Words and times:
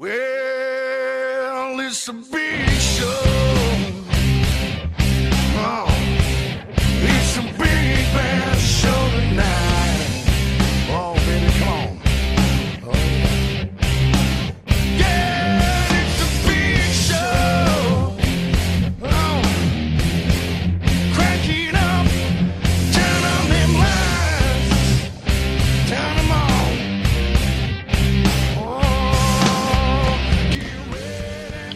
Well, 0.00 1.80
it's 1.80 2.06
a 2.06 2.12
big 2.12 2.68
show. 2.68 3.37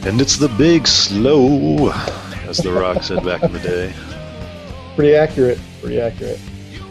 And 0.04 0.20
it's 0.20 0.36
the 0.36 0.48
big 0.48 0.86
slow, 0.88 1.90
as 2.48 2.58
The 2.58 2.72
Rock 2.72 3.02
said 3.04 3.24
back 3.24 3.42
in 3.44 3.52
the 3.52 3.60
day. 3.60 3.94
Pretty 4.96 5.14
accurate. 5.14 5.58
Pretty 5.80 6.00
accurate. 6.00 6.40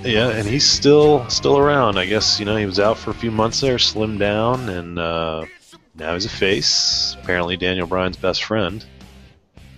Yeah, 0.04 0.30
and 0.30 0.48
he's 0.48 0.68
still 0.68 1.28
still 1.30 1.58
around. 1.58 1.98
I 2.00 2.06
guess 2.06 2.40
you 2.40 2.46
know 2.46 2.56
he 2.56 2.66
was 2.66 2.80
out 2.80 2.98
for 2.98 3.12
a 3.12 3.14
few 3.14 3.30
months 3.30 3.60
there, 3.60 3.76
slimmed 3.78 4.18
down, 4.20 4.70
and 4.70 4.98
uh, 4.98 5.46
now 5.94 6.14
he's 6.14 6.26
a 6.26 6.30
face. 6.30 7.16
Apparently, 7.22 7.58
Daniel 7.58 7.86
Bryan's 7.86 8.18
best 8.18 8.44
friend, 8.44 8.84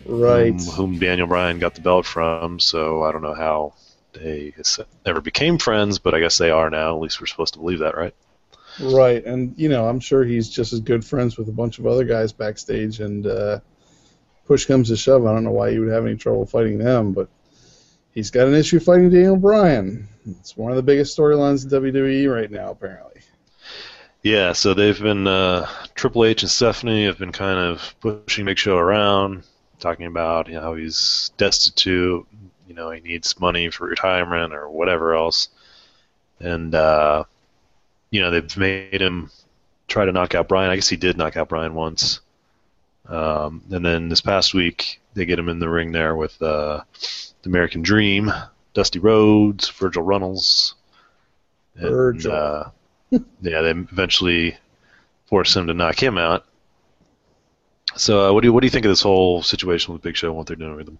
Right. 0.05 0.54
whom, 0.54 0.60
whom 0.60 1.00
Daniel 1.00 1.27
Bryan 1.27 1.60
got 1.60 1.76
the 1.76 1.82
belt 1.82 2.05
from. 2.05 2.60
So 2.60 3.04
I 3.04 3.12
don't 3.12 3.24
know 3.24 3.34
how 3.34 3.74
they 4.13 4.54
ever 5.05 5.20
became 5.22 5.58
friends, 5.58 6.00
but 6.00 6.13
I 6.13 6.20
guess 6.22 6.38
they 6.38 6.52
are 6.52 6.70
now. 6.70 6.96
At 6.96 7.02
least 7.02 7.20
we're 7.20 7.27
supposed 7.27 7.55
to 7.55 7.60
believe 7.60 7.80
that, 7.80 7.98
right? 7.98 8.13
Right. 8.80 9.23
And, 9.26 9.54
you 9.58 9.70
know, 9.70 9.88
I'm 9.88 10.00
sure 10.00 10.23
he's 10.23 10.50
just 10.50 10.73
as 10.73 10.80
good 10.80 11.05
friends 11.05 11.38
with 11.38 11.50
a 11.50 11.54
bunch 11.54 11.80
of 11.80 11.88
other 11.88 12.04
guys 12.04 12.32
backstage. 12.34 12.99
And 12.99 13.26
uh, 13.27 13.59
push 14.46 14.66
comes 14.66 14.90
to 14.90 14.98
shove. 14.98 15.26
I 15.26 15.34
don't 15.34 15.43
know 15.43 15.52
why 15.52 15.70
you 15.70 15.82
would 15.82 15.93
have 15.93 16.05
any 16.05 16.16
trouble 16.16 16.46
fighting 16.46 16.77
them, 16.77 17.13
but 17.13 17.29
he's 18.13 18.32
got 18.32 18.48
an 18.48 18.55
issue 18.55 18.79
fighting 18.79 19.10
Daniel 19.10 19.38
Bryan. 19.38 20.07
It's 20.26 20.55
one 20.55 20.71
of 20.71 20.77
the 20.77 20.84
biggest 20.84 21.18
storylines 21.18 21.63
in 21.63 21.70
WWE 21.70 22.34
right 22.34 22.49
now, 22.49 22.71
apparently. 22.71 23.21
Yeah, 24.21 24.54
so 24.54 24.74
they've 24.74 24.99
been 24.99 25.27
uh, 25.27 25.68
Triple 25.96 26.24
H 26.24 26.44
and 26.44 26.51
Stephanie 26.51 27.05
have 27.05 27.18
been 27.18 27.34
kind 27.34 27.60
of 27.60 27.94
pushing 27.99 28.46
Big 28.46 28.57
Show 28.57 28.77
around, 28.77 29.44
talking 29.79 30.05
about 30.05 30.48
you 30.48 30.54
know, 30.54 30.62
how 30.62 30.76
he's 30.76 31.32
destitute, 31.38 32.26
you 32.66 32.74
know, 32.74 32.90
he 32.91 33.01
needs 33.01 33.38
money 33.38 33.70
for 33.70 33.85
retirement 33.85 34.54
or 34.54 34.70
whatever 34.70 35.13
else, 35.13 35.49
and 36.40 36.74
uh, 36.74 37.26
you 38.14 38.22
know 38.22 38.30
they've 38.30 38.58
made 38.58 39.02
him 39.02 39.32
try 39.88 40.06
to 40.06 40.12
knock 40.12 40.36
out 40.36 40.48
Bryan. 40.48 40.70
I 40.70 40.76
guess 40.76 40.88
he 40.88 40.98
did 40.98 41.18
knock 41.18 41.36
out 41.36 41.50
Bryan 41.50 41.74
once, 41.74 42.20
um, 43.10 43.64
and 43.72 43.84
then 43.84 44.08
this 44.08 44.22
past 44.22 44.54
week 44.54 45.02
they 45.16 45.26
get 45.26 45.40
him 45.40 45.50
in 45.50 45.58
the 45.58 45.68
ring 45.68 45.92
there 45.92 46.16
with 46.16 46.40
uh, 46.40 46.84
the 47.41 47.50
American 47.50 47.82
Dream, 47.82 48.32
Dusty 48.76 49.00
Rhodes, 49.00 49.68
Virgil 49.70 50.04
Runnels, 50.04 50.76
and, 51.76 51.90
Virgil. 51.90 52.32
uh, 52.32 52.70
yeah, 53.41 53.62
they 53.62 53.72
eventually 53.72 54.58
force 55.26 55.56
him 55.56 55.66
to 55.66 55.74
knock 55.74 56.02
him 56.02 56.20
out. 56.20 56.46
So, 57.96 58.30
uh, 58.30 58.34
what 58.34 58.41
do 58.41 58.48
you 58.48 58.54
what 58.54 58.60
do 58.62 58.68
you 58.68 58.72
think 58.72 58.86
of 58.86 58.91
this 58.91 59.02
whole 59.02 59.41
situation 59.41 59.91
with 59.91 60.04
Big 60.04 60.16
Show 60.16 60.28
and 60.28 60.38
what 60.38 60.46
they're 60.46 60.56
doing 60.56 60.76
with 60.76 60.88
him? 60.88 61.00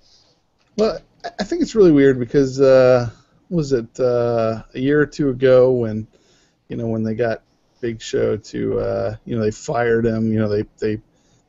Well, 0.80 1.00
I- 1.40 1.44
think 1.44 1.62
it's 1.62 1.76
really 1.76 1.92
weird 1.92 2.18
because 2.18 2.60
uh, 2.60 3.12
was 3.52 3.72
it 3.72 4.00
uh, 4.00 4.64
a 4.74 4.80
year 4.80 5.00
or 5.00 5.06
two 5.06 5.30
ago 5.30 5.72
when 5.72 6.08
you 6.68 6.78
know 6.78 6.88
when 6.88 7.04
they 7.04 7.14
got 7.14 7.42
Big 7.82 8.02
Show 8.02 8.38
to 8.38 8.80
uh, 8.80 9.16
you 9.26 9.36
know 9.36 9.42
they 9.42 9.52
fired 9.52 10.06
him 10.06 10.32
you 10.32 10.40
know 10.40 10.50
they 10.50 10.66
they 10.80 11.02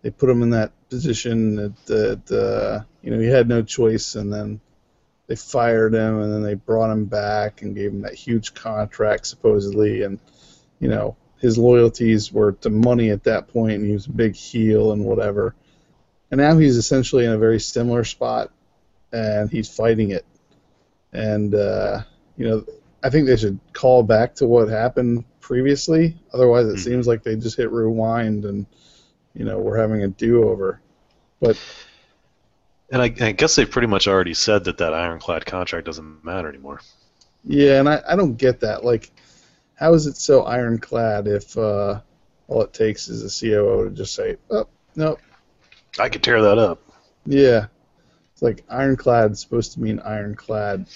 they 0.02 0.10
put 0.10 0.30
him 0.30 0.42
in 0.42 0.50
that 0.50 0.72
position 0.88 1.56
that 1.56 1.86
that 1.86 2.32
uh, 2.32 2.84
you 3.02 3.10
know 3.10 3.20
he 3.20 3.26
had 3.26 3.48
no 3.48 3.62
choice 3.62 4.14
and 4.14 4.32
then 4.32 4.60
they 5.26 5.36
fired 5.36 5.94
him 5.94 6.20
and 6.20 6.32
then 6.32 6.42
they 6.42 6.54
brought 6.54 6.90
him 6.90 7.06
back 7.06 7.62
and 7.62 7.74
gave 7.74 7.90
him 7.90 8.02
that 8.02 8.14
huge 8.14 8.54
contract 8.54 9.26
supposedly 9.26 10.02
and 10.02 10.18
you 10.80 10.88
know 10.88 11.16
his 11.40 11.58
loyalties 11.58 12.32
were 12.32 12.52
to 12.52 12.70
money 12.70 13.10
at 13.10 13.24
that 13.24 13.48
point 13.48 13.74
and 13.74 13.86
he 13.86 13.92
was 13.92 14.06
a 14.06 14.12
big 14.12 14.34
heel 14.34 14.92
and 14.92 15.04
whatever 15.04 15.54
and 16.30 16.40
now 16.40 16.58
he's 16.58 16.76
essentially 16.76 17.24
in 17.24 17.32
a 17.32 17.38
very 17.38 17.60
similar 17.60 18.02
spot 18.02 18.50
and 19.12 19.50
he's 19.50 19.68
fighting 19.68 20.10
it. 20.10 20.24
And 21.12 21.54
uh, 21.54 22.02
you 22.36 22.48
know, 22.48 22.64
I 23.04 23.10
think 23.10 23.26
they 23.26 23.36
should 23.36 23.60
call 23.72 24.02
back 24.02 24.34
to 24.36 24.46
what 24.46 24.68
happened 24.68 25.24
previously. 25.40 26.16
Otherwise, 26.32 26.66
it 26.68 26.76
Mhm. 26.76 26.80
seems 26.80 27.06
like 27.06 27.22
they 27.22 27.36
just 27.36 27.56
hit 27.56 27.70
rewind 27.70 28.44
and 28.46 28.66
you 29.34 29.44
know 29.44 29.58
we're 29.58 29.76
having 29.78 30.02
a 30.02 30.08
do-over. 30.08 30.80
But 31.40 31.58
And 32.90 33.02
I, 33.02 33.06
I 33.20 33.32
guess 33.32 33.54
they 33.56 33.64
pretty 33.66 33.88
much 33.88 34.08
already 34.08 34.34
said 34.34 34.64
that 34.64 34.78
that 34.78 34.94
ironclad 34.94 35.44
contract 35.46 35.86
doesn't 35.86 36.24
matter 36.24 36.48
anymore. 36.48 36.80
yeah, 37.44 37.78
and 37.80 37.88
I, 37.88 38.00
I 38.08 38.16
don't 38.16 38.36
get 38.36 38.60
that. 38.60 38.84
Like, 38.84 39.10
how 39.74 39.92
is 39.94 40.06
it 40.06 40.16
so 40.16 40.44
ironclad 40.44 41.26
if 41.26 41.58
uh, 41.58 42.00
all 42.48 42.62
it 42.62 42.72
takes 42.72 43.08
is 43.08 43.22
a 43.22 43.28
COO 43.28 43.84
to 43.84 43.90
just 43.90 44.14
say, 44.14 44.36
"Oh, 44.50 44.66
no, 44.96 45.18
I 45.98 46.08
could 46.08 46.22
tear 46.22 46.40
that 46.42 46.58
up. 46.58 46.80
Yeah. 47.26 47.66
It's 48.32 48.42
like 48.42 48.64
ironclad 48.68 49.32
is 49.32 49.40
supposed 49.40 49.72
to 49.74 49.80
mean 49.80 50.00
ironclad. 50.00 50.86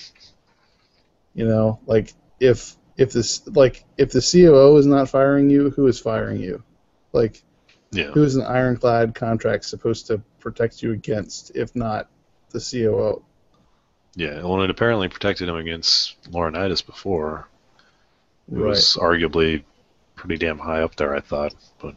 You 1.38 1.46
know, 1.46 1.78
like 1.86 2.14
if 2.40 2.74
if 2.96 3.12
this 3.12 3.46
like 3.46 3.84
if 3.96 4.10
the 4.10 4.20
COO 4.20 4.76
is 4.76 4.86
not 4.86 5.08
firing 5.08 5.48
you, 5.48 5.70
who 5.70 5.86
is 5.86 6.00
firing 6.00 6.40
you? 6.40 6.64
Like 7.12 7.44
Yeah. 7.92 8.10
who 8.10 8.24
is 8.24 8.34
an 8.34 8.42
ironclad 8.44 9.14
contract 9.14 9.64
supposed 9.64 10.08
to 10.08 10.20
protect 10.40 10.82
you 10.82 10.90
against 10.90 11.52
if 11.54 11.76
not 11.76 12.08
the 12.50 12.58
COO? 12.58 13.22
Yeah. 14.16 14.42
Well, 14.42 14.60
it 14.64 14.70
apparently 14.70 15.08
protected 15.08 15.48
him 15.48 15.54
against 15.54 16.20
Laurinaitis 16.32 16.84
before. 16.84 17.46
It 18.50 18.56
Right. 18.58 18.70
was 18.70 18.96
arguably 19.00 19.62
pretty 20.16 20.38
damn 20.38 20.58
high 20.58 20.82
up 20.82 20.96
there, 20.96 21.14
I 21.14 21.20
thought. 21.20 21.54
But 21.80 21.94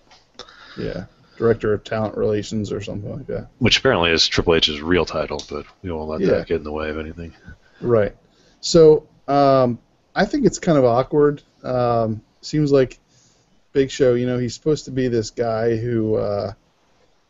Yeah. 0.78 1.06
Director 1.36 1.74
of 1.74 1.84
Talent 1.84 2.16
Relations 2.16 2.72
or 2.72 2.80
something 2.80 3.12
like 3.12 3.26
that. 3.26 3.48
which 3.58 3.80
apparently 3.80 4.12
is 4.12 4.28
Triple 4.28 4.54
H's 4.54 4.84
real 4.84 5.06
title, 5.06 5.42
but 5.50 5.66
we 5.82 5.90
won't 5.92 6.10
let 6.10 6.22
Yeah. 6.22 6.28
that 6.36 6.46
get 6.48 6.58
in 6.58 6.64
the 6.64 6.72
way 6.72 6.92
of 6.92 7.00
anything. 7.00 7.34
Right. 7.82 8.16
So 8.60 9.08
um, 9.28 9.80
I 10.16 10.26
think 10.26 10.46
it's 10.46 10.60
kind 10.60 10.78
of 10.78 10.86
awkward. 10.86 11.42
Um, 11.64 12.22
seems 12.42 12.72
like 12.72 13.00
Big 13.74 13.92
Show, 13.92 14.14
you 14.14 14.26
know, 14.26 14.38
he's 14.38 14.54
supposed 14.54 14.86
to 14.86 14.92
be 14.92 15.08
this 15.08 15.32
guy 15.32 15.76
who, 15.78 16.16
uh, 16.16 16.54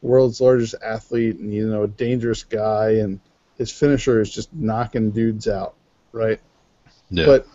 world's 0.02 0.42
largest 0.42 0.76
athlete 0.84 1.38
and, 1.38 1.54
you 1.54 1.68
know, 1.68 1.84
a 1.84 1.88
dangerous 1.88 2.44
guy, 2.44 2.94
and 2.94 3.20
his 3.58 3.72
finisher 3.72 4.20
is 4.22 4.34
just 4.34 4.52
knocking 4.54 5.12
dudes 5.12 5.48
out, 5.48 5.76
right? 6.12 6.40
Yeah. 7.10 7.26
But 7.26 7.48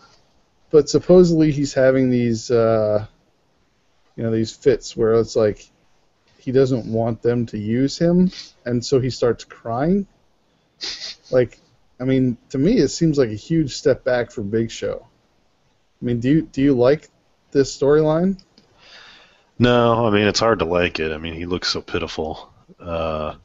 but 0.69 0.89
supposedly 0.89 1.51
he's 1.51 1.73
having 1.73 2.09
these, 2.09 2.51
uh, 2.51 3.05
you 4.15 4.23
know, 4.23 4.31
these 4.31 4.51
fits 4.51 4.95
where 4.95 5.13
it's 5.15 5.35
like 5.35 5.69
he 6.37 6.51
doesn't 6.51 6.85
want 6.91 7.21
them 7.21 7.45
to 7.47 7.57
use 7.57 7.97
him, 7.97 8.31
and 8.65 8.85
so 8.85 8.99
he 8.99 9.09
starts 9.09 9.43
crying. 9.43 10.07
Like, 11.31 11.59
I 11.99 12.03
mean, 12.03 12.37
to 12.49 12.57
me, 12.57 12.77
it 12.77 12.89
seems 12.89 13.17
like 13.17 13.29
a 13.29 13.35
huge 13.35 13.75
step 13.75 14.03
back 14.03 14.31
for 14.31 14.41
Big 14.41 14.69
Show. 14.69 15.07
I 16.01 16.05
mean, 16.05 16.19
do 16.19 16.29
you 16.29 16.41
do 16.43 16.61
you 16.61 16.73
like 16.73 17.09
this 17.51 17.75
storyline? 17.75 18.41
No, 19.59 20.05
I 20.05 20.11
mean 20.11 20.27
it's 20.27 20.39
hard 20.39 20.59
to 20.59 20.65
like 20.65 20.99
it. 20.99 21.11
I 21.11 21.17
mean 21.17 21.33
he 21.33 21.45
looks 21.45 21.69
so 21.69 21.81
pitiful. 21.81 22.53
Uh, 22.79 23.35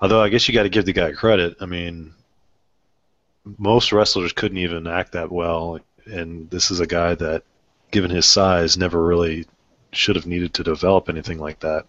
although 0.00 0.20
I 0.20 0.28
guess 0.28 0.48
you 0.48 0.54
got 0.54 0.64
to 0.64 0.68
give 0.68 0.84
the 0.84 0.92
guy 0.92 1.12
credit. 1.12 1.56
I 1.60 1.66
mean, 1.66 2.14
most 3.58 3.92
wrestlers 3.92 4.32
couldn't 4.32 4.58
even 4.58 4.86
act 4.86 5.12
that 5.12 5.30
well, 5.30 5.78
and 6.04 6.50
this 6.50 6.70
is 6.70 6.80
a 6.80 6.86
guy 6.86 7.14
that, 7.14 7.44
given 7.92 8.10
his 8.10 8.26
size, 8.26 8.76
never 8.76 9.02
really 9.02 9.46
should 9.92 10.16
have 10.16 10.26
needed 10.26 10.54
to 10.54 10.64
develop 10.64 11.08
anything 11.08 11.38
like 11.38 11.60
that. 11.60 11.86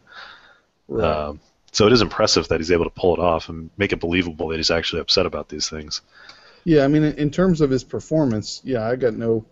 Um, 0.92 1.40
so 1.74 1.88
it 1.88 1.94
is 1.94 2.02
impressive 2.02 2.48
that 2.50 2.62
he's 2.62 2.72
able 2.72 2.86
to 2.86 2.92
pull 2.92 3.14
it 3.16 3.20
off 3.20 3.50
and 3.50 3.70
make 3.78 3.94
it 3.94 4.00
believable 4.00 4.50
that 4.50 4.58
he's 4.58 4.72
actually 4.72 5.02
upset 5.02 5.26
about 5.26 5.50
these 5.50 5.70
things. 5.70 6.02
Yeah, 6.66 6.84
I 6.86 6.88
mean, 6.88 7.04
in 7.04 7.30
terms 7.32 7.62
of 7.62 7.70
his 7.70 7.84
performance, 7.84 8.62
yeah, 8.64 8.88
I 8.88 8.96
got 8.96 9.14
no 9.16 9.46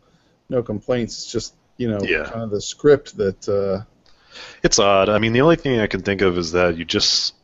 no 0.49 0.63
complaints. 0.63 1.15
It's 1.23 1.31
just 1.31 1.55
you 1.77 1.89
know 1.89 2.07
Yeah. 2.07 2.23
kind 2.23 2.43
of 2.43 2.51
the 2.51 2.61
script 2.61 3.17
that 3.17 3.47
uh, 3.49 3.85
It's 4.63 4.79
odd. 4.79 5.07
I 5.09 5.19
mean, 5.19 5.33
the 5.33 5.41
only 5.41 5.55
thing 5.55 5.79
I 5.79 5.85
can 5.87 6.01
think 6.01 6.21
of 6.21 6.37
is 6.37 6.53
that 6.53 6.75
you 6.77 6.85
just. 6.85 7.35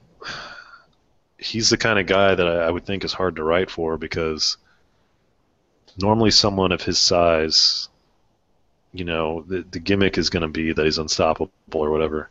He's 1.40 1.70
the 1.72 1.78
kind 1.78 1.98
of 1.98 2.06
guy 2.06 2.36
that 2.36 2.48
I, 2.48 2.68
I 2.68 2.70
would 2.70 2.86
think 2.86 3.04
is 3.04 3.12
hard 3.14 3.38
to 3.38 3.44
write 3.44 3.72
for 3.72 3.98
because 3.98 4.58
normally 5.98 6.32
someone 6.32 6.72
of 6.72 6.82
his 6.82 6.98
size, 6.98 7.90
you 8.94 9.06
know, 9.06 9.44
the, 9.44 9.64
the 9.70 9.80
gimmick 9.80 10.18
is 10.18 10.30
going 10.30 10.42
to 10.42 10.48
be 10.50 10.74
that 10.74 10.86
he's 10.86 10.98
unstoppable 10.98 11.52
or 11.74 11.90
whatever. 11.92 12.30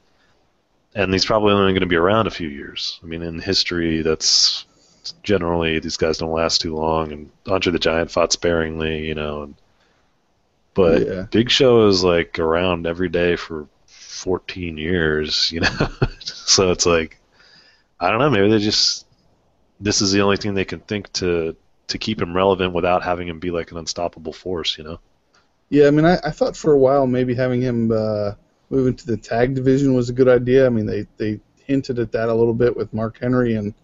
And 0.96 1.12
he's 1.12 1.26
probably 1.26 1.52
only 1.52 1.72
going 1.72 1.80
to 1.82 1.86
be 1.86 1.96
around 1.96 2.26
a 2.26 2.30
few 2.30 2.48
years. 2.48 2.98
I 3.02 3.06
mean, 3.06 3.22
in 3.22 3.38
history, 3.38 4.00
that's 4.00 4.64
generally 5.22 5.78
these 5.78 5.98
guys 5.98 6.18
don't 6.18 6.32
last 6.32 6.62
too 6.62 6.74
long. 6.74 7.12
And 7.12 7.30
Andre 7.46 7.72
the 7.72 7.78
Giant 7.78 8.10
fought 8.10 8.32
sparingly, 8.32 9.06
you 9.06 9.14
know. 9.14 9.42
And, 9.42 9.54
but 10.72 11.06
Yeah. 11.06 11.22
Big 11.30 11.50
Show 11.50 11.86
is 11.86 12.02
like 12.02 12.38
around 12.38 12.86
every 12.86 13.10
day 13.10 13.36
for 13.36 13.68
14 13.86 14.78
years, 14.78 15.52
you 15.52 15.60
know. 15.60 15.88
so 16.20 16.70
it's 16.70 16.86
like, 16.86 17.18
I 18.00 18.10
don't 18.10 18.18
know. 18.18 18.30
Maybe 18.30 18.48
they 18.48 18.58
just 18.58 19.06
this 19.78 20.00
is 20.00 20.12
the 20.12 20.22
only 20.22 20.38
thing 20.38 20.54
they 20.54 20.64
can 20.64 20.80
think 20.80 21.12
to 21.12 21.56
to 21.88 21.98
keep 21.98 22.20
him 22.20 22.34
relevant 22.34 22.72
without 22.72 23.02
having 23.02 23.28
him 23.28 23.38
be 23.38 23.50
like 23.50 23.70
an 23.70 23.76
unstoppable 23.76 24.32
force, 24.32 24.76
you 24.78 24.84
know. 24.84 24.98
Yeah, 25.68 25.86
I 25.86 25.90
mean, 25.90 26.04
I, 26.04 26.18
I 26.24 26.30
thought 26.30 26.56
for 26.56 26.72
a 26.72 26.78
while 26.78 27.06
maybe 27.06 27.34
having 27.34 27.60
him 27.60 27.92
uh, 27.92 28.32
move 28.70 28.96
to 28.96 29.06
the 29.06 29.16
tag 29.16 29.54
division 29.54 29.94
was 29.94 30.08
a 30.08 30.12
good 30.12 30.28
idea. 30.28 30.66
I 30.66 30.68
mean, 30.68 30.86
they 30.86 31.06
they 31.16 31.40
hinted 31.64 31.98
at 31.98 32.12
that 32.12 32.28
a 32.28 32.34
little 32.34 32.54
bit 32.54 32.76
with 32.76 32.92
Mark 32.92 33.18
Henry, 33.20 33.54
and 33.54 33.74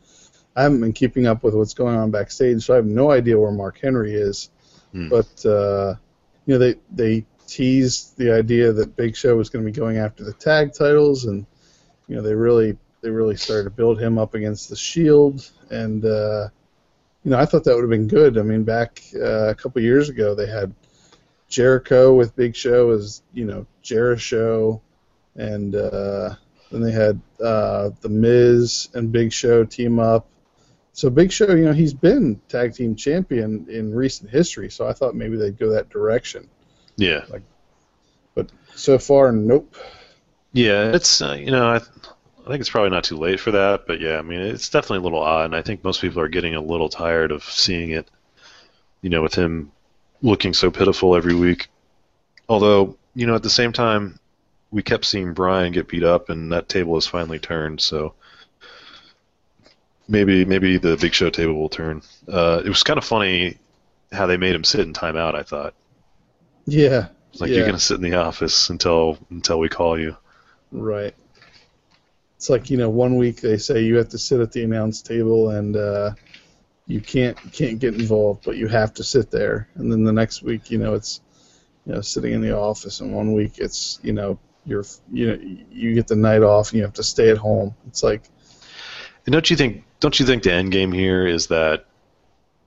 I 0.55 0.62
haven't 0.62 0.81
been 0.81 0.93
keeping 0.93 1.26
up 1.26 1.43
with 1.43 1.55
what's 1.55 1.75
going 1.75 1.96
on 1.96 2.11
backstage, 2.11 2.62
so 2.62 2.75
I 2.75 2.76
have 2.76 2.87
no 2.87 3.11
idea 3.11 3.38
where 3.38 3.50
Mark 3.50 3.79
Henry 3.81 4.14
is. 4.14 4.50
Hmm. 4.93 5.08
But 5.08 5.46
uh, 5.46 5.94
you 6.46 6.55
know, 6.55 6.58
they 6.58 6.75
they 6.90 7.26
teased 7.46 8.17
the 8.17 8.32
idea 8.32 8.73
that 8.73 8.96
Big 8.96 9.17
Show 9.17 9.37
was 9.37 9.50
going 9.50 9.64
to 9.64 9.70
be 9.70 9.76
going 9.76 9.99
after 9.99 10.25
the 10.25 10.32
tag 10.32 10.73
titles, 10.75 11.25
and 11.25 11.46
you 12.08 12.17
know, 12.17 12.23
they 12.23 12.34
really 12.34 12.76
they 13.00 13.11
really 13.11 13.37
started 13.37 13.64
to 13.64 13.70
build 13.70 14.00
him 14.00 14.19
up 14.19 14.34
against 14.34 14.69
the 14.69 14.76
Shield, 14.76 15.50
and 15.70 16.05
uh, 16.05 16.49
you 17.25 17.31
know, 17.31 17.38
I 17.38 17.46
thought 17.46 17.64
that 17.64 17.75
would 17.75 17.82
have 17.82 17.90
been 17.90 18.08
good. 18.08 18.38
I 18.38 18.43
mean, 18.43 18.64
back 18.64 19.02
uh, 19.14 19.49
a 19.49 19.55
couple 19.55 19.82
years 19.82 20.08
ago, 20.08 20.34
they 20.34 20.46
had 20.46 20.75
Jericho 21.52 22.14
with 22.14 22.34
Big 22.34 22.56
Show 22.56 22.90
is 22.93 23.22
you 23.34 23.44
know 23.44 23.66
Jericho, 23.82 24.81
and 25.37 25.76
uh, 25.76 26.34
then 26.70 26.81
they 26.81 26.93
had 26.93 27.20
uh, 27.44 27.90
the 28.00 28.08
Miz 28.08 28.88
and 28.94 29.12
Big 29.12 29.34
Show 29.34 29.62
team 29.64 29.99
up. 29.99 30.26
So 30.94 31.10
Big 31.10 31.31
Show, 31.31 31.50
you 31.54 31.66
know, 31.66 31.75
he's 31.75 31.93
been 31.93 32.40
tag 32.49 32.75
team 32.75 32.96
champion 32.96 33.66
in 33.69 33.94
recent 33.94 34.31
history. 34.31 34.70
So 34.70 34.88
I 34.88 34.94
thought 34.94 35.14
maybe 35.14 35.37
they'd 35.37 35.58
go 35.58 35.70
that 35.70 35.90
direction. 35.90 36.49
Yeah. 36.96 37.25
Like, 37.28 37.43
but 38.34 38.50
so 38.75 38.98
far, 38.98 39.31
nope. 39.31 39.76
Yeah, 40.55 40.93
it's 40.94 41.20
uh, 41.20 41.34
you 41.38 41.50
know 41.50 41.66
I, 41.66 41.76
I 41.76 42.48
think 42.48 42.60
it's 42.60 42.70
probably 42.70 42.90
not 42.90 43.05
too 43.05 43.19
late 43.19 43.40
for 43.40 43.50
that, 43.50 43.87
but 43.87 44.00
yeah, 44.00 44.16
I 44.19 44.22
mean 44.22 44.40
it's 44.40 44.70
definitely 44.70 44.98
a 44.98 45.02
little 45.02 45.22
odd, 45.22 45.46
and 45.46 45.56
I 45.56 45.60
think 45.60 45.84
most 45.84 46.00
people 46.00 46.22
are 46.22 46.28
getting 46.28 46.55
a 46.55 46.62
little 46.62 46.88
tired 46.88 47.31
of 47.31 47.44
seeing 47.44 47.90
it. 47.90 48.10
You 49.02 49.10
know, 49.10 49.20
with 49.20 49.34
him 49.34 49.72
looking 50.22 50.54
so 50.54 50.70
pitiful 50.70 51.14
every 51.16 51.34
week. 51.34 51.69
Although 52.48 52.96
you 53.14 53.26
know 53.26 53.34
at 53.34 53.42
the 53.42 53.50
same 53.50 53.72
time, 53.72 54.19
we 54.70 54.82
kept 54.82 55.04
seeing 55.04 55.32
Bryan 55.34 55.72
get 55.72 55.88
beat 55.88 56.04
up, 56.04 56.30
and 56.30 56.52
that 56.52 56.69
table 56.69 56.94
has 56.94 57.06
finally 57.06 57.38
turned. 57.38 57.80
So 57.80 58.14
maybe 60.08 60.44
maybe 60.44 60.78
the 60.78 60.96
Big 60.96 61.14
Show 61.14 61.30
table 61.30 61.54
will 61.54 61.69
turn. 61.69 62.02
Uh, 62.28 62.62
it 62.64 62.69
was 62.69 62.82
kind 62.82 62.98
of 62.98 63.04
funny 63.04 63.58
how 64.12 64.26
they 64.26 64.36
made 64.36 64.54
him 64.54 64.64
sit 64.64 64.80
in 64.80 64.92
timeout. 64.92 65.34
I 65.34 65.42
thought 65.42 65.74
Yeah. 66.66 67.08
it's 67.30 67.40
like 67.40 67.50
yeah, 67.50 67.58
you're 67.58 67.66
gonna 67.66 67.78
sit 67.78 67.96
in 67.96 68.02
the 68.10 68.16
office 68.16 68.70
until 68.70 69.19
until 69.30 69.58
we 69.58 69.69
call 69.69 69.98
you. 69.98 70.16
right. 70.70 71.14
It's 72.36 72.50
like 72.50 72.70
you 72.70 72.76
know, 72.76 72.90
one 72.90 73.16
week 73.16 73.40
they 73.40 73.56
say 73.56 73.82
you 73.84 73.96
have 73.96 74.08
to 74.08 74.19
sit 74.19 74.40
at 74.40 74.50
the 74.50 74.64
announce 74.64 75.00
table 75.00 75.50
and 75.50 75.76
uh, 75.76 76.10
you 76.87 77.00
can't 77.00 77.37
can't 77.52 77.79
get 77.79 77.94
involved, 77.94 78.44
but 78.44 78.56
you 78.56 78.69
have 78.69 78.94
to 78.94 79.05
sit 79.05 79.31
there. 79.31 79.69
And 79.75 79.90
then 79.90 80.05
the 80.05 80.12
next 80.12 80.43
week, 80.43 80.70
you 80.70 80.79
know, 80.79 80.94
it's 80.94 81.20
you 81.87 81.94
know 81.94 82.00
sitting 82.00 82.32
in 82.32 82.40
the 82.40 82.56
office, 82.56 83.00
and 83.00 83.14
one 83.14 83.32
week 83.32 83.58
it's 83.58 84.00
you 84.02 84.12
know 84.12 84.38
you're 84.64 84.84
you 85.12 85.26
know 85.26 85.38
you 85.70 85.94
get 85.94 86.08
the 86.08 86.17
night 86.17 86.43
off 86.43 86.70
and 86.70 86.79
you 86.79 86.84
have 86.84 86.94
to 86.94 87.02
stay 87.02 87.31
at 87.31 87.38
home. 87.38 87.75
It's 87.88 88.02
like 88.02 88.23
And 89.26 89.32
don't 89.32 89.49
you 89.50 89.56
think 89.56 89.84
don't 90.00 90.19
you 90.19 90.26
think 90.26 90.43
the 90.43 90.52
end 90.52 90.73
game 90.73 90.93
here 90.93 91.26
is 91.26 91.49
that 91.49 91.87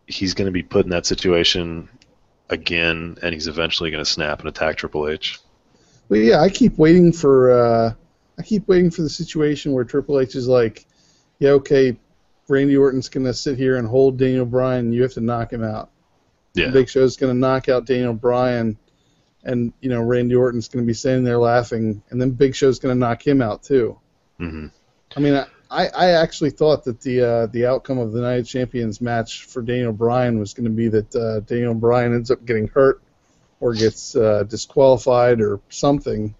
he's 0.07 0.33
going 0.33 0.45
to 0.45 0.51
be 0.51 0.63
put 0.63 0.85
in 0.85 0.91
that 0.91 1.05
situation 1.05 1.89
again, 2.49 3.17
and 3.21 3.33
he's 3.33 3.47
eventually 3.47 3.91
going 3.91 4.03
to 4.03 4.09
snap 4.09 4.39
and 4.39 4.49
attack 4.49 4.77
Triple 4.77 5.09
H? 5.09 5.39
But 6.09 6.19
yeah, 6.19 6.39
I 6.39 6.49
keep 6.49 6.77
waiting 6.77 7.11
for 7.11 7.51
uh, 7.51 7.93
I 8.37 8.43
keep 8.43 8.67
waiting 8.67 8.91
for 8.91 9.01
the 9.01 9.09
situation 9.09 9.73
where 9.73 9.83
Triple 9.83 10.19
H 10.19 10.35
is 10.35 10.47
like, 10.47 10.85
yeah, 11.39 11.51
okay, 11.51 11.97
Randy 12.47 12.77
Orton's 12.77 13.09
gonna 13.09 13.33
sit 13.33 13.57
here 13.57 13.77
and 13.77 13.87
hold 13.87 14.17
Daniel 14.17 14.45
Bryan. 14.45 14.93
You 14.93 15.03
have 15.03 15.13
to 15.13 15.21
knock 15.21 15.51
him 15.51 15.63
out. 15.63 15.89
Yeah, 16.53 16.69
Big 16.69 16.89
Show's 16.89 17.17
gonna 17.17 17.33
knock 17.33 17.69
out 17.69 17.85
Daniel 17.85 18.13
Bryan, 18.13 18.77
and 19.43 19.73
you 19.81 19.89
know 19.89 20.01
Randy 20.01 20.35
Orton's 20.35 20.67
gonna 20.67 20.85
be 20.85 20.93
sitting 20.93 21.23
there 21.23 21.39
laughing, 21.39 22.01
and 22.09 22.21
then 22.21 22.31
Big 22.31 22.55
Show's 22.55 22.79
gonna 22.79 22.95
knock 22.95 23.25
him 23.25 23.41
out 23.41 23.63
too. 23.63 23.99
hmm 24.37 24.67
I 25.15 25.19
mean, 25.21 25.45
I, 25.71 25.87
I 25.87 26.11
actually 26.11 26.51
thought 26.51 26.83
that 26.85 27.01
the 27.01 27.21
uh, 27.21 27.45
the 27.47 27.65
outcome 27.65 27.97
of 27.97 28.11
the 28.11 28.21
Night 28.21 28.39
of 28.39 28.47
Champions 28.47 29.01
match 29.01 29.45
for 29.45 29.61
Daniel 29.61 29.93
Bryan 29.93 30.39
was 30.39 30.53
going 30.53 30.65
to 30.65 30.69
be 30.69 30.87
that 30.89 31.15
uh, 31.15 31.39
Daniel 31.41 31.73
Bryan 31.73 32.13
ends 32.13 32.31
up 32.31 32.45
getting 32.45 32.67
hurt 32.67 33.01
or 33.59 33.73
gets 33.73 34.15
uh, 34.15 34.43
disqualified 34.43 35.41
or 35.41 35.59
something, 35.69 36.35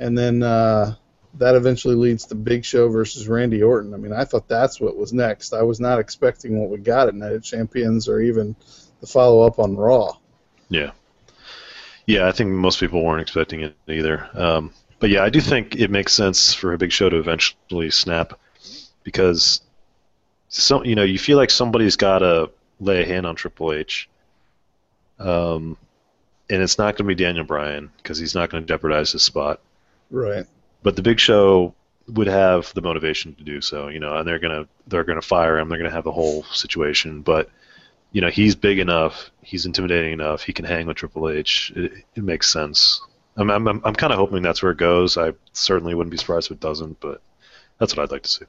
and 0.00 0.16
then 0.16 0.42
uh, 0.42 0.94
that 1.38 1.54
eventually 1.54 1.94
leads 1.94 2.26
to 2.26 2.34
Big 2.34 2.64
Show 2.64 2.88
versus 2.88 3.28
Randy 3.28 3.62
Orton. 3.62 3.94
I 3.94 3.96
mean, 3.96 4.12
I 4.12 4.24
thought 4.24 4.48
that's 4.48 4.80
what 4.80 4.96
was 4.96 5.12
next. 5.12 5.52
I 5.52 5.62
was 5.62 5.80
not 5.80 5.98
expecting 5.98 6.58
what 6.58 6.70
we 6.70 6.78
got 6.78 7.08
at 7.08 7.14
Night 7.14 7.32
of 7.32 7.42
Champions 7.42 8.08
or 8.08 8.20
even 8.20 8.54
the 9.00 9.06
follow 9.06 9.46
up 9.46 9.58
on 9.58 9.76
Raw. 9.76 10.16
yeah, 10.68 10.92
yeah. 12.06 12.26
I 12.26 12.32
think 12.32 12.50
most 12.50 12.80
people 12.80 13.04
weren't 13.04 13.22
expecting 13.22 13.60
it 13.60 13.76
either. 13.88 14.28
Um, 14.34 14.72
but 15.00 15.10
yeah, 15.10 15.22
I 15.22 15.30
do 15.30 15.40
think 15.40 15.76
it 15.76 15.90
makes 15.90 16.12
sense 16.12 16.54
for 16.54 16.72
a 16.72 16.78
Big 16.78 16.92
Show 16.92 17.08
to 17.08 17.18
eventually 17.18 17.90
snap 17.90 18.38
because 19.02 19.60
some 20.48 20.84
you 20.84 20.94
know 20.94 21.02
you 21.02 21.18
feel 21.18 21.36
like 21.36 21.50
somebody's 21.50 21.96
got 21.96 22.20
to 22.20 22.50
lay 22.80 23.02
a 23.02 23.06
hand 23.06 23.26
on 23.26 23.34
Triple 23.34 23.72
H. 23.72 24.08
Um, 25.18 25.76
and 26.50 26.62
it's 26.62 26.78
not 26.78 26.96
going 26.96 27.08
to 27.08 27.14
be 27.14 27.14
Daniel 27.14 27.44
Bryan 27.44 27.90
because 27.96 28.18
he's 28.18 28.34
not 28.34 28.50
going 28.50 28.62
to 28.62 28.66
jeopardize 28.66 29.12
his 29.12 29.22
spot. 29.22 29.60
Right. 30.10 30.46
But 30.84 30.94
the 30.94 31.02
Big 31.02 31.18
Show 31.18 31.74
would 32.06 32.28
have 32.28 32.72
the 32.74 32.82
motivation 32.82 33.34
to 33.34 33.42
do 33.42 33.60
so, 33.60 33.88
you 33.88 33.98
know, 33.98 34.16
and 34.16 34.28
they're 34.28 34.38
gonna 34.38 34.68
they're 34.86 35.02
gonna 35.02 35.22
fire 35.22 35.58
him. 35.58 35.68
They're 35.68 35.78
gonna 35.78 35.90
have 35.90 36.04
the 36.04 36.12
whole 36.12 36.44
situation, 36.44 37.22
but 37.22 37.50
you 38.12 38.20
know, 38.20 38.30
he's 38.30 38.54
big 38.54 38.78
enough, 38.78 39.32
he's 39.42 39.66
intimidating 39.66 40.12
enough, 40.12 40.42
he 40.42 40.52
can 40.52 40.64
hang 40.64 40.86
with 40.86 40.98
Triple 40.98 41.28
H. 41.28 41.72
It, 41.74 41.92
it 42.14 42.22
makes 42.22 42.52
sense. 42.52 43.00
I'm 43.36 43.50
I'm 43.50 43.66
I'm, 43.66 43.94
kind 43.94 44.12
of 44.12 44.18
hoping 44.18 44.42
that's 44.42 44.62
where 44.62 44.70
it 44.70 44.78
goes. 44.78 45.16
I 45.16 45.32
certainly 45.52 45.94
wouldn't 45.94 46.12
be 46.12 46.18
surprised 46.18 46.46
if 46.48 46.52
it 46.52 46.60
doesn't, 46.60 47.00
but 47.00 47.20
that's 47.78 47.96
what 47.96 48.04
I'd 48.04 48.12
like 48.12 48.22
to 48.22 48.28
see. 48.28 48.44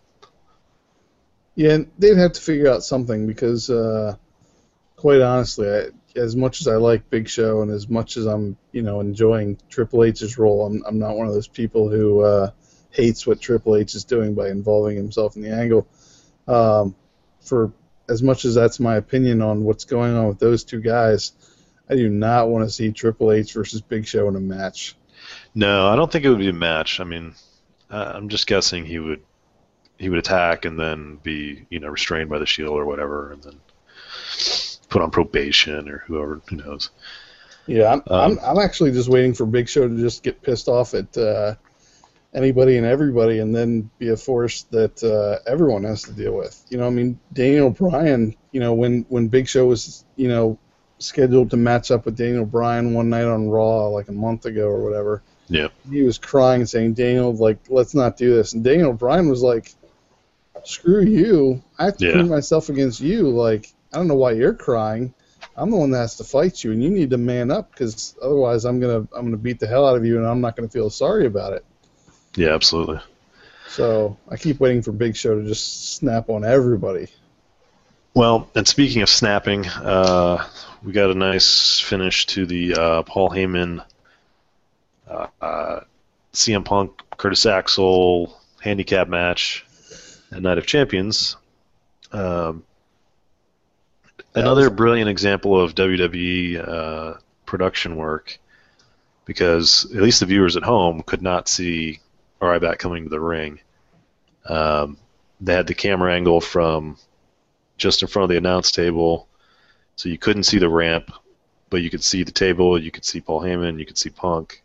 Yeah, 1.56 1.72
and 1.72 1.92
they'd 1.98 2.18
have 2.18 2.34
to 2.34 2.42
figure 2.42 2.70
out 2.70 2.84
something 2.84 3.26
because, 3.26 3.70
uh, 3.70 4.18
quite 4.98 5.22
honestly, 5.22 5.70
I, 5.70 5.86
as 6.16 6.36
much 6.36 6.62
as 6.62 6.68
I 6.68 6.76
like 6.76 7.10
Big 7.10 7.28
Show 7.28 7.62
and 7.62 7.72
as 7.72 7.90
much 7.90 8.18
as 8.18 8.26
I'm, 8.26 8.58
you 8.72 8.82
know, 8.82 9.00
enjoying 9.00 9.58
Triple 9.70 10.04
H's 10.04 10.38
role, 10.38 10.66
I'm, 10.66 10.84
I'm 10.86 11.00
not 11.00 11.16
one 11.16 11.28
of 11.28 11.34
those 11.34 11.48
people 11.48 11.90
who 11.90 12.22
uh, 12.22 12.52
hates 12.92 13.28
what 13.28 13.42
Triple 13.42 13.76
H 13.76 13.96
is 13.96 14.06
doing 14.06 14.34
by 14.34 14.50
involving 14.50 14.95
himself 14.95 15.36
in 15.36 15.42
the 15.42 15.54
angle. 15.54 15.88
Um, 16.48 16.95
for 17.42 17.74
as 18.07 18.24
much 18.24 18.45
as 18.45 18.56
that's 18.56 18.80
my 18.80 18.95
opinion 18.95 19.42
on 19.42 19.64
what's 19.64 19.86
going 19.86 20.16
on 20.16 20.28
with 20.28 20.40
those 20.40 20.64
two 20.64 20.80
guys, 20.80 21.34
I 21.90 21.95
do 21.95 22.10
not 22.10 22.50
want 22.50 22.68
to 22.68 22.74
see 22.74 22.92
Triple 22.92 23.31
H 23.31 23.54
versus 23.54 23.81
Big 23.81 24.07
Show 24.07 24.28
in 24.28 24.36
a 24.36 24.40
match. 24.40 24.95
No, 25.54 25.88
I 25.88 25.95
don't 25.95 26.12
think 26.12 26.26
it 26.26 26.30
would 26.30 26.40
be 26.40 26.50
a 26.50 26.54
match. 26.54 27.00
I 27.00 27.04
mean, 27.04 27.34
uh, 27.90 28.12
I'm 28.16 28.30
just 28.30 28.48
guessing 28.48 28.86
he 28.86 29.00
would 29.00 29.22
he 29.98 30.10
would 30.10 30.19
attack 30.19 30.66
and 30.66 30.80
then 30.80 31.18
be 31.22 31.66
you 31.69 31.80
know 31.80 31.88
restrained 31.88 32.30
by 32.30 32.40
the 32.40 32.45
Shield 32.45 32.78
or 32.78 32.86
whatever, 32.86 33.31
and 33.31 33.44
then 33.44 33.60
put 34.95 35.02
on 35.04 35.11
probation 35.11 35.90
or 35.90 36.06
whoever 36.07 36.42
who 36.49 36.56
knows. 36.56 36.90
Yeah, 37.68 37.92
I'm, 37.92 37.99
Um, 38.07 38.37
I'm, 38.40 38.40
I'm 38.57 38.59
actually 38.59 38.94
just 38.94 39.09
waiting 39.09 39.33
for 39.33 39.45
Big 39.45 39.68
Show 39.68 39.85
to 39.90 39.97
just 39.97 40.23
get 40.23 40.42
pissed 40.42 40.69
off 40.69 40.94
at 40.94 41.18
uh, 41.18 41.56
anybody 42.33 42.78
and 42.78 42.85
everybody, 42.85 43.40
and 43.40 43.54
then 43.54 43.90
be 43.99 44.09
a 44.09 44.16
force 44.16 44.64
that 44.71 45.04
uh, 45.04 45.49
everyone 45.52 45.83
has 45.83 46.04
to 46.04 46.14
deal 46.14 46.33
with. 46.37 46.64
You 46.69 46.78
know, 46.78 46.87
I 46.87 46.92
mean, 46.92 47.19
Daniel 47.33 47.71
Bryan. 47.71 48.35
You 48.54 48.61
know, 48.61 48.73
when 48.73 49.06
when 49.09 49.28
Big 49.28 49.49
Show 49.49 49.66
was 49.66 50.06
you 50.16 50.30
know 50.30 50.57
scheduled 50.99 51.49
to 51.52 51.57
match 51.57 51.92
up 51.92 52.06
with 52.06 52.16
Daniel 52.16 52.45
Bryan 52.45 52.94
one 52.94 53.09
night 53.09 53.25
on 53.25 53.49
Raw 53.49 53.87
like 53.87 54.07
a 54.07 54.14
month 54.14 54.45
ago 54.45 54.68
or 54.68 54.81
whatever, 54.81 55.23
Yeah. 55.49 55.68
he 55.92 56.04
was 56.04 56.18
crying 56.18 56.61
and 56.61 56.69
saying, 56.69 56.94
"Daniel, 56.94 57.33
like, 57.35 57.57
let's 57.68 57.94
not 57.94 58.16
do 58.16 58.33
this." 58.33 58.54
And 58.54 58.64
Daniel 58.64 58.94
Bryan 58.94 59.28
was 59.28 59.42
like, 59.44 59.73
"Screw 60.64 61.02
you! 61.04 61.61
I 61.78 61.85
have 61.85 61.97
to 61.97 62.06
Yeah. 62.06 62.14
prove 62.14 62.30
myself 62.30 62.69
against 62.69 63.02
you. 63.02 63.28
Like, 63.30 63.73
I 63.95 63.97
don't 63.97 64.09
know 64.09 64.16
why 64.16 64.31
you're 64.31 64.54
crying. 64.54 65.14
I'm 65.56 65.71
the 65.71 65.78
one 65.78 65.90
that 65.92 65.99
has 65.99 66.18
to 66.18 66.25
fight 66.25 66.66
you, 66.66 66.73
and 66.73 66.83
you 66.83 66.90
need 66.90 67.11
to 67.11 67.18
man 67.18 67.49
up 67.49 67.71
because 67.71 68.14
otherwise, 68.21 68.66
I'm 68.66 68.81
gonna 68.81 69.07
I'm 69.16 69.25
gonna 69.25 69.37
beat 69.37 69.57
the 69.57 69.68
hell 69.68 69.87
out 69.87 69.95
of 69.95 70.06
you, 70.06 70.18
and 70.18 70.28
I'm 70.28 70.42
not 70.42 70.57
gonna 70.57 70.68
feel 70.68 70.90
sorry 70.90 71.25
about 71.25 71.54
it." 71.54 71.64
Yeah, 72.35 72.54
absolutely. 72.54 72.99
So 73.69 74.18
I 74.30 74.35
keep 74.35 74.59
waiting 74.59 74.81
for 74.81 74.92
Big 74.92 75.16
Show 75.16 75.40
to 75.40 75.47
just 75.47 75.95
snap 75.95 76.30
on 76.30 76.44
everybody. 76.44 77.07
Well, 78.14 78.49
and 78.54 78.68
speaking 78.68 79.02
of 79.02 79.07
snapping, 79.07 79.66
uh, 79.66 80.45
we 80.83 80.92
got 80.92 81.09
a 81.09 81.16
nice 81.16 81.80
finish 81.80 82.25
to 82.28 82.45
the 82.45 82.75
uh, 82.75 83.04
Paul 83.04 83.30
Heyman, 83.30 83.81
uh, 85.09 85.28
uh, 85.42 85.80
CM 86.33 86.66
Punk, 86.66 87.02
Curtis 87.16 87.45
Axel 87.45 88.37
handicap 88.59 89.07
match 89.07 89.66
at 90.33 90.42
Night 90.42 90.57
of 90.57 90.66
Champions. 90.66 91.37
Um, 92.11 92.64
another 94.35 94.69
was- 94.69 94.77
brilliant 94.77 95.09
example 95.09 95.59
of 95.59 95.75
WWE 95.75 96.68
uh, 96.68 97.13
production 97.45 97.95
work, 97.95 98.37
because 99.25 99.85
at 99.95 100.01
least 100.01 100.19
the 100.19 100.25
viewers 100.25 100.56
at 100.56 100.63
home 100.63 101.01
could 101.04 101.21
not 101.21 101.47
see 101.47 101.99
Ryback 102.42 102.77
coming 102.77 103.04
to 103.04 103.09
the 103.09 103.19
ring. 103.19 103.59
Um, 104.47 104.97
they 105.42 105.54
had 105.54 105.68
the 105.68 105.73
camera 105.73 106.13
angle 106.13 106.39
from 106.42 106.97
just 107.77 108.01
in 108.01 108.07
front 108.07 108.25
of 108.25 108.30
the 108.30 108.37
announce 108.37 108.71
table, 108.71 109.27
so 109.95 110.09
you 110.09 110.18
couldn't 110.18 110.44
see 110.44 110.59
the 110.59 110.69
ramp, 110.69 111.11
but 111.69 111.81
you 111.81 111.89
could 111.89 112.04
see 112.04 112.23
the 112.23 112.31
table, 112.31 112.80
you 112.80 112.92
could 112.92 113.06
see 113.06 113.21
Paul 113.21 113.42
Heyman, 113.42 113.80
you 113.80 113.85
could 113.85 113.97
see 113.97 114.09
Punk, 114.09 114.61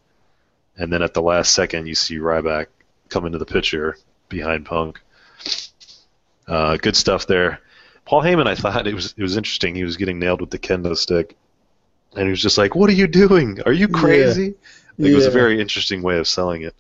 and 0.76 0.92
then 0.92 1.02
at 1.02 1.14
the 1.14 1.22
last 1.22 1.54
second 1.54 1.86
you 1.86 1.94
see 1.94 2.18
Ryback 2.18 2.66
come 3.08 3.26
into 3.26 3.38
the 3.38 3.46
picture 3.46 3.96
behind 4.28 4.66
Punk. 4.66 5.00
Uh, 6.46 6.76
good 6.76 6.96
stuff 6.96 7.26
there. 7.26 7.60
Paul 8.10 8.22
Heyman, 8.22 8.48
I 8.48 8.56
thought 8.56 8.88
it 8.88 8.94
was 8.94 9.14
it 9.16 9.22
was 9.22 9.36
interesting. 9.36 9.76
He 9.76 9.84
was 9.84 9.96
getting 9.96 10.18
nailed 10.18 10.40
with 10.40 10.50
the 10.50 10.58
kendo 10.58 10.96
stick, 10.96 11.36
and 12.16 12.24
he 12.24 12.30
was 12.30 12.42
just 12.42 12.58
like, 12.58 12.74
"What 12.74 12.90
are 12.90 12.94
you 12.94 13.06
doing? 13.06 13.60
Are 13.66 13.72
you 13.72 13.86
crazy?" 13.86 14.54
Like, 14.98 15.12
It 15.12 15.14
was 15.14 15.26
a 15.26 15.30
very 15.30 15.60
interesting 15.60 16.02
way 16.02 16.18
of 16.18 16.26
selling 16.26 16.62
it. 16.62 16.74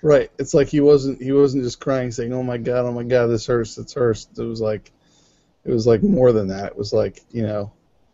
Right. 0.00 0.30
It's 0.38 0.54
like 0.54 0.68
he 0.68 0.80
wasn't 0.80 1.20
he 1.20 1.32
wasn't 1.32 1.64
just 1.64 1.80
crying 1.80 2.10
saying, 2.10 2.32
"Oh 2.32 2.42
my 2.42 2.56
god, 2.56 2.86
oh 2.86 2.92
my 2.92 3.02
god, 3.02 3.26
this 3.26 3.44
hurts, 3.46 3.74
this 3.74 3.92
hurts." 3.92 4.26
It 4.38 4.42
was 4.42 4.62
like 4.62 4.90
it 5.66 5.70
was 5.70 5.86
like 5.86 6.02
more 6.02 6.32
than 6.32 6.48
that. 6.48 6.68
It 6.68 6.78
was 6.78 6.94
like, 6.94 7.20
you 7.30 7.42
know, 7.42 7.70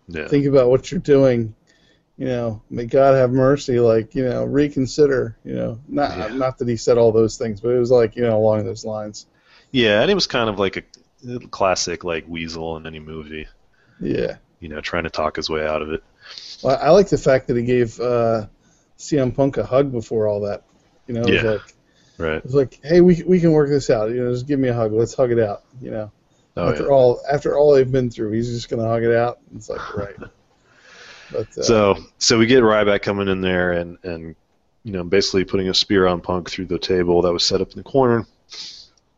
Yeah. 0.09 0.27
think 0.27 0.47
about 0.47 0.69
what 0.69 0.91
you're 0.91 0.99
doing. 0.99 1.55
You 2.19 2.27
know, 2.27 2.63
may 2.69 2.87
God 2.87 3.15
have 3.15 3.31
mercy, 3.31 3.79
like, 3.79 4.13
you 4.17 4.25
know, 4.29 4.45
reconsider, 4.45 5.37
you 5.45 5.55
know. 5.55 5.79
Not 5.87 6.19
Yeah. 6.19 6.37
not 6.37 6.59
that 6.59 6.67
he 6.67 6.77
said 6.77 6.99
all 6.99 7.13
those 7.13 7.37
things, 7.37 7.61
but 7.61 7.69
it 7.69 7.79
was 7.79 7.93
like, 7.93 8.17
you 8.17 8.23
know, 8.23 8.37
along 8.37 8.65
those 8.65 8.85
lines. 8.85 9.27
Yeah, 9.71 10.03
and 10.03 10.11
it 10.11 10.15
was 10.15 10.27
kind 10.27 10.49
of 10.51 10.59
like 10.59 10.77
a 10.79 10.83
classic 11.51 12.05
like 12.05 12.25
weasel 12.29 12.77
in 12.77 12.87
any 12.87 12.99
movie, 13.01 13.47
Yeah. 14.01 14.37
you 14.61 14.69
know, 14.69 14.81
trying 14.81 15.05
to 15.05 15.11
talk 15.11 15.37
his 15.37 15.49
way 15.51 15.67
out 15.67 15.83
of 15.83 15.91
it. 15.93 16.03
Well, 16.63 16.79
I 16.81 16.91
like 16.91 17.09
the 17.09 17.19
fact 17.19 17.47
that 17.49 17.57
he 17.57 17.63
gave 17.63 17.99
uh 18.01 18.47
CM 18.99 19.35
Punk 19.35 19.57
a 19.59 19.65
hug 19.65 19.93
before 19.93 20.27
all 20.29 20.41
that. 20.41 20.63
You 21.07 21.15
know, 21.15 21.27
Yeah. 21.27 21.43
like 21.43 21.61
Right. 22.19 22.37
it 22.39 22.45
was 22.45 22.55
like, 22.55 22.81
"Hey, 22.83 23.01
we 23.03 23.23
we 23.27 23.41
can 23.41 23.53
work 23.53 23.69
this 23.69 23.91
out. 23.91 24.11
You 24.11 24.25
know, 24.25 24.33
just 24.33 24.47
give 24.47 24.59
me 24.59 24.69
a 24.69 24.75
hug. 24.75 24.93
Let's 24.93 25.15
hug 25.15 25.31
it 25.33 25.39
out." 25.39 25.65
You 25.83 25.91
know. 25.91 26.13
Oh, 26.57 26.71
after 26.71 26.85
yeah. 26.85 26.89
all 26.89 27.21
after 27.31 27.57
all 27.59 27.75
they've 27.75 27.91
been 27.93 28.09
through, 28.11 28.33
he's 28.33 28.49
just 28.51 28.71
gonna 28.71 28.89
hug 28.89 29.03
it 29.05 29.15
out. 29.15 29.39
It's 29.55 29.69
like 29.69 29.97
right. 29.97 30.17
But 31.33 31.49
uh, 31.59 31.63
So 31.63 31.97
so 32.19 32.39
we 32.39 32.47
get 32.47 32.63
Ryback 32.63 33.03
coming 33.03 33.29
in 33.29 33.41
there 33.41 33.73
and 33.73 33.99
and 34.05 34.35
you 34.85 34.93
know 34.93 35.05
basically 35.05 35.45
putting 35.45 35.69
a 35.69 35.75
spear 35.75 36.07
on 36.07 36.21
Punk 36.21 36.49
through 36.49 36.67
the 36.67 36.79
table 36.79 37.21
that 37.23 37.33
was 37.33 37.45
set 37.45 37.61
up 37.61 37.71
in 37.73 37.77
the 37.77 37.83
corner. 37.83 38.25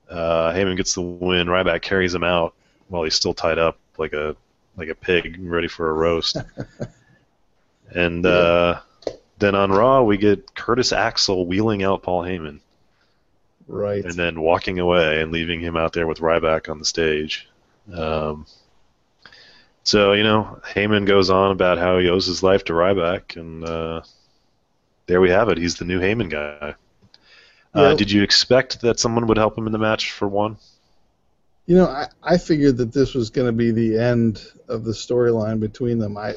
Uh, 0.08 0.52
Heyman 0.52 0.76
gets 0.76 0.94
the 0.94 1.02
win. 1.02 1.48
Ryback 1.48 1.82
carries 1.82 2.14
him 2.14 2.24
out 2.24 2.54
while 2.88 3.04
he's 3.04 3.14
still 3.14 3.34
tied 3.34 3.58
up 3.58 3.78
like 3.98 4.12
a 4.12 4.36
like 4.76 4.88
a 4.88 4.94
pig 4.94 5.38
ready 5.40 5.68
for 5.68 5.90
a 5.90 5.92
roast. 5.92 6.36
and 7.94 8.24
uh, 8.24 8.80
then 9.38 9.54
on 9.54 9.70
Raw 9.70 10.02
we 10.02 10.16
get 10.16 10.54
Curtis 10.54 10.92
Axel 10.92 11.46
wheeling 11.46 11.82
out 11.82 12.02
Paul 12.02 12.22
Heyman 12.22 12.60
right. 13.68 14.04
and 14.04 14.14
then 14.14 14.40
walking 14.40 14.78
away 14.78 15.20
and 15.20 15.30
leaving 15.30 15.60
him 15.60 15.76
out 15.76 15.92
there 15.92 16.06
with 16.06 16.18
Ryback 16.18 16.68
on 16.68 16.78
the 16.78 16.84
stage. 16.84 17.48
Um, 17.92 18.46
so 19.84 20.12
you 20.12 20.22
know, 20.22 20.60
Heyman 20.64 21.06
goes 21.06 21.30
on 21.30 21.52
about 21.52 21.78
how 21.78 21.98
he 21.98 22.08
owes 22.08 22.26
his 22.26 22.42
life 22.42 22.64
to 22.64 22.72
Ryback, 22.72 23.36
and 23.36 23.64
uh, 23.64 24.02
there 25.06 25.20
we 25.20 25.30
have 25.30 25.48
it. 25.48 25.58
He's 25.58 25.76
the 25.76 25.84
new 25.84 26.00
Heyman 26.00 26.30
guy. 26.30 26.74
Uh, 27.74 27.94
did 27.94 28.10
you 28.10 28.22
expect 28.22 28.80
that 28.80 28.98
someone 28.98 29.26
would 29.26 29.36
help 29.36 29.56
him 29.56 29.66
in 29.66 29.72
the 29.72 29.78
match 29.78 30.12
for 30.12 30.26
one? 30.26 30.56
You 31.66 31.76
know, 31.76 31.86
I, 31.86 32.08
I 32.22 32.38
figured 32.38 32.78
that 32.78 32.92
this 32.92 33.14
was 33.14 33.30
going 33.30 33.46
to 33.46 33.52
be 33.52 33.70
the 33.70 33.98
end 33.98 34.42
of 34.68 34.84
the 34.84 34.92
storyline 34.92 35.60
between 35.60 35.98
them. 35.98 36.16
I 36.16 36.36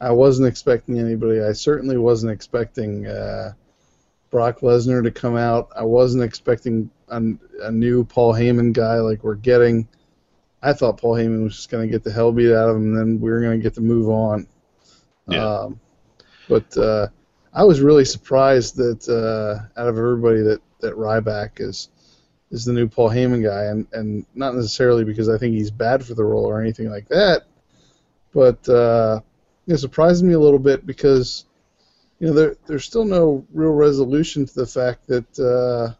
I 0.00 0.10
wasn't 0.10 0.48
expecting 0.48 0.98
anybody. 0.98 1.42
I 1.42 1.52
certainly 1.52 1.96
wasn't 1.96 2.32
expecting 2.32 3.06
uh, 3.06 3.52
Brock 4.30 4.60
Lesnar 4.60 5.02
to 5.02 5.10
come 5.10 5.36
out. 5.36 5.68
I 5.76 5.84
wasn't 5.84 6.24
expecting 6.24 6.90
a, 7.08 7.22
a 7.62 7.70
new 7.70 8.04
Paul 8.04 8.34
Heyman 8.34 8.72
guy 8.72 8.96
like 8.96 9.22
we're 9.22 9.34
getting. 9.34 9.86
I 10.62 10.72
thought 10.72 10.98
Paul 10.98 11.14
Heyman 11.14 11.44
was 11.44 11.56
just 11.56 11.70
going 11.70 11.86
to 11.86 11.92
get 11.92 12.02
the 12.02 12.10
hell 12.10 12.32
beat 12.32 12.52
out 12.52 12.70
of 12.70 12.76
him, 12.76 12.94
and 12.94 12.98
then 12.98 13.20
we 13.20 13.30
were 13.30 13.40
going 13.40 13.58
to 13.58 13.62
get 13.62 13.74
to 13.74 13.80
move 13.80 14.08
on. 14.08 14.46
Yeah. 15.28 15.44
Um, 15.44 15.80
but 16.48 16.76
uh, 16.76 17.08
I 17.54 17.64
was 17.64 17.80
really 17.80 18.04
surprised 18.04 18.76
that 18.76 19.08
uh, 19.08 19.80
out 19.80 19.88
of 19.88 19.96
everybody 19.96 20.42
that 20.42 20.60
that 20.80 20.96
Ryback 20.96 21.60
is 21.60 21.88
is 22.50 22.64
the 22.64 22.72
new 22.72 22.88
Paul 22.88 23.10
Heyman 23.10 23.42
guy, 23.42 23.64
and 23.64 23.86
and 23.92 24.26
not 24.34 24.54
necessarily 24.54 25.04
because 25.04 25.28
I 25.28 25.38
think 25.38 25.54
he's 25.54 25.70
bad 25.70 26.04
for 26.04 26.14
the 26.14 26.24
role 26.24 26.46
or 26.46 26.60
anything 26.60 26.90
like 26.90 27.08
that, 27.08 27.44
but 28.32 28.68
uh, 28.68 29.20
it 29.68 29.78
surprised 29.78 30.24
me 30.24 30.34
a 30.34 30.38
little 30.38 30.58
bit 30.58 30.84
because 30.84 31.44
you 32.18 32.26
know 32.26 32.32
there 32.32 32.56
there's 32.66 32.84
still 32.84 33.04
no 33.04 33.46
real 33.52 33.72
resolution 33.72 34.46
to 34.46 34.54
the 34.54 34.66
fact 34.66 35.06
that 35.06 35.38
uh, 35.38 35.94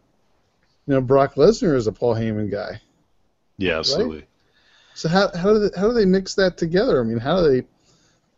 you 0.86 0.94
know 0.94 1.00
Brock 1.00 1.34
Lesnar 1.34 1.76
is 1.76 1.86
a 1.86 1.92
Paul 1.92 2.16
Heyman 2.16 2.50
guy. 2.50 2.80
Yeah, 3.58 3.78
absolutely. 3.78 4.26
So 4.94 5.08
how 5.08 5.30
how 5.36 5.52
do 5.52 5.68
they, 5.68 5.80
how 5.80 5.86
do 5.86 5.94
they 5.94 6.04
mix 6.04 6.34
that 6.34 6.56
together? 6.56 7.00
I 7.00 7.04
mean, 7.04 7.18
how 7.18 7.40
do 7.40 7.50
they 7.50 7.66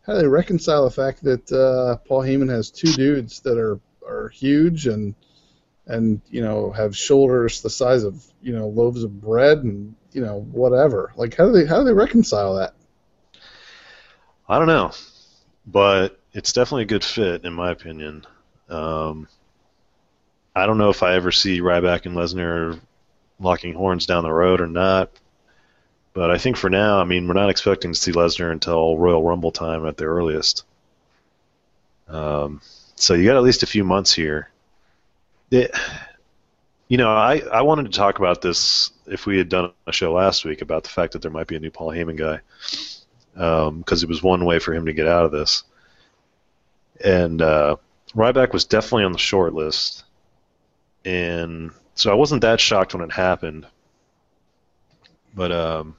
how 0.07 0.13
do 0.13 0.21
they 0.21 0.29
reconcile 0.29 0.85
the 0.85 0.91
fact 0.91 1.25
that 1.25 1.51
uh, 1.53 1.97
Paul 2.07 2.23
Heyman 2.23 2.49
has 2.49 2.71
two 2.71 2.93
dudes 2.93 3.41
that 3.41 3.59
are 3.59 3.81
are 4.07 4.29
huge 4.29 4.87
and 4.87 5.15
and 5.87 6.21
you 6.31 6.43
know 6.43 6.71
have 6.71 6.97
shoulders 6.97 7.61
the 7.61 7.71
size 7.71 8.05
of 8.05 8.25
you 8.41 8.53
know 8.53 8.69
loaves 8.69 9.03
of 9.03 9.21
bread 9.21 9.59
and 9.59 9.95
you 10.13 10.21
know 10.21 10.41
whatever? 10.53 11.13
Like 11.17 11.37
how 11.37 11.47
do 11.47 11.53
they 11.53 11.67
how 11.67 11.79
do 11.79 11.85
they 11.85 11.93
reconcile 11.93 12.55
that? 12.55 12.75
I 14.49 14.59
don't 14.59 14.69
know, 14.69 14.93
but 15.67 16.21
it's 16.33 16.53
definitely 16.53 16.85
a 16.85 16.87
good 16.87 17.05
fit 17.05 17.45
in 17.45 17.53
my 17.53 17.73
opinion. 17.73 18.25
Um, 18.69 19.27
I 20.55 20.67
don't 20.67 20.79
know 20.79 20.91
if 20.91 21.03
I 21.03 21.15
ever 21.15 21.33
see 21.33 21.61
Ryback 21.61 22.07
and 22.07 22.17
Lesnar 22.17 22.81
locking 23.41 23.75
horns 23.75 24.07
down 24.07 24.23
the 24.23 24.33
road 24.33 24.61
or 24.61 24.69
not, 24.69 25.11
but 26.17 26.31
I 26.31 26.39
think 26.39 26.57
for 26.57 26.71
now, 26.71 26.99
I 26.99 27.05
mean, 27.05 27.29
we're 27.29 27.35
not 27.35 27.51
expecting 27.51 27.93
to 27.93 28.01
see 28.01 28.11
Lesnar 28.11 28.51
until 28.51 28.97
Royal 28.97 29.23
Rumble 29.23 29.53
time 29.53 29.85
at 29.85 29.99
the 29.99 30.07
earliest. 30.07 30.65
Um, 32.09 32.63
so 32.95 33.13
you 33.13 33.27
got 33.27 33.37
at 33.37 33.43
least 33.43 33.63
a 33.63 33.67
few 33.67 33.85
months 33.85 34.15
here. 34.15 34.49
It, 35.51 35.73
you 36.89 36.97
know, 36.97 37.11
I, 37.11 37.41
I 37.53 37.61
wanted 37.61 37.93
to 37.93 37.99
talk 37.99 38.19
about 38.19 38.41
this 38.41 38.93
if 39.07 39.27
we 39.27 39.37
had 39.37 39.51
done 39.51 39.73
a 39.87 39.93
show 39.93 40.15
last 40.15 40.47
week 40.47 40.63
about 40.63 40.85
the 40.85 40.89
fact 40.89 41.13
that 41.13 41.21
there 41.21 41.31
might 41.31 41.49
be 41.49 41.57
a 41.57 41.61
new 41.61 41.71
Paul 41.71 41.91
Heyman 41.91 42.17
guy 42.17 42.41
because 43.35 44.03
it 44.03 44.09
was 44.09 44.23
one 44.23 44.47
way 44.47 44.59
for 44.59 44.73
him 44.73 44.87
to 44.87 44.95
get 44.95 45.07
out 45.07 45.27
of 45.27 45.33
this. 45.33 45.65
And 47.05 47.43
uh, 47.43 47.77
Ryback 48.15 48.55
was 48.55 48.65
definitely 48.65 49.05
on 49.05 49.13
the 49.13 49.19
short 49.19 49.53
list, 49.53 50.05
and 51.05 51.73
so 51.95 52.11
I 52.11 52.15
wasn't 52.15 52.41
that 52.41 52.59
shocked 52.59 52.95
when 52.95 53.05
it 53.05 53.13
happened. 53.13 53.67
But 55.35 55.53
um, 55.53 55.97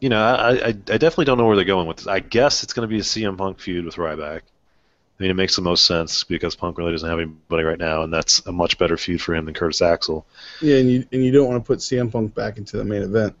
you 0.00 0.08
know, 0.08 0.22
I, 0.22 0.50
I, 0.50 0.66
I 0.68 0.72
definitely 0.72 1.26
don't 1.26 1.38
know 1.38 1.46
where 1.46 1.56
they're 1.56 1.64
going 1.64 1.86
with 1.86 1.98
this. 1.98 2.06
I 2.06 2.20
guess 2.20 2.62
it's 2.62 2.72
going 2.72 2.88
to 2.88 2.92
be 2.92 2.98
a 2.98 3.02
CM 3.02 3.36
Punk 3.36 3.60
feud 3.60 3.84
with 3.84 3.96
Ryback. 3.96 4.40
I 4.40 5.22
mean, 5.22 5.30
it 5.30 5.34
makes 5.34 5.54
the 5.54 5.62
most 5.62 5.84
sense 5.84 6.24
because 6.24 6.56
Punk 6.56 6.78
really 6.78 6.92
doesn't 6.92 7.08
have 7.08 7.18
anybody 7.18 7.62
right 7.62 7.78
now, 7.78 8.02
and 8.02 8.12
that's 8.12 8.44
a 8.46 8.52
much 8.52 8.78
better 8.78 8.96
feud 8.96 9.20
for 9.20 9.34
him 9.34 9.44
than 9.44 9.52
Curtis 9.52 9.82
Axel. 9.82 10.26
Yeah, 10.62 10.78
and 10.78 10.90
you 10.90 11.04
and 11.12 11.22
you 11.22 11.30
don't 11.30 11.46
want 11.46 11.62
to 11.62 11.66
put 11.66 11.80
CM 11.80 12.10
Punk 12.10 12.34
back 12.34 12.56
into 12.56 12.78
the 12.78 12.84
main 12.84 13.02
event. 13.02 13.36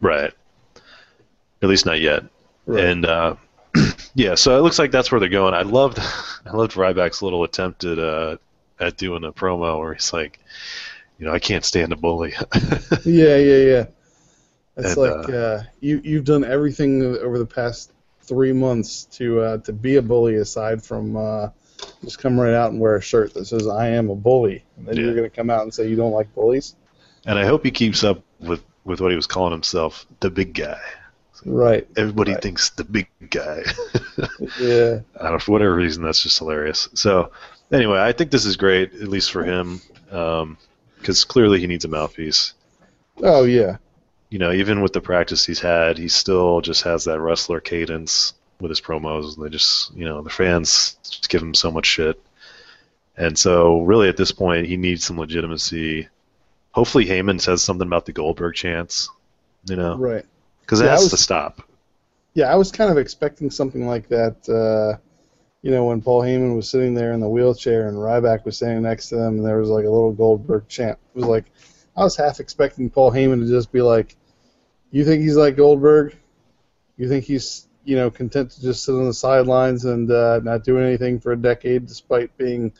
Right. 0.00 0.34
At 1.62 1.68
least 1.68 1.86
not 1.86 2.00
yet. 2.00 2.24
Right. 2.66 2.84
And 2.84 3.06
uh, 3.06 3.36
yeah, 4.14 4.34
so 4.34 4.58
it 4.58 4.60
looks 4.60 4.78
like 4.78 4.90
that's 4.90 5.10
where 5.10 5.20
they're 5.20 5.30
going. 5.30 5.54
I 5.54 5.62
loved, 5.62 5.98
I 6.46 6.50
loved 6.52 6.74
Ryback's 6.74 7.22
little 7.22 7.44
attempt 7.44 7.84
at 7.84 7.98
uh, 7.98 8.36
at 8.78 8.98
doing 8.98 9.24
a 9.24 9.32
promo 9.32 9.78
where 9.78 9.94
he's 9.94 10.12
like, 10.12 10.40
you 11.18 11.24
know, 11.24 11.32
I 11.32 11.38
can't 11.38 11.64
stand 11.64 11.92
a 11.92 11.96
bully. 11.96 12.34
Yeah, 13.04 13.36
yeah, 13.36 13.56
yeah. 13.56 13.84
It's 14.76 14.96
And, 14.96 14.96
like 14.96 15.28
uh, 15.30 15.62
you 15.80 16.00
you've 16.02 16.24
done 16.24 16.44
everything 16.44 17.02
over 17.02 17.38
the 17.38 17.46
past 17.46 17.92
three 18.22 18.52
months 18.52 19.04
to 19.12 19.40
uh, 19.40 19.58
to 19.58 19.72
be 19.72 19.96
a 19.96 20.02
bully, 20.02 20.36
aside 20.36 20.82
from 20.82 21.16
uh, 21.16 21.48
just 22.02 22.18
come 22.18 22.38
right 22.40 22.54
out 22.54 22.70
and 22.70 22.80
wear 22.80 22.96
a 22.96 23.02
shirt 23.02 23.34
that 23.34 23.44
says 23.46 23.66
"I 23.68 23.88
am 23.88 24.08
a 24.10 24.14
bully," 24.16 24.64
and 24.76 24.86
then 24.86 24.96
Yeah. 24.96 25.02
you're 25.04 25.14
going 25.14 25.28
to 25.28 25.36
come 25.36 25.50
out 25.50 25.62
and 25.62 25.74
say 25.74 25.88
you 25.88 25.96
don't 25.96 26.12
like 26.12 26.32
bullies. 26.34 26.74
and 27.26 27.38
I 27.38 27.44
hope 27.44 27.64
he 27.64 27.70
keeps 27.70 28.02
up 28.04 28.22
with 28.40 28.62
with 28.84 29.00
what 29.00 29.10
he 29.10 29.16
was 29.16 29.26
calling 29.26 29.52
himself, 29.52 30.06
the 30.20 30.30
big 30.30 30.54
guy. 30.54 30.80
Right. 31.44 31.86
Everybody 31.96 32.32
Right. 32.32 32.42
thinks 32.42 32.70
the 32.70 32.84
big 32.84 33.08
guy. 33.30 33.62
Yeah. 34.60 35.00
I 35.18 35.22
don't 35.24 35.32
know, 35.32 35.38
for 35.38 35.52
whatever 35.52 35.74
reason, 35.74 36.02
that's 36.04 36.22
just 36.22 36.38
hilarious. 36.38 36.88
So, 36.94 37.30
anyway, 37.72 38.00
I 38.00 38.12
think 38.12 38.30
this 38.30 38.44
is 38.44 38.56
great, 38.56 38.92
at 38.94 39.08
least 39.08 39.30
for 39.32 39.42
him, 39.44 39.80
because 40.06 41.24
clearly 41.24 41.60
he 41.60 41.66
needs 41.66 41.84
a 41.84 41.88
mouthpiece. 41.88 42.54
Oh 43.22 43.44
yeah. 43.44 43.76
You 44.32 44.38
know, 44.38 44.50
even 44.50 44.80
with 44.80 44.94
the 44.94 45.00
practice 45.02 45.44
he's 45.44 45.60
had, 45.60 45.98
he 45.98 46.08
still 46.08 46.62
just 46.62 46.82
has 46.84 47.04
that 47.04 47.20
wrestler 47.20 47.60
cadence 47.60 48.32
with 48.60 48.70
his 48.70 48.80
promos, 48.80 49.36
and 49.36 49.44
they 49.44 49.50
just, 49.50 49.94
you 49.94 50.06
know, 50.06 50.22
the 50.22 50.30
fans 50.30 50.96
just 51.02 51.28
give 51.28 51.42
him 51.42 51.52
so 51.52 51.70
much 51.70 51.84
shit. 51.84 52.18
And 53.14 53.36
so, 53.38 53.82
really, 53.82 54.08
at 54.08 54.16
this 54.16 54.32
point, 54.32 54.66
he 54.68 54.78
needs 54.78 55.04
some 55.04 55.18
legitimacy. 55.18 56.08
Hopefully, 56.70 57.04
Heyman 57.04 57.42
says 57.42 57.60
something 57.62 57.86
about 57.86 58.06
the 58.06 58.12
Goldberg 58.12 58.54
chance, 58.54 59.10
you 59.66 59.76
know, 59.76 59.98
Right. 59.98 60.24
because 60.62 60.80
it 60.80 60.84
Yeah, 60.86 60.92
has 60.92 61.02
was- 61.02 61.10
to 61.10 61.16
stop. 61.18 61.60
Yeah, 62.32 62.50
I 62.50 62.54
was 62.56 62.72
kind 62.72 62.90
of 62.90 62.96
expecting 62.96 63.50
something 63.50 63.86
like 63.86 64.08
that. 64.08 64.48
Uh, 64.48 64.96
you 65.60 65.70
know, 65.70 65.84
when 65.84 66.00
Paul 66.00 66.22
Heyman 66.22 66.56
was 66.56 66.70
sitting 66.70 66.94
there 66.94 67.12
in 67.12 67.20
the 67.20 67.28
wheelchair 67.28 67.86
and 67.86 67.98
Ryback 67.98 68.46
was 68.46 68.56
standing 68.56 68.82
next 68.84 69.10
to 69.10 69.16
them, 69.16 69.36
and 69.36 69.44
there 69.46 69.58
was 69.58 69.68
like 69.68 69.84
a 69.84 69.90
little 69.90 70.12
Goldberg 70.12 70.66
chant. 70.68 70.98
It 71.14 71.18
was 71.18 71.26
like 71.28 71.44
I 71.94 72.02
was 72.02 72.16
half 72.16 72.40
expecting 72.40 72.88
Paul 72.88 73.12
Heyman 73.12 73.40
to 73.40 73.46
just 73.46 73.70
be 73.70 73.82
like, 73.82 74.16
"You 74.92 75.04
think 75.04 75.22
he's 75.22 75.36
like 75.36 75.56
Goldberg? 75.56 76.16
You 76.96 77.08
think 77.08 77.24
he's 77.24 77.66
you 77.84 77.96
know 77.96 78.10
content 78.10 78.52
to 78.52 78.62
just 78.62 78.84
sit 78.84 78.92
on 78.92 79.06
the 79.06 79.14
sidelines 79.14 79.84
and 79.84 80.08
uh, 80.10 80.40
not 80.44 80.62
do 80.62 80.78
anything 80.78 81.18
for 81.18 81.32
a 81.32 81.36
decade, 81.36 81.86
despite 81.86 82.36
being 82.36 82.72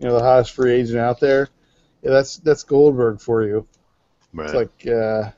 you 0.00 0.08
know 0.08 0.14
the 0.14 0.24
hottest 0.24 0.52
free 0.52 0.72
agent 0.72 0.98
out 0.98 1.20
there? 1.20 1.48
Yeah, 2.02 2.10
that's 2.10 2.38
that's 2.38 2.64
Goldberg 2.64 3.20
for 3.20 3.44
you. 3.44 3.66
Right. 4.32 4.44
It's 4.46 4.54
like, 4.54 4.86
uh, 4.86 5.30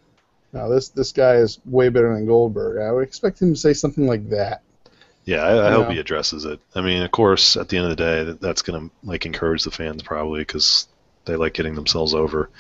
no, 0.52 0.70
this 0.72 0.90
this 0.90 1.12
guy 1.12 1.34
is 1.34 1.58
way 1.64 1.88
better 1.88 2.14
than 2.14 2.26
Goldberg. 2.26 2.80
I 2.80 2.92
would 2.92 3.06
expect 3.06 3.40
him 3.40 3.54
to 3.54 3.58
say 3.58 3.72
something 3.72 4.06
like 4.06 4.28
that. 4.30 4.62
yeah, 5.24 5.42
I, 5.42 5.68
I 5.68 5.70
hope 5.72 5.88
know. 5.88 5.94
he 5.94 5.98
addresses 5.98 6.44
it. 6.44 6.60
I 6.74 6.82
mean, 6.82 7.02
of 7.02 7.10
course, 7.10 7.56
at 7.56 7.68
the 7.68 7.78
end 7.78 7.86
of 7.86 7.90
the 7.90 7.96
day, 7.96 8.24
that, 8.24 8.40
that's 8.40 8.62
going 8.62 8.88
to 8.88 8.94
like 9.02 9.26
encourage 9.26 9.64
the 9.64 9.70
fans 9.70 10.02
probably 10.02 10.40
because 10.40 10.88
they 11.24 11.36
like 11.36 11.54
getting 11.54 11.74
themselves 11.74 12.14
over. 12.14 12.50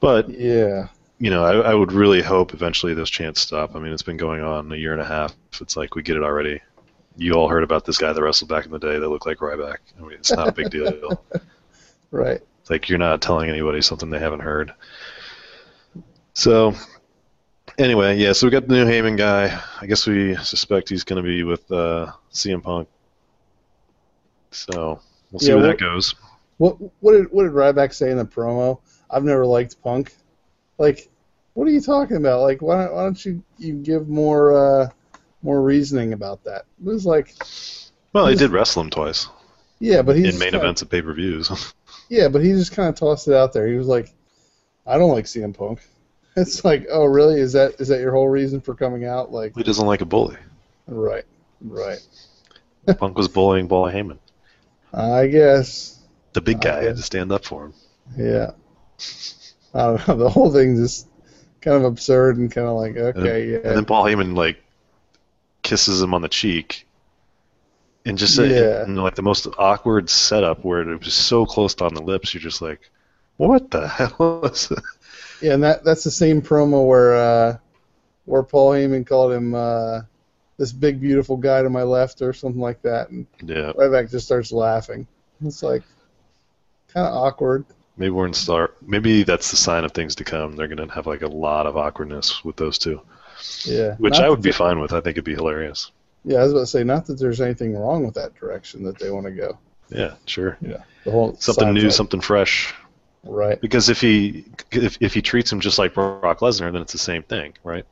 But 0.00 0.30
Yeah, 0.30 0.88
you 1.18 1.30
know, 1.30 1.44
I, 1.44 1.70
I 1.70 1.74
would 1.74 1.92
really 1.92 2.22
hope 2.22 2.52
eventually 2.52 2.94
those 2.94 3.10
chants 3.10 3.40
stop. 3.40 3.74
I 3.74 3.78
mean, 3.78 3.92
it's 3.92 4.02
been 4.02 4.16
going 4.16 4.42
on 4.42 4.70
a 4.72 4.76
year 4.76 4.92
and 4.92 5.00
a 5.00 5.06
half. 5.06 5.34
It's 5.60 5.76
like 5.76 5.94
we 5.94 6.02
get 6.02 6.16
it 6.16 6.22
already. 6.22 6.60
You 7.16 7.32
all 7.32 7.48
heard 7.48 7.64
about 7.64 7.86
this 7.86 7.96
guy 7.96 8.12
that 8.12 8.22
wrestled 8.22 8.50
back 8.50 8.66
in 8.66 8.70
the 8.70 8.78
day 8.78 8.98
that 8.98 9.08
looked 9.08 9.24
like 9.26 9.38
Ryback. 9.38 9.78
I 9.98 10.02
mean, 10.02 10.12
it's 10.12 10.30
not 10.32 10.48
a 10.48 10.52
big 10.52 10.70
deal. 10.70 11.24
right. 12.10 12.40
It's 12.60 12.70
like 12.70 12.88
you're 12.90 12.98
not 12.98 13.22
telling 13.22 13.48
anybody 13.48 13.80
something 13.80 14.10
they 14.10 14.18
haven't 14.18 14.40
heard. 14.40 14.72
So, 16.34 16.74
anyway, 17.78 18.18
yeah. 18.18 18.32
So 18.34 18.46
we 18.46 18.50
got 18.50 18.68
the 18.68 18.74
new 18.74 18.84
Heyman 18.84 19.16
guy. 19.16 19.58
I 19.80 19.86
guess 19.86 20.06
we 20.06 20.36
suspect 20.36 20.90
he's 20.90 21.04
going 21.04 21.22
to 21.22 21.26
be 21.26 21.42
with 21.44 21.70
uh, 21.72 22.12
CM 22.32 22.62
Punk. 22.62 22.88
So 24.50 25.00
we'll 25.30 25.40
see 25.40 25.48
Yeah, 25.48 25.54
where 25.54 25.68
what- 25.68 25.78
that 25.78 25.84
goes. 25.84 26.14
What 26.58 26.76
what 27.00 27.12
did 27.12 27.30
what 27.32 27.42
did 27.42 27.52
Ryback 27.52 27.92
say 27.92 28.10
in 28.10 28.16
the 28.16 28.24
promo? 28.24 28.80
I've 29.10 29.24
never 29.24 29.44
liked 29.44 29.80
Punk. 29.82 30.14
Like, 30.78 31.08
what 31.54 31.66
are 31.66 31.72
you 31.72 31.80
talking 31.80 32.16
about? 32.16 32.42
Like, 32.42 32.62
why 32.62 32.84
don't, 32.84 32.94
why 32.94 33.02
don't 33.02 33.24
you 33.24 33.42
you 33.58 33.74
give 33.74 34.08
more 34.08 34.56
uh, 34.56 34.88
more 35.42 35.62
reasoning 35.62 36.12
about 36.12 36.44
that? 36.44 36.64
It 36.80 36.84
was 36.84 37.06
like, 37.06 37.34
Well, 38.12 38.26
he 38.26 38.36
did 38.36 38.50
wrestle 38.50 38.82
him 38.82 38.90
twice 38.90 39.28
yeah, 39.78 40.02
but 40.02 40.16
he's 40.16 40.34
in 40.34 40.38
main 40.38 40.54
events 40.54 40.82
at 40.82 40.90
pay 40.90 41.02
per 41.02 41.12
views. 41.12 41.50
Yeah, 42.08 42.28
but 42.28 42.40
he 42.40 42.52
just 42.52 42.70
kind 42.70 42.88
of 42.88 42.94
tossed 42.94 43.26
it 43.26 43.34
out 43.34 43.52
there. 43.52 43.66
He 43.66 43.74
was 43.74 43.88
like, 43.88 44.14
I 44.86 44.96
don't 44.96 45.10
like 45.10 45.24
CM 45.24 45.52
Punk. 45.52 45.80
It's 46.36 46.64
like, 46.64 46.86
oh 46.88 47.04
really? 47.04 47.40
Is 47.40 47.54
that 47.54 47.80
is 47.80 47.88
that 47.88 47.98
your 47.98 48.12
whole 48.12 48.28
reason 48.28 48.60
for 48.60 48.76
coming 48.76 49.06
out? 49.06 49.32
Like, 49.32 49.56
he 49.56 49.64
doesn't 49.64 49.86
like 49.86 50.02
a 50.02 50.04
bully. 50.04 50.36
right, 50.86 51.24
right. 51.60 51.98
Punk 52.98 53.16
was 53.16 53.26
bullying 53.26 53.68
Paul 53.68 53.86
Heyman. 53.86 54.18
I 54.92 55.26
guess. 55.26 55.98
The 56.34 56.42
big 56.42 56.60
guy 56.60 56.84
had 56.84 56.96
to 56.96 57.02
stand 57.02 57.32
up 57.32 57.44
for 57.44 57.64
him. 57.64 57.74
Yeah. 58.16 58.50
I 59.76 59.82
don't 59.96 60.08
know. 60.08 60.16
The 60.16 60.30
whole 60.30 60.52
thing 60.52 60.76
just 60.76 61.06
kind 61.60 61.76
of 61.76 61.84
absurd 61.84 62.38
and 62.38 62.50
kind 62.50 62.66
of 62.66 62.74
like, 62.76 62.96
okay, 62.96 63.50
yeah. 63.50 63.56
And 63.58 63.76
then 63.76 63.84
Paul 63.84 64.04
Heyman 64.04 64.34
like 64.36 64.62
kisses 65.62 66.00
him 66.00 66.14
on 66.14 66.22
the 66.22 66.28
cheek, 66.28 66.86
and 68.04 68.16
just 68.16 68.38
Yeah. 68.38 68.84
in 68.84 68.96
like 68.96 69.14
the 69.16 69.22
most 69.22 69.46
awkward 69.58 70.08
setup 70.08 70.64
where 70.64 70.80
it 70.88 71.04
was 71.04 71.14
so 71.14 71.44
close 71.46 71.74
to 71.76 71.84
on 71.84 71.94
the 71.94 72.02
lips. 72.02 72.32
You're 72.34 72.40
just 72.42 72.62
like, 72.62 72.80
what 73.36 73.70
the 73.70 73.86
hell 73.98 74.44
is 74.44 74.70
it? 74.70 74.78
Yeah, 75.42 75.54
and 75.54 75.62
that 75.64 75.84
that's 75.84 76.04
the 76.04 76.10
same 76.10 76.40
promo 76.40 76.86
where 76.86 77.14
uh, 77.16 77.58
where 78.24 78.42
Paul 78.42 78.72
Heyman 78.72 79.06
called 79.06 79.32
him 79.32 79.54
uh, 79.54 80.02
this 80.56 80.72
big 80.72 81.00
beautiful 81.00 81.36
guy 81.36 81.62
to 81.62 81.68
my 81.68 81.82
left 81.82 82.22
or 82.22 82.32
something 82.32 82.60
like 82.60 82.80
that, 82.82 83.10
and 83.10 83.26
Yeah, 83.42 83.72
Ryback 83.72 84.10
just 84.10 84.26
starts 84.26 84.52
laughing. 84.52 85.06
It's 85.44 85.62
like 85.62 85.82
kind 86.88 87.06
of 87.06 87.12
awkward. 87.12 87.66
Maybe 87.96 88.10
we're 88.10 88.26
in 88.26 88.34
start. 88.34 88.76
Maybe 88.82 89.22
that's 89.22 89.50
the 89.50 89.56
sign 89.56 89.84
of 89.84 89.92
things 89.92 90.14
to 90.16 90.24
come. 90.24 90.56
They're 90.56 90.68
gonna 90.68 90.92
have 90.92 91.06
like 91.06 91.22
a 91.22 91.28
lot 91.28 91.66
of 91.66 91.76
awkwardness 91.76 92.44
with 92.44 92.56
those 92.56 92.78
two, 92.78 93.00
Yeah, 93.64 93.94
which 93.96 94.18
I 94.18 94.28
would 94.28 94.42
be 94.42 94.52
fine 94.52 94.80
with. 94.80 94.92
I 94.92 95.00
think 95.00 95.12
it'd 95.14 95.24
be 95.24 95.34
hilarious. 95.34 95.90
Yeah, 96.24 96.38
I 96.38 96.42
was 96.42 96.52
about 96.52 96.60
to 96.60 96.66
say 96.66 96.84
not 96.84 97.06
that 97.06 97.18
there's 97.18 97.40
anything 97.40 97.76
wrong 97.76 98.04
with 98.04 98.14
that 98.16 98.34
direction 98.34 98.82
that 98.84 98.98
they 98.98 99.10
want 99.10 99.26
to 99.26 99.32
go. 99.32 99.58
Yeah, 99.90 100.14
sure. 100.24 100.58
Yeah, 100.60 100.82
The 101.04 101.12
whole 101.12 101.36
Something 101.38 101.72
new, 101.72 101.82
Seinfeld- 101.86 101.92
something 101.92 102.20
fresh. 102.20 102.74
right? 103.24 103.60
Because 103.60 103.88
if 103.88 104.00
he 104.00 104.44
if, 104.72 104.98
if 105.00 105.14
he 105.14 105.22
treats 105.22 105.52
him 105.52 105.60
just 105.60 105.78
like 105.78 105.94
Brock 105.94 106.40
Lesnar, 106.40 106.72
then 106.72 106.82
it's 106.82 106.92
the 106.92 106.98
same 106.98 107.22
thing, 107.22 107.54
right? 107.62 107.84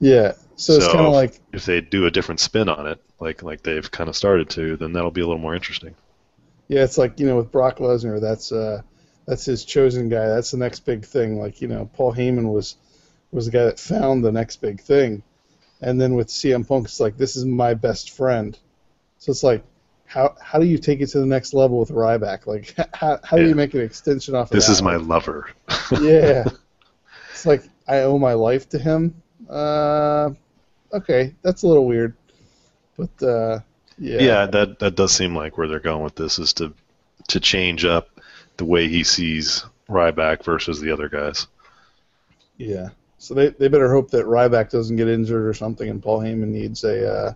Yeah, 0.00 0.32
so, 0.56 0.72
it's 0.74 0.86
So- 0.86 0.92
kind 0.92 1.06
of 1.06 1.12
like 1.12 1.38
If 1.52 1.64
they 1.66 1.80
do 1.80 2.06
a 2.06 2.10
different 2.10 2.40
spin 2.40 2.68
on 2.68 2.86
it, 2.86 3.00
like 3.20 3.42
like 3.44 3.62
they've 3.62 3.88
kind 3.90 4.08
of 4.08 4.16
started 4.16 4.50
to, 4.50 4.76
then 4.76 4.92
that'll 4.92 5.10
be 5.12 5.20
a 5.20 5.26
little 5.26 5.40
more 5.40 5.54
interesting. 5.54 5.94
Yeah, 6.68 6.82
it's 6.84 6.98
like 6.98 7.20
you 7.20 7.26
know 7.26 7.36
with 7.36 7.52
Brock 7.52 7.78
Lesnar, 7.78 8.20
that's 8.20 8.50
uh, 8.50 8.82
that's 9.30 9.44
his 9.44 9.64
chosen 9.64 10.08
guy. 10.08 10.26
That's 10.26 10.50
the 10.50 10.56
next 10.58 10.80
big 10.80 11.04
thing. 11.04 11.38
Like 11.38 11.60
you 11.62 11.68
know, 11.68 11.88
Paul 11.94 12.12
Heyman 12.12 12.52
was 12.52 12.76
was 13.30 13.46
the 13.46 13.52
guy 13.52 13.64
that 13.66 13.78
found 13.78 14.24
the 14.24 14.32
next 14.32 14.56
big 14.56 14.80
thing, 14.80 15.22
and 15.80 16.00
then 16.00 16.14
with 16.14 16.26
CM 16.28 16.66
Punk, 16.66 16.86
it's 16.86 16.98
like 16.98 17.16
this 17.16 17.36
is 17.36 17.44
my 17.44 17.74
best 17.74 18.10
friend. 18.10 18.58
So 19.18 19.30
it's 19.30 19.44
like, 19.44 19.62
how 20.06 20.34
how 20.42 20.58
do 20.58 20.66
you 20.66 20.78
take 20.78 21.00
it 21.00 21.06
to 21.10 21.20
the 21.20 21.26
next 21.26 21.54
level 21.54 21.78
with 21.78 21.90
Ryback? 21.90 22.46
Like 22.48 22.74
how 22.94 23.20
how 23.22 23.36
do 23.36 23.44
Yeah. 23.44 23.50
you 23.50 23.54
make 23.54 23.72
an 23.74 23.82
extension 23.82 24.34
off? 24.34 24.50
of 24.50 24.50
This 24.50 24.68
is 24.68 24.82
my 24.82 24.96
lover. 24.96 25.48
yeah. 26.00 26.44
It's 27.30 27.46
like 27.46 27.62
I 27.86 28.00
owe 28.00 28.18
my 28.18 28.32
life 28.32 28.68
to 28.70 28.78
him. 28.80 29.22
Uh, 29.48 30.30
okay, 30.92 31.34
that's 31.42 31.62
a 31.62 31.68
little 31.68 31.86
weird, 31.86 32.14
but 32.96 33.22
uh, 33.22 33.60
yeah. 33.96 34.18
yeah, 34.20 34.46
that 34.46 34.80
that 34.80 34.96
does 34.96 35.12
seem 35.12 35.36
like 35.36 35.56
where 35.56 35.68
they're 35.68 35.78
going 35.80 36.02
with 36.02 36.16
this 36.16 36.38
is 36.40 36.52
to 36.54 36.74
to 37.28 37.38
change 37.40 37.84
up 37.84 38.08
the 38.60 38.66
way 38.66 38.88
he 38.88 39.02
sees 39.02 39.64
Ryback 39.88 40.44
versus 40.44 40.80
the 40.80 40.92
other 40.92 41.08
guys. 41.08 41.46
Yeah. 42.58 42.90
So 43.18 43.32
they, 43.34 43.48
they 43.48 43.68
better 43.68 43.90
hope 43.90 44.10
that 44.10 44.26
Ryback 44.26 44.70
doesn't 44.70 44.96
get 44.96 45.08
injured 45.08 45.46
or 45.46 45.54
something, 45.54 45.88
and 45.88 46.02
Paul 46.02 46.20
Heyman 46.20 46.48
needs 46.48 46.84
a 46.84 47.10
uh, 47.12 47.34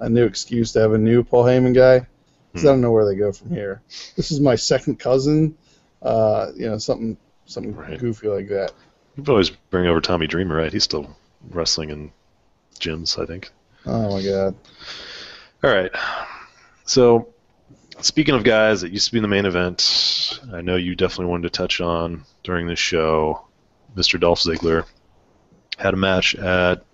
a 0.00 0.08
new 0.08 0.24
excuse 0.24 0.72
to 0.72 0.80
have 0.80 0.92
a 0.94 0.98
new 0.98 1.22
Paul 1.22 1.44
Heyman 1.44 1.74
guy. 1.74 2.06
'Cause 2.54 2.64
I 2.66 2.68
don't 2.68 2.82
know 2.82 2.90
where 2.92 3.06
they 3.06 3.14
go 3.14 3.32
from 3.32 3.48
here. 3.50 3.80
This 4.16 4.30
is 4.30 4.38
my 4.40 4.56
second 4.56 4.98
cousin. 4.98 5.56
Uh, 6.02 6.52
you 6.54 6.68
know, 6.68 6.76
something 6.78 7.16
something 7.46 7.74
Right. 7.74 7.98
goofy 7.98 8.28
like 8.28 8.48
that. 8.48 8.72
You 9.16 9.22
could 9.22 9.30
always 9.30 9.50
bring 9.50 9.86
over 9.86 10.00
Tommy 10.02 10.26
Dreamer, 10.26 10.56
right? 10.56 10.72
He's 10.72 10.84
still 10.84 11.16
wrestling 11.50 11.88
in 11.90 12.12
gyms, 12.78 13.18
I 13.22 13.24
think. 13.26 13.50
Oh 13.86 14.10
my 14.16 14.22
god. 14.22 14.54
All 15.64 15.70
right. 15.70 15.90
So, 16.84 17.31
speaking 18.00 18.34
of 18.34 18.44
guys 18.44 18.80
that 18.80 18.92
used 18.92 19.06
to 19.06 19.12
be 19.12 19.18
in 19.18 19.22
the 19.22 19.28
main 19.28 19.46
event, 19.46 20.40
I 20.52 20.60
know 20.60 20.76
you 20.76 20.94
definitely 20.94 21.26
wanted 21.26 21.52
to 21.52 21.56
touch 21.56 21.80
on 21.80 22.24
during 22.42 22.66
this 22.66 22.78
show. 22.78 23.46
Mr. 23.96 24.18
Dolph 24.18 24.40
Ziggler 24.40 24.86
had 25.78 25.94
a 25.94 25.96
match 25.96 26.34
at 26.34 26.84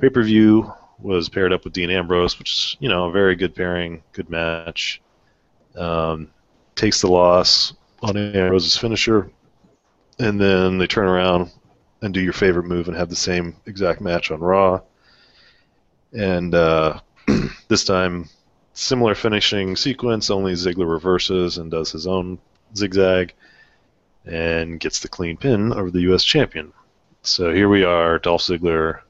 pay 0.00 0.08
per 0.08 0.22
view. 0.22 0.72
Was 0.98 1.28
paired 1.28 1.52
up 1.52 1.64
with 1.64 1.72
Dean 1.72 1.90
Ambrose, 1.90 2.38
which 2.38 2.52
is 2.52 2.76
you 2.78 2.88
know 2.88 3.06
a 3.06 3.10
very 3.10 3.34
good 3.34 3.56
pairing, 3.56 4.04
good 4.12 4.30
match. 4.30 5.02
Um, 5.74 6.30
takes 6.76 7.00
the 7.00 7.08
loss 7.08 7.72
on 8.02 8.16
Ambrose's 8.16 8.76
finisher, 8.76 9.30
and 10.20 10.40
then 10.40 10.78
they 10.78 10.86
turn 10.86 11.08
around 11.08 11.50
and 12.02 12.14
do 12.14 12.20
your 12.20 12.32
favorite 12.32 12.66
move 12.66 12.86
and 12.86 12.96
have 12.96 13.08
the 13.08 13.16
same 13.16 13.56
exact 13.66 14.00
match 14.00 14.30
on 14.30 14.40
Raw. 14.40 14.80
And 16.12 16.54
uh, 16.54 17.00
this 17.68 17.84
time, 17.84 18.28
similar 18.74 19.14
finishing 19.14 19.76
sequence, 19.76 20.30
only 20.30 20.52
Ziggler 20.52 20.90
reverses 20.90 21.58
and 21.58 21.70
does 21.70 21.92
his 21.92 22.06
own 22.06 22.38
zigzag 22.76 23.34
and 24.24 24.80
gets 24.80 25.00
the 25.00 25.08
clean 25.08 25.36
pin 25.36 25.72
over 25.72 25.90
the 25.90 26.02
U.S. 26.02 26.24
champion. 26.24 26.72
So 27.22 27.52
here 27.52 27.68
we 27.68 27.84
are, 27.84 28.18
Dolph 28.18 28.42
Ziggler 28.42 29.00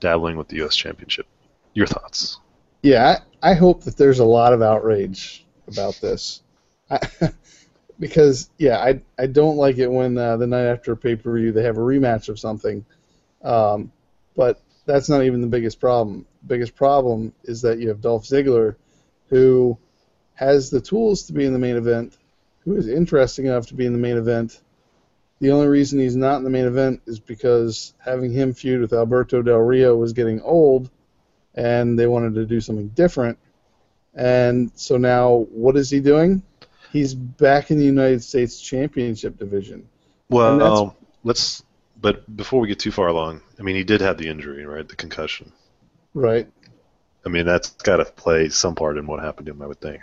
dabbling 0.00 0.36
with 0.36 0.48
the 0.48 0.56
U.S. 0.56 0.76
championship. 0.76 1.26
Your 1.74 1.86
thoughts? 1.86 2.38
Yeah, 2.82 3.18
I, 3.42 3.50
I 3.50 3.54
hope 3.54 3.82
that 3.84 3.96
there's 3.96 4.18
a 4.18 4.24
lot 4.24 4.52
of 4.52 4.62
outrage 4.62 5.44
about 5.66 5.98
this. 6.00 6.42
I, 6.90 6.98
because 7.98 8.50
yeah, 8.58 8.78
I 8.78 9.00
I 9.18 9.26
don't 9.26 9.56
like 9.56 9.78
it 9.78 9.90
when 9.90 10.16
uh, 10.18 10.36
the 10.36 10.46
night 10.46 10.66
after 10.66 10.92
a 10.92 10.96
pay 10.96 11.16
per 11.16 11.36
view 11.36 11.52
they 11.52 11.62
have 11.62 11.78
a 11.78 11.80
rematch 11.80 12.28
of 12.28 12.38
something, 12.38 12.84
um, 13.42 13.92
but 14.36 14.60
that's 14.86 15.08
not 15.08 15.22
even 15.22 15.40
the 15.40 15.46
biggest 15.46 15.80
problem. 15.80 16.26
The 16.42 16.48
biggest 16.48 16.74
problem 16.74 17.32
is 17.44 17.62
that 17.62 17.78
you 17.78 17.88
have 17.88 18.00
Dolph 18.00 18.24
Ziggler, 18.24 18.76
who 19.28 19.78
has 20.34 20.70
the 20.70 20.80
tools 20.80 21.24
to 21.24 21.32
be 21.32 21.44
in 21.44 21.52
the 21.52 21.58
main 21.58 21.76
event, 21.76 22.16
who 22.60 22.76
is 22.76 22.88
interesting 22.88 23.46
enough 23.46 23.66
to 23.68 23.74
be 23.74 23.86
in 23.86 23.92
the 23.92 23.98
main 23.98 24.16
event. 24.16 24.60
The 25.40 25.50
only 25.50 25.66
reason 25.66 25.98
he's 25.98 26.16
not 26.16 26.36
in 26.36 26.44
the 26.44 26.50
main 26.50 26.64
event 26.66 27.02
is 27.06 27.18
because 27.18 27.94
having 27.98 28.32
him 28.32 28.54
feud 28.54 28.80
with 28.80 28.92
Alberto 28.92 29.42
Del 29.42 29.58
Rio 29.58 29.96
was 29.96 30.12
getting 30.12 30.40
old, 30.40 30.90
and 31.54 31.98
they 31.98 32.06
wanted 32.06 32.34
to 32.34 32.46
do 32.46 32.60
something 32.60 32.88
different. 32.88 33.38
And 34.14 34.70
so 34.74 34.96
now, 34.96 35.46
what 35.50 35.76
is 35.76 35.90
he 35.90 36.00
doing? 36.00 36.42
He's 36.92 37.14
back 37.14 37.70
in 37.70 37.78
the 37.78 37.84
United 37.84 38.22
States 38.22 38.60
Championship 38.60 39.36
division. 39.36 39.88
Well, 40.28 40.62
um, 40.62 40.92
let's. 41.24 41.62
But 42.04 42.36
before 42.36 42.60
we 42.60 42.68
get 42.68 42.80
too 42.80 42.92
far 42.92 43.06
along, 43.08 43.40
I 43.58 43.62
mean, 43.62 43.76
he 43.76 43.82
did 43.82 44.02
have 44.02 44.18
the 44.18 44.28
injury, 44.28 44.66
right? 44.66 44.86
The 44.86 44.94
concussion. 44.94 45.50
Right. 46.12 46.46
I 47.24 47.30
mean, 47.30 47.46
that's 47.46 47.70
got 47.70 47.96
to 47.96 48.04
play 48.04 48.50
some 48.50 48.74
part 48.74 48.98
in 48.98 49.06
what 49.06 49.22
happened 49.22 49.46
to 49.46 49.52
him, 49.52 49.62
I 49.62 49.66
would 49.66 49.80
think. 49.80 50.02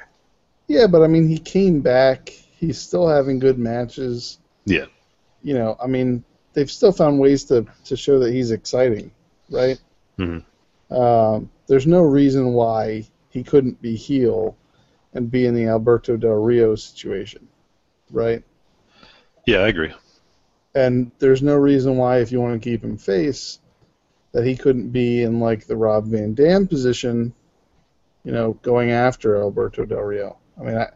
Yeah, 0.67 0.87
but 0.87 1.03
I 1.03 1.07
mean, 1.07 1.27
he 1.27 1.37
came 1.37 1.81
back. 1.81 2.29
He's 2.29 2.79
still 2.79 3.07
having 3.07 3.37
good 3.37 3.59
matches. 3.59 4.39
Yeah. 4.65 4.85
You 5.43 5.53
know, 5.53 5.77
I 5.79 5.85
mean, 5.85 6.23
they've 6.53 6.71
still 6.71 6.91
found 6.91 7.19
ways 7.19 7.43
to, 7.45 7.67
to 7.85 7.95
show 7.95 8.17
that 8.21 8.33
he's 8.33 8.49
exciting, 8.49 9.11
right? 9.51 9.79
Mhm. 10.17 10.43
Um, 10.89 11.51
there's 11.67 11.85
no 11.85 12.01
reason 12.01 12.53
why 12.53 13.05
he 13.29 13.43
couldn't 13.43 13.79
be 13.79 13.95
heel 13.95 14.57
and 15.13 15.29
be 15.29 15.45
in 15.45 15.53
the 15.53 15.67
Alberto 15.67 16.17
Del 16.17 16.31
Rio 16.31 16.73
situation, 16.73 17.47
right? 18.09 18.43
Yeah, 19.45 19.59
I 19.59 19.67
agree. 19.67 19.93
And 20.73 21.11
there's 21.19 21.41
no 21.41 21.55
reason 21.55 21.97
why, 21.97 22.19
if 22.19 22.31
you 22.31 22.39
want 22.39 22.61
to 22.61 22.69
keep 22.69 22.83
him 22.83 22.97
face, 22.97 23.59
that 24.31 24.45
he 24.45 24.55
couldn't 24.55 24.89
be 24.89 25.23
in 25.23 25.39
like 25.39 25.67
the 25.67 25.75
Rob 25.75 26.07
Van 26.07 26.33
Dam 26.33 26.67
position, 26.67 27.33
you 28.23 28.31
know, 28.31 28.53
going 28.61 28.91
after 28.91 29.35
Alberto 29.37 29.85
Del 29.85 29.99
Rio. 29.99 30.37
I 30.59 30.63
mean, 30.63 30.77
I, 30.77 30.89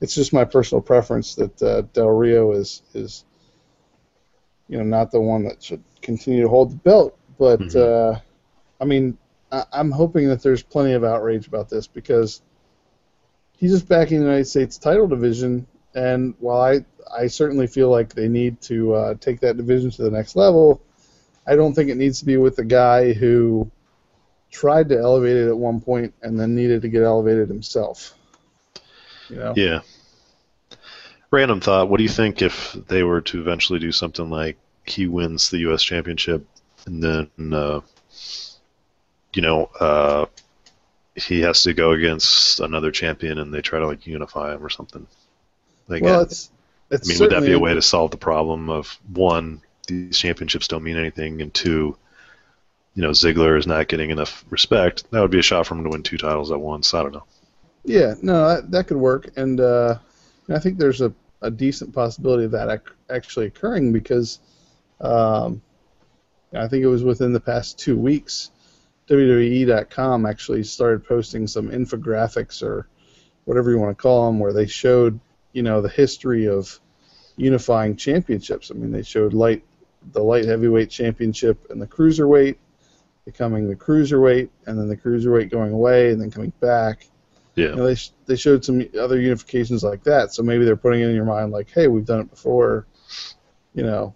it's 0.00 0.14
just 0.14 0.32
my 0.32 0.44
personal 0.44 0.80
preference 0.80 1.34
that 1.34 1.62
uh, 1.62 1.82
Del 1.92 2.08
Rio 2.08 2.52
is 2.52 2.82
is, 2.94 3.24
you 4.68 4.78
know, 4.78 4.84
not 4.84 5.10
the 5.10 5.20
one 5.20 5.44
that 5.44 5.62
should 5.62 5.82
continue 6.00 6.42
to 6.42 6.48
hold 6.48 6.70
the 6.72 6.76
belt. 6.76 7.18
But 7.38 7.60
Mhm. 7.60 7.76
uh, 7.76 8.18
I 8.80 8.84
mean, 8.86 9.18
I, 9.52 9.64
I'm 9.72 9.90
hoping 9.90 10.28
that 10.28 10.42
there's 10.42 10.62
plenty 10.62 10.92
of 10.92 11.04
outrage 11.04 11.46
about 11.46 11.68
this 11.68 11.86
because 11.86 12.40
he's 13.58 13.72
just 13.72 13.88
back 13.88 14.10
in 14.10 14.18
the 14.20 14.24
United 14.24 14.46
States 14.46 14.78
title 14.78 15.06
division, 15.06 15.66
and 15.96 16.34
while 16.38 16.60
I 16.60 16.84
I 17.16 17.26
certainly 17.26 17.66
feel 17.66 17.90
like 17.90 18.14
they 18.14 18.28
need 18.28 18.60
to 18.62 18.94
uh, 18.94 19.14
take 19.14 19.40
that 19.40 19.56
division 19.56 19.90
to 19.92 20.02
the 20.02 20.10
next 20.10 20.36
level. 20.36 20.82
I 21.46 21.56
don't 21.56 21.74
think 21.74 21.90
it 21.90 21.96
needs 21.96 22.18
to 22.20 22.26
be 22.26 22.36
with 22.36 22.56
the 22.56 22.64
guy 22.64 23.12
who 23.12 23.70
tried 24.50 24.88
to 24.90 24.98
elevate 24.98 25.36
it 25.36 25.48
at 25.48 25.56
one 25.56 25.80
point 25.80 26.12
and 26.22 26.38
then 26.38 26.54
needed 26.54 26.82
to 26.82 26.88
get 26.88 27.02
elevated 27.02 27.48
himself. 27.48 28.14
You 29.28 29.36
know? 29.36 29.54
Yeah. 29.56 29.80
Random 31.30 31.60
thought. 31.60 31.88
What 31.88 31.98
do 31.98 32.02
you 32.02 32.08
think 32.08 32.42
if 32.42 32.72
they 32.88 33.02
were 33.02 33.20
to 33.22 33.40
eventually 33.40 33.78
do 33.78 33.92
something 33.92 34.28
like 34.28 34.58
he 34.84 35.06
wins 35.06 35.50
the 35.50 35.58
U.S. 35.58 35.82
Championship 35.82 36.44
and 36.86 37.02
then, 37.02 37.30
uh, 37.52 37.80
you 39.34 39.42
know, 39.42 39.70
uh, 39.78 40.26
he 41.14 41.40
has 41.42 41.62
to 41.62 41.72
go 41.72 41.92
against 41.92 42.60
another 42.60 42.90
champion 42.90 43.38
and 43.38 43.54
they 43.54 43.62
try 43.62 43.78
to 43.78 43.86
like 43.86 44.06
unify 44.06 44.54
him 44.54 44.64
or 44.64 44.70
something? 44.70 45.06
Like, 45.88 46.02
well, 46.02 46.22
it's 46.22 46.50
it's 46.90 47.08
I 47.08 47.12
mean, 47.12 47.20
would 47.20 47.30
that 47.30 47.46
be 47.46 47.52
a 47.52 47.58
way 47.58 47.74
to 47.74 47.82
solve 47.82 48.10
the 48.10 48.16
problem 48.16 48.70
of 48.70 48.98
one, 49.12 49.60
these 49.86 50.18
championships 50.18 50.68
don't 50.68 50.82
mean 50.82 50.96
anything, 50.96 51.42
and 51.42 51.52
two, 51.52 51.96
you 52.94 53.02
know, 53.02 53.10
Ziggler 53.10 53.58
is 53.58 53.66
not 53.66 53.88
getting 53.88 54.10
enough 54.10 54.44
respect? 54.50 55.10
That 55.10 55.20
would 55.20 55.30
be 55.30 55.38
a 55.38 55.42
shot 55.42 55.66
for 55.66 55.74
him 55.74 55.84
to 55.84 55.90
win 55.90 56.02
two 56.02 56.18
titles 56.18 56.50
at 56.50 56.60
once. 56.60 56.94
I 56.94 57.02
don't 57.02 57.12
know. 57.12 57.24
Yeah, 57.84 58.14
no, 58.22 58.48
that, 58.48 58.70
that 58.72 58.86
could 58.88 58.96
work, 58.96 59.30
and 59.36 59.60
uh, 59.60 59.98
I 60.48 60.58
think 60.58 60.78
there's 60.78 61.00
a, 61.00 61.12
a 61.42 61.50
decent 61.50 61.94
possibility 61.94 62.44
of 62.44 62.50
that 62.52 62.68
ac- 62.68 62.94
actually 63.10 63.46
occurring 63.46 63.92
because 63.92 64.40
um, 65.00 65.62
I 66.52 66.66
think 66.68 66.82
it 66.82 66.88
was 66.88 67.04
within 67.04 67.32
the 67.32 67.40
past 67.40 67.78
two 67.78 67.96
weeks, 67.96 68.50
WWE.com 69.08 70.26
actually 70.26 70.64
started 70.64 71.06
posting 71.06 71.46
some 71.46 71.68
infographics 71.68 72.62
or 72.62 72.88
whatever 73.44 73.70
you 73.70 73.78
want 73.78 73.96
to 73.96 74.02
call 74.02 74.26
them, 74.26 74.40
where 74.40 74.52
they 74.52 74.66
showed 74.66 75.20
you 75.56 75.62
know 75.62 75.80
the 75.80 75.88
history 75.88 76.46
of 76.46 76.78
unifying 77.36 77.96
championships. 77.96 78.70
I 78.70 78.74
mean, 78.74 78.92
they 78.92 79.02
showed 79.02 79.32
light 79.32 79.64
the 80.12 80.22
light 80.22 80.44
heavyweight 80.44 80.90
championship 80.90 81.70
and 81.70 81.80
the 81.80 81.86
cruiserweight 81.86 82.56
becoming 83.24 83.66
the 83.66 83.74
cruiserweight, 83.74 84.50
and 84.66 84.78
then 84.78 84.86
the 84.86 84.96
cruiserweight 84.96 85.50
going 85.50 85.72
away 85.72 86.10
and 86.10 86.20
then 86.20 86.30
coming 86.30 86.52
back. 86.60 87.08
Yeah. 87.54 87.70
You 87.70 87.76
know, 87.76 87.86
they 87.86 87.94
sh- 87.94 88.12
they 88.26 88.36
showed 88.36 88.66
some 88.66 88.86
other 89.00 89.18
unifications 89.18 89.82
like 89.82 90.04
that, 90.04 90.34
so 90.34 90.42
maybe 90.42 90.66
they're 90.66 90.76
putting 90.76 91.00
it 91.00 91.08
in 91.08 91.14
your 91.14 91.24
mind 91.24 91.52
like, 91.52 91.70
hey, 91.70 91.88
we've 91.88 92.04
done 92.04 92.20
it 92.20 92.30
before. 92.30 92.86
You 93.74 93.82
know, 93.82 94.14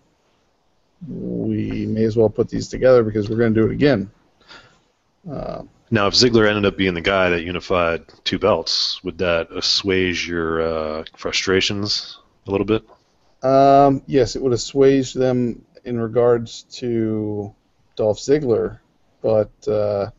we 1.09 1.87
may 1.87 2.05
as 2.05 2.19
well 2.19 2.29
put 2.29 2.51
these 2.51 2.69
together 2.69 3.03
because 3.03 3.31
we're 3.31 3.39
going 3.39 3.55
to 3.55 3.61
do 3.61 3.67
it 3.67 3.73
again. 3.73 4.11
Uh, 5.29 5.63
Now, 5.91 6.07
if 6.07 6.15
Ziggler 6.15 6.49
ended 6.49 6.67
up 6.67 6.77
being 6.77 6.95
the 6.95 7.01
guy 7.01 7.31
that 7.31 7.43
unified 7.43 8.05
two 8.25 8.39
belts, 8.39 9.03
would 9.03 9.19
that 9.19 9.51
assuage 9.51 10.29
your 10.29 10.63
uh, 10.63 11.05
frustrations 11.17 12.19
a 12.47 12.51
little 12.51 12.67
bit? 12.67 12.85
um, 13.43 14.03
yes, 14.07 14.37
it 14.37 14.43
would 14.43 14.53
assuage 14.53 15.15
them 15.15 15.65
in 15.85 15.99
regards 15.99 16.65
to 16.65 17.55
Dolph 17.97 18.19
Ziggler, 18.19 18.79
but 19.23 19.51
uh, 19.67 20.11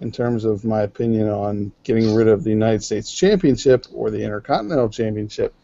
in 0.00 0.12
terms 0.12 0.44
of 0.44 0.64
my 0.64 0.82
opinion 0.82 1.28
on 1.30 1.72
getting 1.82 2.14
rid 2.14 2.28
of 2.28 2.44
the 2.44 2.50
United 2.50 2.82
States 2.84 3.10
Championship 3.12 3.86
or 3.94 4.10
the 4.10 4.22
Intercontinental 4.22 4.90
Championship, 4.90 5.54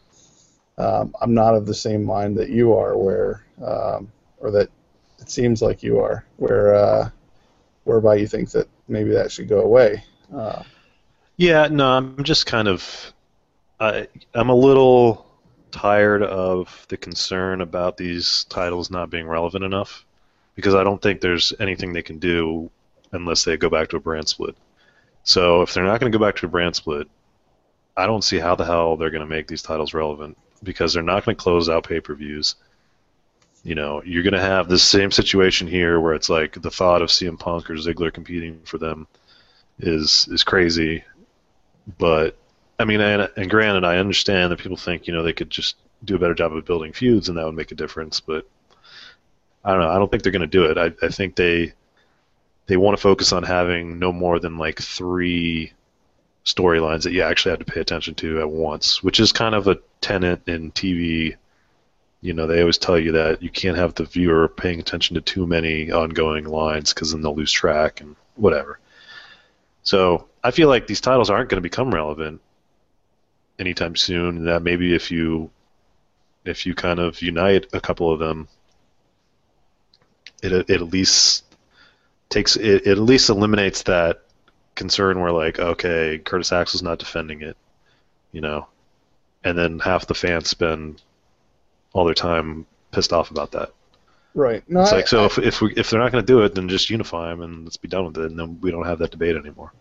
um, 0.78 1.14
I'm 1.20 1.34
not 1.34 1.54
of 1.54 1.66
the 1.66 1.74
same 1.74 2.04
mind 2.04 2.38
that 2.38 2.48
you 2.48 2.72
are, 2.74 2.96
where 2.96 3.44
um, 3.62 4.10
or 4.38 4.50
that 4.52 4.70
it 5.18 5.28
seems 5.30 5.60
like 5.60 5.82
you 5.82 6.00
are, 6.00 6.24
where 6.38 6.74
uh, 6.74 7.10
whereby 7.88 8.16
you 8.16 8.26
think 8.26 8.50
that 8.50 8.68
maybe 8.86 9.10
that 9.10 9.32
should 9.32 9.48
go 9.48 9.60
away. 9.60 10.04
Uh, 10.34 10.62
Yeah, 11.36 11.68
no, 11.68 11.88
I'm 11.88 12.24
just 12.24 12.46
kind 12.46 12.68
of, 12.68 13.12
I, 13.80 14.08
I'm 14.34 14.50
a 14.50 14.54
little 14.54 15.26
tired 15.70 16.22
of 16.22 16.86
the 16.88 16.96
concern 16.96 17.60
about 17.60 17.96
these 17.96 18.44
titles 18.48 18.90
not 18.90 19.10
being 19.10 19.26
relevant 19.26 19.64
enough, 19.64 20.04
because 20.56 20.74
I 20.74 20.84
don't 20.84 21.00
think 21.00 21.20
there's 21.20 21.52
anything 21.60 21.92
they 21.92 22.02
can 22.02 22.18
do 22.18 22.70
unless 23.12 23.44
they 23.44 23.56
go 23.56 23.70
back 23.70 23.88
to 23.90 23.96
a 23.96 24.00
brand 24.00 24.28
split. 24.28 24.56
So 25.22 25.62
if 25.62 25.72
they're 25.72 25.84
not 25.84 26.00
going 26.00 26.10
to 26.10 26.18
go 26.18 26.24
back 26.24 26.36
to 26.36 26.46
a 26.46 26.48
brand 26.48 26.74
split, 26.74 27.08
I 27.96 28.06
don't 28.06 28.24
see 28.24 28.38
how 28.38 28.54
the 28.54 28.64
hell 28.64 28.96
they're 28.96 29.10
going 29.10 29.26
to 29.26 29.34
make 29.36 29.46
these 29.46 29.62
titles 29.62 29.94
relevant 29.94 30.36
because 30.62 30.92
they're 30.92 31.02
not 31.02 31.24
going 31.24 31.36
to 31.36 31.42
close 31.42 31.68
out 31.68 31.88
pay-per-views. 31.88 32.56
You 33.64 33.74
know, 33.74 34.02
you're 34.04 34.22
going 34.22 34.34
to 34.34 34.40
have 34.40 34.68
this 34.68 34.82
same 34.82 35.10
situation 35.10 35.66
here 35.66 36.00
where 36.00 36.14
it's 36.14 36.28
like 36.28 36.60
the 36.60 36.70
thought 36.70 37.02
of 37.02 37.08
CM 37.08 37.38
Punk 37.38 37.68
or 37.68 37.74
Ziggler 37.74 38.12
competing 38.12 38.60
for 38.64 38.78
them 38.78 39.06
is 39.78 40.28
is 40.30 40.44
crazy. 40.44 41.04
But 41.98 42.36
I 42.78 42.84
mean, 42.84 43.00
and, 43.00 43.30
and 43.36 43.50
granted, 43.50 43.84
I 43.84 43.98
understand 43.98 44.52
that 44.52 44.60
people 44.60 44.76
think 44.76 45.06
you 45.06 45.12
know 45.12 45.22
they 45.22 45.32
could 45.32 45.50
just 45.50 45.76
do 46.04 46.16
a 46.16 46.18
better 46.18 46.34
job 46.34 46.54
of 46.54 46.64
building 46.64 46.92
feuds 46.92 47.28
and 47.28 47.36
that 47.36 47.44
would 47.44 47.54
make 47.54 47.72
a 47.72 47.76
difference. 47.76 48.20
But 48.20 48.46
I 49.64 49.72
don't 49.72 49.80
know. 49.80 49.90
I 49.90 49.98
don't 49.98 50.10
think 50.10 50.22
they're 50.22 50.32
going 50.32 50.40
to 50.42 50.46
do 50.46 50.64
it. 50.64 50.78
I, 50.78 51.06
I 51.06 51.10
think 51.10 51.36
they 51.36 51.72
they 52.66 52.76
want 52.76 52.96
to 52.96 53.02
focus 53.02 53.32
on 53.32 53.42
having 53.42 53.98
no 53.98 54.12
more 54.12 54.38
than 54.38 54.58
like 54.58 54.80
three 54.80 55.72
storylines 56.44 57.02
that 57.02 57.12
you 57.12 57.22
actually 57.22 57.50
have 57.50 57.58
to 57.58 57.72
pay 57.72 57.80
attention 57.80 58.14
to 58.14 58.40
at 58.40 58.50
once, 58.50 59.02
which 59.02 59.20
is 59.20 59.32
kind 59.32 59.54
of 59.54 59.66
a 59.66 59.78
tenet 60.00 60.46
in 60.46 60.72
TV. 60.72 61.36
You 62.20 62.34
know, 62.34 62.46
they 62.46 62.60
always 62.60 62.78
tell 62.78 62.98
you 62.98 63.12
that 63.12 63.42
you 63.42 63.50
can't 63.50 63.76
have 63.76 63.94
the 63.94 64.04
viewer 64.04 64.48
paying 64.48 64.80
attention 64.80 65.14
to 65.14 65.20
too 65.20 65.46
many 65.46 65.90
ongoing 65.92 66.44
lines 66.44 66.92
because 66.92 67.12
then 67.12 67.22
they'll 67.22 67.34
lose 67.34 67.52
track 67.52 68.00
and 68.00 68.16
whatever. 68.34 68.80
So 69.84 70.28
I 70.42 70.50
feel 70.50 70.68
like 70.68 70.86
these 70.86 71.00
titles 71.00 71.30
aren't 71.30 71.48
going 71.48 71.62
to 71.62 71.68
become 71.68 71.94
relevant 71.94 72.40
anytime 73.58 73.96
soon. 73.96 74.44
That 74.46 74.62
maybe 74.62 74.94
if 74.94 75.10
you 75.10 75.50
if 76.44 76.66
you 76.66 76.74
kind 76.74 76.98
of 76.98 77.22
unite 77.22 77.66
a 77.72 77.80
couple 77.80 78.12
of 78.12 78.18
them, 78.18 78.48
it 80.42 80.52
it 80.52 80.70
at 80.70 80.82
least 80.82 81.44
takes 82.28 82.56
it, 82.56 82.86
it 82.86 82.86
at 82.86 82.98
least 82.98 83.30
eliminates 83.30 83.84
that 83.84 84.22
concern 84.74 85.20
where 85.20 85.32
like 85.32 85.58
okay 85.58 86.18
Curtis 86.18 86.52
Axel's 86.52 86.82
not 86.82 86.98
defending 86.98 87.42
it, 87.42 87.56
you 88.32 88.40
know, 88.40 88.66
and 89.44 89.56
then 89.56 89.78
half 89.78 90.06
the 90.06 90.14
fans 90.14 90.48
spend 90.48 91.00
all 91.92 92.04
their 92.04 92.14
time 92.14 92.66
pissed 92.92 93.12
off 93.12 93.30
about 93.30 93.52
that. 93.52 93.70
right. 94.34 94.62
No, 94.68 94.82
It's 94.82 94.92
I, 94.92 94.96
like 94.96 95.08
so 95.08 95.22
I- 95.22 95.26
if 95.26 95.38
if 95.38 95.60
we 95.60 95.72
if 95.76 95.90
they're 95.90 96.00
not 96.00 96.12
going 96.12 96.24
to 96.24 96.32
do 96.32 96.42
it, 96.42 96.54
then 96.54 96.68
just 96.68 96.90
unify 96.90 97.28
them 97.30 97.42
and 97.42 97.64
let's 97.64 97.76
be 97.76 97.88
done 97.88 98.06
with 98.06 98.18
it, 98.18 98.30
and 98.30 98.38
then 98.38 98.60
we 98.60 98.70
don't 98.70 98.86
have 98.86 98.98
that 99.00 99.10
debate 99.10 99.36
anymore. 99.36 99.72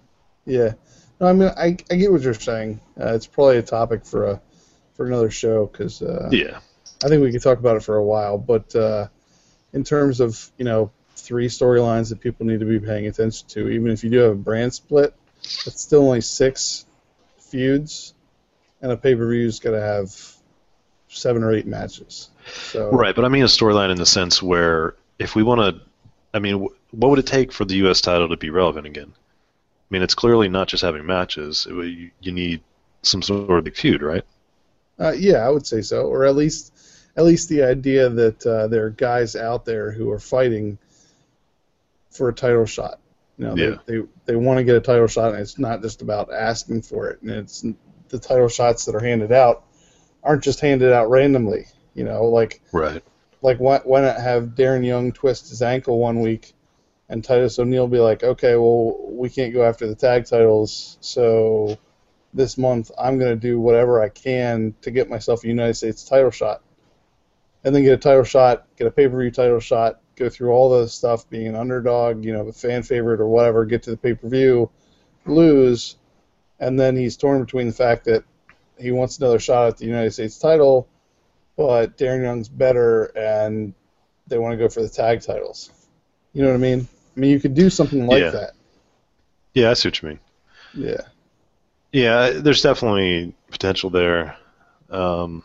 Yeah. 0.45 0.73
No, 1.19 1.27
I 1.27 1.33
mean, 1.33 1.49
I, 1.57 1.75
I 1.91 1.95
get 1.95 2.11
what 2.11 2.21
you're 2.21 2.33
saying. 2.33 2.79
Uh, 2.99 3.13
it's 3.15 3.25
probably 3.27 3.57
a 3.57 3.61
topic 3.63 4.05
for 4.05 4.25
a 4.27 4.41
for 4.95 5.05
another 5.05 5.29
show 5.31 5.65
because 5.65 6.01
uh, 6.01 6.29
Yeah. 6.31 6.59
I 7.03 7.07
think 7.09 7.21
we 7.21 7.31
could 7.31 7.41
talk 7.43 7.59
about 7.59 7.75
it 7.75 7.83
for 7.83 7.95
a 7.97 8.03
while. 8.03 8.37
But 8.37 8.75
uh, 8.75 9.07
in 9.73 9.83
terms 9.83 10.19
of 10.19 10.51
you 10.57 10.65
know 10.65 10.91
three 11.15 11.47
storylines 11.47 12.09
that 12.09 12.19
people 12.21 12.45
need 12.45 12.59
to 12.59 12.65
be 12.65 12.79
paying 12.79 13.07
attention 13.07 13.47
to, 13.49 13.67
even 13.69 13.91
if 13.91 14.03
you 14.03 14.09
do 14.09 14.19
have 14.19 14.31
a 14.31 14.35
brand 14.35 14.73
split, 14.73 15.13
it's 15.41 15.81
still 15.81 16.01
only 16.05 16.21
six 16.21 16.85
feuds, 17.39 18.13
and 18.81 18.91
a 18.91 18.97
pay 18.97 19.15
per 19.15 19.29
view's 19.29 19.59
got 19.59 19.71
to 19.71 19.81
have 19.81 20.09
seven 21.09 21.43
or 21.43 21.53
eight 21.53 21.65
matches. 21.67 22.29
So 22.45 22.89
Right, 22.91 23.15
but 23.15 23.25
I 23.25 23.29
mean 23.29 23.43
a 23.43 23.47
storyline 23.47 23.91
in 23.91 23.97
the 23.97 24.05
sense 24.05 24.41
where 24.41 24.95
if 25.19 25.35
we 25.35 25.43
want 25.43 25.61
to, 25.61 25.81
I 26.33 26.39
mean, 26.39 26.67
what 26.91 27.09
would 27.09 27.19
it 27.19 27.27
take 27.27 27.51
for 27.51 27.65
the 27.65 27.75
U.S. 27.77 28.01
title 28.01 28.29
to 28.29 28.37
be 28.37 28.49
relevant 28.49 28.85
again? 28.87 29.11
I 29.15 29.87
mean, 29.89 30.01
it's 30.01 30.15
clearly 30.15 30.49
not 30.49 30.67
just 30.67 30.83
having 30.83 31.05
matches. 31.05 31.65
It, 31.69 31.73
you, 31.73 32.11
you 32.19 32.31
need 32.31 32.61
some 33.03 33.21
sort 33.21 33.49
of 33.49 33.63
big 33.63 33.75
feud, 33.75 34.01
right? 34.01 34.23
Uh, 34.99 35.13
yeah, 35.17 35.37
I 35.45 35.49
would 35.49 35.65
say 35.65 35.81
so, 35.81 36.07
or 36.07 36.25
at 36.25 36.35
least 36.35 36.73
at 37.15 37.23
least 37.23 37.49
the 37.49 37.63
idea 37.63 38.09
that 38.09 38.45
uh, 38.45 38.67
there 38.67 38.85
are 38.85 38.89
guys 38.91 39.35
out 39.35 39.65
there 39.65 39.91
who 39.91 40.11
are 40.11 40.19
fighting 40.19 40.77
for 42.11 42.29
a 42.29 42.33
title 42.33 42.65
shot. 42.65 42.99
You 43.37 43.45
know, 43.47 43.55
Yeah. 43.55 43.75
they, 43.85 43.97
they, 43.99 44.07
they 44.25 44.35
want 44.35 44.57
to 44.57 44.63
get 44.63 44.75
a 44.75 44.81
title 44.81 45.07
shot, 45.07 45.31
and 45.33 45.41
it's 45.41 45.59
not 45.59 45.81
just 45.81 46.01
about 46.01 46.31
asking 46.33 46.81
for 46.83 47.09
it. 47.09 47.21
And 47.21 47.31
it's 47.31 47.63
the 48.09 48.19
title 48.19 48.47
shots 48.47 48.85
that 48.85 48.95
are 48.95 48.99
handed 48.99 49.31
out 49.31 49.63
aren't 50.27 50.43
just 50.43 50.59
handed 50.59 50.91
out 50.91 51.09
randomly. 51.09 51.65
You 51.95 52.03
know, 52.03 52.25
like 52.25 52.61
Right. 52.71 53.01
like 53.41 53.57
why, 53.59 53.79
why 53.83 54.01
not 54.01 54.19
have 54.19 54.49
Darren 54.49 54.85
Young 54.85 55.11
twist 55.11 55.49
his 55.49 55.61
ankle 55.63 55.97
one 55.97 56.19
week, 56.19 56.53
and 57.09 57.23
Titus 57.23 57.57
O'Neil 57.57 57.87
be 57.87 57.99
like, 57.99 58.23
okay, 58.23 58.55
well 58.55 58.95
we 59.09 59.29
can't 59.29 59.53
go 59.53 59.63
after 59.63 59.87
the 59.87 59.95
tag 59.95 60.25
titles, 60.25 60.97
so 61.01 61.77
this 62.33 62.57
month 62.57 62.91
I'm 62.99 63.17
gonna 63.17 63.35
do 63.35 63.59
whatever 63.59 64.03
I 64.03 64.09
can 64.09 64.75
to 64.81 64.91
get 64.91 65.09
myself 65.09 65.43
a 65.43 65.47
United 65.47 65.75
States 65.75 66.03
title 66.03 66.29
shot, 66.29 66.61
and 67.63 67.73
then 67.73 67.83
get 67.83 67.93
a 67.93 67.97
title 67.97 68.23
shot, 68.23 68.67
get 68.77 68.85
a 68.85 68.91
pay 68.91 69.07
per 69.07 69.17
view 69.19 69.31
title 69.31 69.59
shot, 69.59 69.99
go 70.15 70.29
through 70.29 70.51
all 70.51 70.69
the 70.69 70.87
stuff, 70.87 71.27
being 71.29 71.47
an 71.47 71.55
underdog, 71.55 72.23
you 72.23 72.33
know, 72.33 72.47
a 72.47 72.53
fan 72.53 72.83
favorite 72.83 73.21
or 73.21 73.27
whatever, 73.27 73.65
get 73.65 73.83
to 73.83 73.91
the 73.91 73.97
pay 73.97 74.13
per 74.13 74.27
view, 74.27 74.69
lose, 75.25 75.95
and 76.59 76.79
then 76.79 76.95
he's 76.95 77.17
torn 77.17 77.41
between 77.41 77.67
the 77.67 77.73
fact 77.73 78.05
that 78.05 78.23
he 78.79 78.91
wants 78.91 79.17
another 79.17 79.39
shot 79.39 79.67
at 79.67 79.77
the 79.77 79.85
United 79.85 80.11
States 80.11 80.37
title 80.37 80.87
but 81.57 81.97
Darren 81.97 82.21
Young's 82.21 82.47
better, 82.47 83.05
and 83.17 83.73
they 84.27 84.37
want 84.37 84.53
to 84.53 84.57
go 84.57 84.69
for 84.69 84.81
the 84.83 84.89
tag 84.89 85.21
titles. 85.21 85.71
You 86.33 86.43
know 86.43 86.49
what 86.49 86.55
I 86.55 86.59
mean? 86.59 86.87
I 87.15 87.19
mean, 87.19 87.31
you 87.31 87.39
could 87.39 87.55
do 87.55 87.69
something 87.69 88.05
like 88.05 88.21
Yeah. 88.21 88.29
that. 88.29 88.51
Yeah, 89.55 89.71
I 89.71 89.73
see 89.73 89.87
what 89.87 90.01
you 90.01 90.09
mean. 90.09 90.19
Yeah. 90.75 91.01
Yeah, 91.91 92.29
there's 92.29 92.61
definitely 92.61 93.33
potential 93.49 93.89
there. 93.89 94.37
Um, 94.91 95.43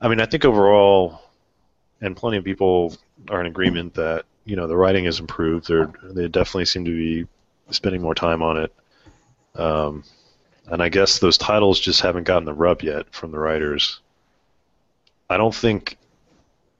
I 0.00 0.08
mean, 0.08 0.20
I 0.20 0.26
think 0.26 0.46
overall, 0.46 1.20
and 2.00 2.16
plenty 2.16 2.38
of 2.38 2.44
people 2.44 2.96
are 3.28 3.40
in 3.40 3.46
agreement 3.46 3.94
that 3.94 4.24
you 4.46 4.56
know 4.56 4.66
the 4.66 4.76
writing 4.76 5.04
has 5.04 5.20
improved. 5.20 5.68
They're 5.68 5.92
they 6.02 6.28
definitely 6.28 6.64
seem 6.66 6.86
to 6.86 6.90
be 6.90 7.26
spending 7.70 8.00
more 8.00 8.14
time 8.14 8.42
on 8.42 8.56
it. 8.56 8.74
Um, 9.56 10.04
and 10.66 10.82
I 10.82 10.88
guess 10.88 11.18
those 11.18 11.38
titles 11.38 11.80
just 11.80 12.00
haven't 12.00 12.24
gotten 12.24 12.44
the 12.44 12.54
rub 12.54 12.82
yet 12.82 13.12
from 13.12 13.30
the 13.30 13.38
writers. 13.38 14.00
I 15.28 15.36
don't 15.36 15.54
think, 15.54 15.96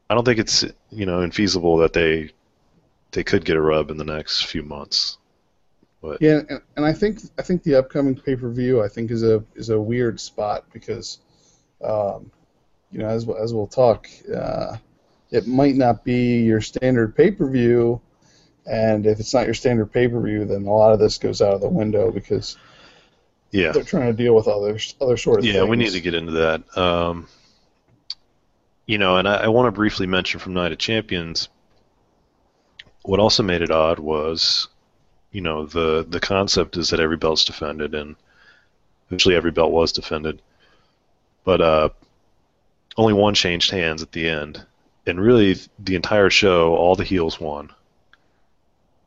I 0.09 0.14
don't 0.14 0.25
think 0.25 0.38
it's 0.38 0.64
you 0.90 1.07
know 1.07 1.18
infeasible 1.18 1.81
that 1.81 1.92
they 1.92 2.31
they 3.12 3.25
could 3.25 3.44
get 3.44 3.57
a 3.57 3.61
rub 3.61 3.90
in 3.90 3.97
the 3.97 4.05
next 4.05 4.44
few 4.47 4.62
months. 4.62 5.18
Yeah, 6.20 6.40
and, 6.49 6.61
and 6.77 6.85
I 6.85 6.92
think 6.92 7.20
I 7.38 7.42
think 7.42 7.62
the 7.62 7.77
upcoming 7.77 8.14
pay 8.14 8.37
per 8.37 8.51
view 8.51 8.83
I 8.83 8.88
think 8.88 9.11
is 9.11 9.23
a 9.23 9.42
is 9.55 9.70
a 9.70 9.81
weird 9.81 10.20
spot 10.20 10.64
because, 10.73 11.18
um, 11.83 12.31
you 12.90 12.99
know, 12.99 13.09
as 13.09 13.27
as 13.40 13.55
we'll 13.55 13.66
talk, 13.66 14.09
uh, 14.35 14.77
it 15.31 15.47
might 15.47 15.77
not 15.77 16.05
be 16.05 16.42
your 16.42 16.61
standard 16.61 17.16
pay 17.16 17.31
per 17.31 17.49
view, 17.49 18.01
and 18.66 19.07
if 19.07 19.18
it's 19.18 19.33
not 19.33 19.47
your 19.47 19.55
standard 19.55 19.92
pay 19.92 20.07
per 20.07 20.20
view, 20.20 20.44
then 20.44 20.66
a 20.66 20.73
lot 20.73 20.92
of 20.92 20.99
this 20.99 21.16
goes 21.16 21.40
out 21.40 21.55
of 21.55 21.62
the 21.62 21.68
window 21.68 22.11
because 22.11 22.59
Yeah. 23.55 23.71
they're 23.73 23.85
trying 23.85 24.14
to 24.14 24.23
deal 24.23 24.35
with 24.35 24.49
other 24.49 24.79
other 25.01 25.17
sort 25.17 25.38
of 25.38 25.45
Yeah, 25.45 25.53
things. 25.61 25.69
we 25.69 25.77
need 25.77 25.93
to 25.93 26.01
get 26.01 26.14
into 26.14 26.33
that. 26.33 26.77
Um, 26.77 27.29
you 28.87 28.99
know, 28.99 29.17
and 29.17 29.29
I, 29.29 29.45
I 29.45 29.49
want 29.49 29.67
to 29.69 29.73
briefly 29.73 30.07
mention 30.07 30.40
from 30.40 30.55
Night 30.55 30.73
of 30.73 30.79
Champions. 30.79 31.49
What 33.03 33.21
also 33.21 33.43
made 33.43 33.62
it 33.62 33.71
odd 33.71 33.99
was, 34.01 34.69
you 35.31 35.40
know, 35.40 35.67
the 35.67 36.05
the 36.09 36.21
concept 36.21 36.77
is 36.77 36.90
that 36.90 37.01
every 37.01 37.17
belt's 37.17 37.45
defended, 37.45 37.95
and 37.95 38.17
eventually 39.09 39.37
every 39.37 39.53
belt 39.53 39.71
was 39.71 39.93
defended, 39.93 40.43
but 41.45 41.61
uh, 41.61 41.88
only 42.97 43.12
one 43.12 43.35
changed 43.35 43.71
hands 43.71 44.03
at 44.03 44.11
the 44.12 44.29
end, 44.29 44.64
and 45.07 45.21
really 45.21 45.57
the 45.79 45.95
entire 45.95 46.31
show, 46.31 46.75
all 46.75 46.97
the 46.97 47.05
heels 47.05 47.38
won. 47.38 47.71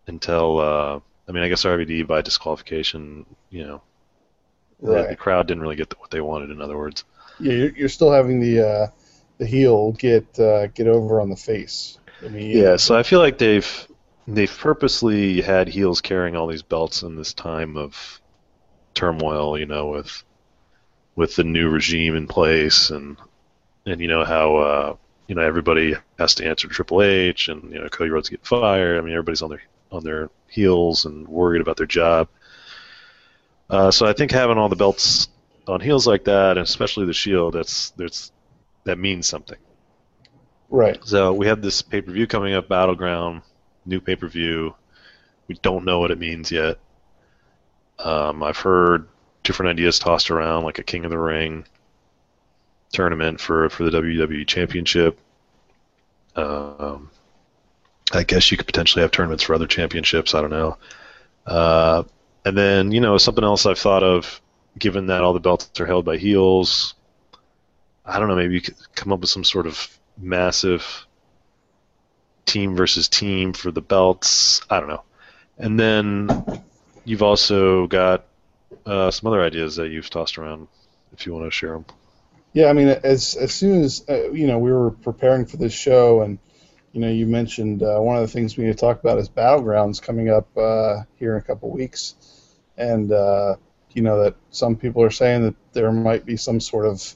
Until, 0.07 0.59
uh, 0.59 0.99
I 1.27 1.31
mean, 1.33 1.43
I 1.43 1.49
guess 1.49 1.65
RVD 1.65 2.07
by 2.07 2.21
disqualification, 2.21 3.25
you 3.49 3.65
know, 3.67 3.81
right. 4.81 5.09
the 5.09 5.15
crowd 5.15 5.47
didn't 5.47 5.61
really 5.61 5.75
get 5.75 5.93
what 5.99 6.11
they 6.11 6.21
wanted. 6.21 6.51
In 6.51 6.61
other 6.61 6.77
words. 6.77 7.03
Yeah, 7.39 7.53
you're, 7.53 7.69
you're 7.71 7.89
still 7.89 8.11
having 8.11 8.39
the 8.39 8.67
uh, 8.67 8.87
the 9.37 9.45
heel 9.45 9.91
get 9.93 10.39
uh, 10.39 10.67
get 10.67 10.87
over 10.87 11.21
on 11.21 11.29
the 11.29 11.35
face. 11.35 11.99
I 12.23 12.29
mean, 12.29 12.57
Yeah, 12.57 12.77
so 12.77 12.97
I 12.97 13.03
feel 13.03 13.19
like 13.19 13.37
they've 13.37 13.87
they've 14.27 14.57
purposely 14.57 15.41
had 15.41 15.67
heels 15.67 16.01
carrying 16.01 16.35
all 16.35 16.47
these 16.47 16.63
belts 16.63 17.03
in 17.03 17.15
this 17.15 17.33
time 17.33 17.77
of 17.77 18.19
turmoil, 18.93 19.57
you 19.57 19.65
know, 19.65 19.87
with 19.87 20.23
with 21.15 21.35
the 21.35 21.43
new 21.43 21.69
regime 21.69 22.15
in 22.15 22.27
place 22.27 22.89
and 22.89 23.17
and 23.85 24.01
you 24.01 24.07
know 24.07 24.25
how 24.25 24.57
uh, 24.57 24.95
you 25.27 25.35
know 25.35 25.41
everybody 25.41 25.95
has 26.17 26.35
to 26.35 26.45
answer 26.45 26.67
Triple 26.67 27.01
H 27.01 27.47
and 27.47 27.71
you 27.71 27.79
know 27.79 27.89
Cody 27.89 28.09
Rhodes 28.09 28.29
get 28.29 28.45
fired. 28.45 28.97
I 28.97 29.01
mean 29.01 29.13
everybody's 29.13 29.41
on 29.41 29.49
their 29.49 29.61
on 29.91 30.03
their 30.03 30.29
heels 30.49 31.05
and 31.05 31.27
worried 31.27 31.61
about 31.61 31.77
their 31.77 31.85
job. 31.85 32.27
Uh, 33.69 33.91
so 33.91 34.05
I 34.05 34.13
think 34.13 34.31
having 34.31 34.57
all 34.57 34.69
the 34.69 34.75
belts 34.75 35.27
on 35.67 35.81
heels 35.81 36.07
like 36.07 36.25
that, 36.25 36.57
and 36.57 36.65
especially 36.65 37.05
the 37.05 37.13
Shield, 37.13 37.53
that's 37.53 37.91
that's 37.91 38.31
that 38.85 38.97
means 38.97 39.27
something. 39.27 39.57
right. 40.69 40.99
So 41.03 41.33
we 41.33 41.47
have 41.47 41.61
this 41.61 41.81
pay 41.81 42.01
per 42.01 42.11
view 42.11 42.27
coming 42.27 42.53
up, 42.53 42.69
Battleground, 42.69 43.41
new 43.85 43.99
pay 43.99 44.15
per 44.15 44.27
view. 44.27 44.73
We 45.47 45.55
don't 45.55 45.85
know 45.85 45.99
what 45.99 46.11
it 46.11 46.19
means 46.19 46.51
yet. 46.51 46.77
Um, 47.99 48.43
I've 48.43 48.57
heard 48.57 49.07
different 49.43 49.71
ideas 49.71 49.99
tossed 49.99 50.29
around, 50.29 50.63
like 50.63 50.79
a 50.79 50.83
King 50.83 51.05
of 51.05 51.11
the 51.11 51.17
Ring 51.19 51.65
tournament 52.93 53.39
for 53.39 53.69
for 53.69 53.83
the 53.83 53.91
WWE 54.01 54.47
Championship. 54.47 55.19
Um, 56.35 57.09
I 58.13 58.23
guess 58.23 58.51
you 58.51 58.57
could 58.57 58.67
potentially 58.67 59.01
have 59.01 59.11
tournaments 59.11 59.43
for 59.43 59.55
other 59.55 59.67
championships. 59.67 60.33
I 60.35 60.41
don't 60.41 60.51
know. 60.51 60.77
Uh, 61.45 62.03
and 62.47 62.57
then 62.57 62.91
you 62.91 63.01
know 63.01 63.17
something 63.17 63.43
else 63.43 63.65
I've 63.65 63.79
thought 63.79 64.03
of, 64.03 64.41
given 64.79 65.07
that 65.07 65.21
all 65.21 65.33
the 65.33 65.39
belts 65.39 65.79
are 65.79 65.85
held 65.85 66.05
by 66.05 66.17
heels. 66.17 66.93
I 68.05 68.19
don't 68.19 68.29
know. 68.29 68.35
Maybe 68.35 68.53
you 68.53 68.61
could 68.61 68.75
come 68.95 69.11
up 69.11 69.19
with 69.19 69.29
some 69.29 69.43
sort 69.43 69.67
of 69.67 69.89
massive 70.17 71.05
team 72.45 72.75
versus 72.75 73.09
team 73.09 73.51
for 73.51 73.71
the 73.71 73.81
belts. 73.81 74.61
I 74.69 74.79
don't 74.79 74.87
know. 74.87 75.03
And 75.57 75.77
then 75.77 76.63
you've 77.03 77.23
also 77.23 77.87
got 77.87 78.25
uh, 78.85 79.11
some 79.11 79.27
other 79.27 79.43
ideas 79.43 79.75
that 79.75 79.89
you've 79.89 80.09
tossed 80.09 80.37
around. 80.37 80.69
If 81.13 81.25
you 81.25 81.33
want 81.33 81.45
to 81.45 81.51
share 81.51 81.71
them. 81.71 81.85
Yeah, 82.53 82.67
I 82.67 82.73
mean, 82.73 82.87
as 82.87 83.35
as 83.35 83.53
soon 83.53 83.83
as 83.83 84.05
uh, 84.07 84.31
you 84.31 84.47
know 84.47 84.59
we 84.59 84.71
were 84.71 84.91
preparing 84.91 85.45
for 85.45 85.57
this 85.57 85.73
show, 85.73 86.21
and 86.21 86.39
you 86.91 87.01
know 87.01 87.09
you 87.09 87.25
mentioned 87.25 87.83
uh, 87.83 87.99
one 87.99 88.15
of 88.15 88.21
the 88.21 88.27
things 88.27 88.55
we 88.55 88.63
need 88.63 88.71
to 88.71 88.77
talk 88.77 88.99
about 88.99 89.17
is 89.17 89.29
battlegrounds 89.29 90.01
coming 90.01 90.29
up 90.29 90.55
uh, 90.57 91.01
here 91.17 91.35
in 91.35 91.39
a 91.39 91.43
couple 91.43 91.69
weeks, 91.69 92.15
and 92.77 93.11
uh, 93.11 93.55
you 93.91 94.01
know 94.01 94.23
that 94.23 94.35
some 94.51 94.75
people 94.75 95.03
are 95.03 95.11
saying 95.11 95.43
that 95.43 95.55
there 95.73 95.91
might 95.91 96.25
be 96.25 96.37
some 96.37 96.59
sort 96.59 96.85
of 96.85 97.15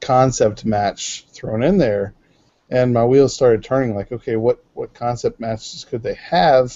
concept 0.00 0.64
match 0.64 1.26
thrown 1.32 1.62
in 1.62 1.78
there, 1.78 2.14
and 2.70 2.92
my 2.92 3.04
wheels 3.04 3.34
started 3.34 3.64
turning. 3.64 3.94
Like, 3.94 4.12
okay, 4.12 4.36
what 4.36 4.64
what 4.74 4.94
concept 4.94 5.40
matches 5.40 5.84
could 5.88 6.02
they 6.02 6.14
have? 6.14 6.74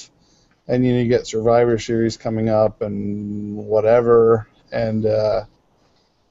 And 0.66 0.84
you 0.84 0.92
know 0.92 1.00
you 1.00 1.08
get 1.08 1.26
Survivor 1.26 1.78
Series 1.78 2.16
coming 2.16 2.48
up 2.48 2.80
and 2.82 3.56
whatever, 3.56 4.48
and 4.72 5.04
uh, 5.04 5.44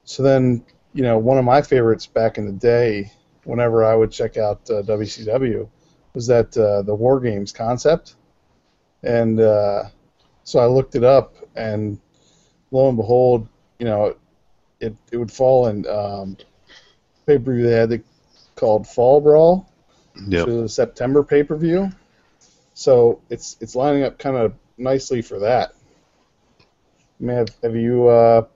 so 0.04 0.22
then 0.22 0.64
you 0.94 1.02
know, 1.02 1.18
one 1.18 1.38
of 1.38 1.44
my 1.44 1.60
favorites 1.60 2.06
back 2.06 2.38
in 2.38 2.46
the 2.46 2.52
day, 2.52 3.12
whenever 3.42 3.84
I 3.84 3.94
would 3.94 4.12
check 4.12 4.36
out 4.36 4.70
uh, 4.70 4.82
WCW, 4.82 5.68
was 6.14 6.28
that 6.28 6.56
uh, 6.56 6.82
the 6.82 6.94
War 6.94 7.20
Games 7.20 7.52
concept. 7.52 8.14
And 9.02 9.38
uh, 9.40 9.84
so 10.44 10.60
I 10.60 10.66
looked 10.66 10.94
it 10.94 11.04
up, 11.04 11.34
and 11.56 11.98
lo 12.70 12.88
and 12.88 12.96
behold, 12.96 13.48
you 13.78 13.86
know, 13.86 14.14
it, 14.80 14.94
it 15.10 15.16
would 15.16 15.32
fall 15.32 15.66
in 15.66 15.86
um, 15.86 16.36
pay 17.26 17.38
per 17.38 17.54
view 17.54 17.66
they 17.66 17.72
had 17.72 17.90
the, 17.90 18.02
called 18.54 18.86
Fall 18.86 19.20
Brawl, 19.20 19.68
Yep. 20.28 20.46
which 20.46 20.54
was 20.54 20.64
a 20.64 20.68
September 20.68 21.24
pay 21.24 21.42
per 21.42 21.56
view. 21.56 21.90
So 22.74 23.20
it's 23.30 23.56
it's 23.60 23.74
lining 23.74 24.04
up 24.04 24.18
kind 24.18 24.36
of 24.36 24.54
nicely 24.76 25.22
for 25.22 25.40
that. 25.40 25.74
I 27.20 27.24
mean, 27.24 27.36
have, 27.36 27.48
have 27.62 27.76
you? 27.76 28.08
Uh, 28.08 28.46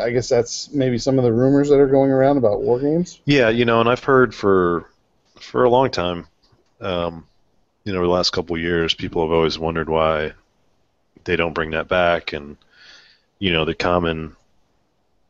I 0.00 0.10
guess 0.10 0.28
that's 0.28 0.72
maybe 0.72 0.98
some 0.98 1.18
of 1.18 1.24
the 1.24 1.32
rumors 1.32 1.68
that 1.68 1.78
are 1.78 1.86
going 1.86 2.10
around 2.10 2.36
about 2.36 2.62
war 2.62 2.80
games. 2.80 3.20
Yeah, 3.24 3.48
you 3.48 3.64
know, 3.64 3.80
and 3.80 3.88
I've 3.88 4.04
heard 4.04 4.34
for 4.34 4.90
for 5.40 5.64
a 5.64 5.70
long 5.70 5.90
time, 5.90 6.26
um, 6.80 7.26
you 7.84 7.92
know, 7.92 7.98
over 7.98 8.06
the 8.06 8.12
last 8.12 8.30
couple 8.30 8.56
of 8.56 8.62
years, 8.62 8.94
people 8.94 9.22
have 9.22 9.32
always 9.32 9.58
wondered 9.58 9.88
why 9.88 10.32
they 11.24 11.36
don't 11.36 11.54
bring 11.54 11.70
that 11.72 11.88
back, 11.88 12.32
and 12.32 12.56
you 13.38 13.52
know, 13.52 13.64
the 13.64 13.74
common 13.74 14.36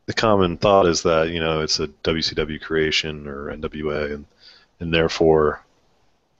the 0.05 0.13
common 0.13 0.57
thought 0.57 0.85
is 0.87 1.03
that 1.03 1.29
you 1.29 1.39
know 1.39 1.61
it's 1.61 1.79
a 1.79 1.87
WCW 1.87 2.61
creation 2.61 3.27
or 3.27 3.51
NWA, 3.51 4.13
and 4.13 4.25
and 4.79 4.93
therefore, 4.93 5.63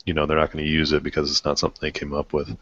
you 0.06 0.14
know, 0.14 0.26
they're 0.26 0.38
not 0.40 0.52
going 0.52 0.66
to 0.66 0.72
use 0.72 0.94
it 0.94 1.04
because 1.04 1.32
it's 1.32 1.46
not 1.46 1.60
something 1.60 1.80
they 1.82 1.92
came 1.92 2.14
up 2.14 2.34
with. 2.34 2.58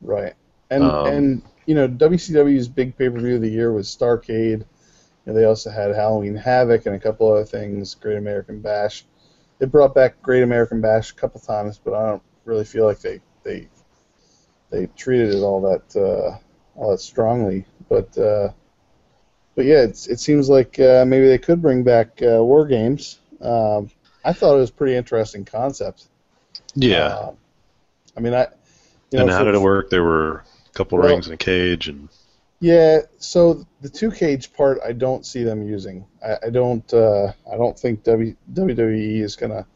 Right. 0.00 0.34
And 0.70 0.96
Um, 1.04 1.06
and 1.06 1.42
you 1.66 1.74
know 1.74 1.88
WCW's 1.88 2.68
big 2.68 2.96
pay 2.96 3.08
per 3.10 3.20
view 3.20 3.36
of 3.36 3.42
the 3.42 3.50
year 3.50 3.72
was 3.72 3.88
Starcade. 3.88 4.60
You 4.60 4.66
know, 5.26 5.34
they 5.34 5.44
also 5.44 5.70
had 5.70 5.94
Halloween 5.94 6.34
Havoc 6.36 6.86
and 6.86 6.96
a 6.96 7.00
couple 7.00 7.30
other 7.32 7.44
things. 7.44 7.94
Great 7.94 8.18
American 8.18 8.60
Bash. 8.60 9.06
They 9.58 9.66
brought 9.66 9.94
back 9.94 10.20
Great 10.22 10.42
American 10.42 10.80
Bash 10.80 11.12
a 11.12 11.14
couple 11.14 11.40
times, 11.40 11.78
but 11.78 11.94
I 11.94 12.08
don't 12.08 12.22
really 12.44 12.64
feel 12.64 12.86
like 12.86 13.00
they 13.00 13.20
they 13.44 13.68
they 14.72 14.86
treated 14.96 15.34
it 15.34 15.42
all 15.42 15.60
that 15.60 15.96
uh, 15.96 16.36
all 16.74 16.90
that 16.90 16.98
strongly. 16.98 17.64
But 17.88 18.16
uh, 18.18 18.50
but 19.54 19.66
yeah, 19.66 19.82
it's, 19.82 20.08
it 20.08 20.18
seems 20.18 20.48
like 20.48 20.80
uh, 20.80 21.04
maybe 21.06 21.28
they 21.28 21.38
could 21.38 21.62
bring 21.62 21.84
back 21.84 22.20
uh, 22.22 22.42
war 22.42 22.66
games. 22.66 23.20
Um, 23.40 23.90
I 24.24 24.32
thought 24.32 24.54
it 24.54 24.60
was 24.60 24.70
a 24.70 24.74
pretty 24.74 24.96
interesting 24.96 25.44
concept. 25.44 26.06
Yeah. 26.74 27.06
Uh, 27.06 27.32
I 28.16 28.20
mean, 28.20 28.34
I. 28.34 28.48
You 29.10 29.20
and 29.20 29.30
how 29.30 29.44
did 29.44 29.54
it 29.54 29.60
work? 29.60 29.90
There 29.90 30.02
were 30.02 30.44
a 30.66 30.72
couple 30.72 30.98
Well- 30.98 31.08
rings 31.08 31.26
and 31.26 31.34
a 31.34 31.36
cage, 31.36 31.88
and 31.88 32.08
Yeah, 32.60 33.00
so 33.18 33.66
the 33.82 33.90
two 33.90 34.10
cage 34.10 34.52
part, 34.54 34.78
I 34.84 34.92
don't 34.92 35.26
see 35.26 35.44
them 35.44 35.62
using. 35.68 36.06
I, 36.24 36.46
I 36.46 36.50
don't. 36.50 36.92
Uh, 36.92 37.32
I 37.50 37.56
don't 37.56 37.78
think 37.78 38.04
w, 38.04 38.34
WWE 38.54 39.20
is 39.20 39.36
gonna, 39.36 39.66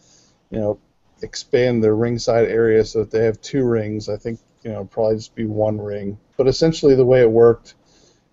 you 0.51 0.59
know, 0.59 0.79
expand 1.21 1.85
their 1.85 1.95
ringside 1.95 2.49
area 2.49 2.83
so 2.85 3.01
that 3.01 3.11
they 3.11 3.25
have 3.25 3.41
two 3.43 3.65
rings. 3.65 4.09
I 4.09 4.17
think 4.17 4.41
you 4.67 4.73
know 4.73 4.85
probably 4.85 5.15
just 5.15 5.37
be 5.37 5.45
one 5.45 5.81
ring. 5.81 6.19
But 6.37 6.49
essentially, 6.49 6.97
the 6.97 7.07
way 7.07 7.21
it 7.21 7.31
worked 7.31 7.75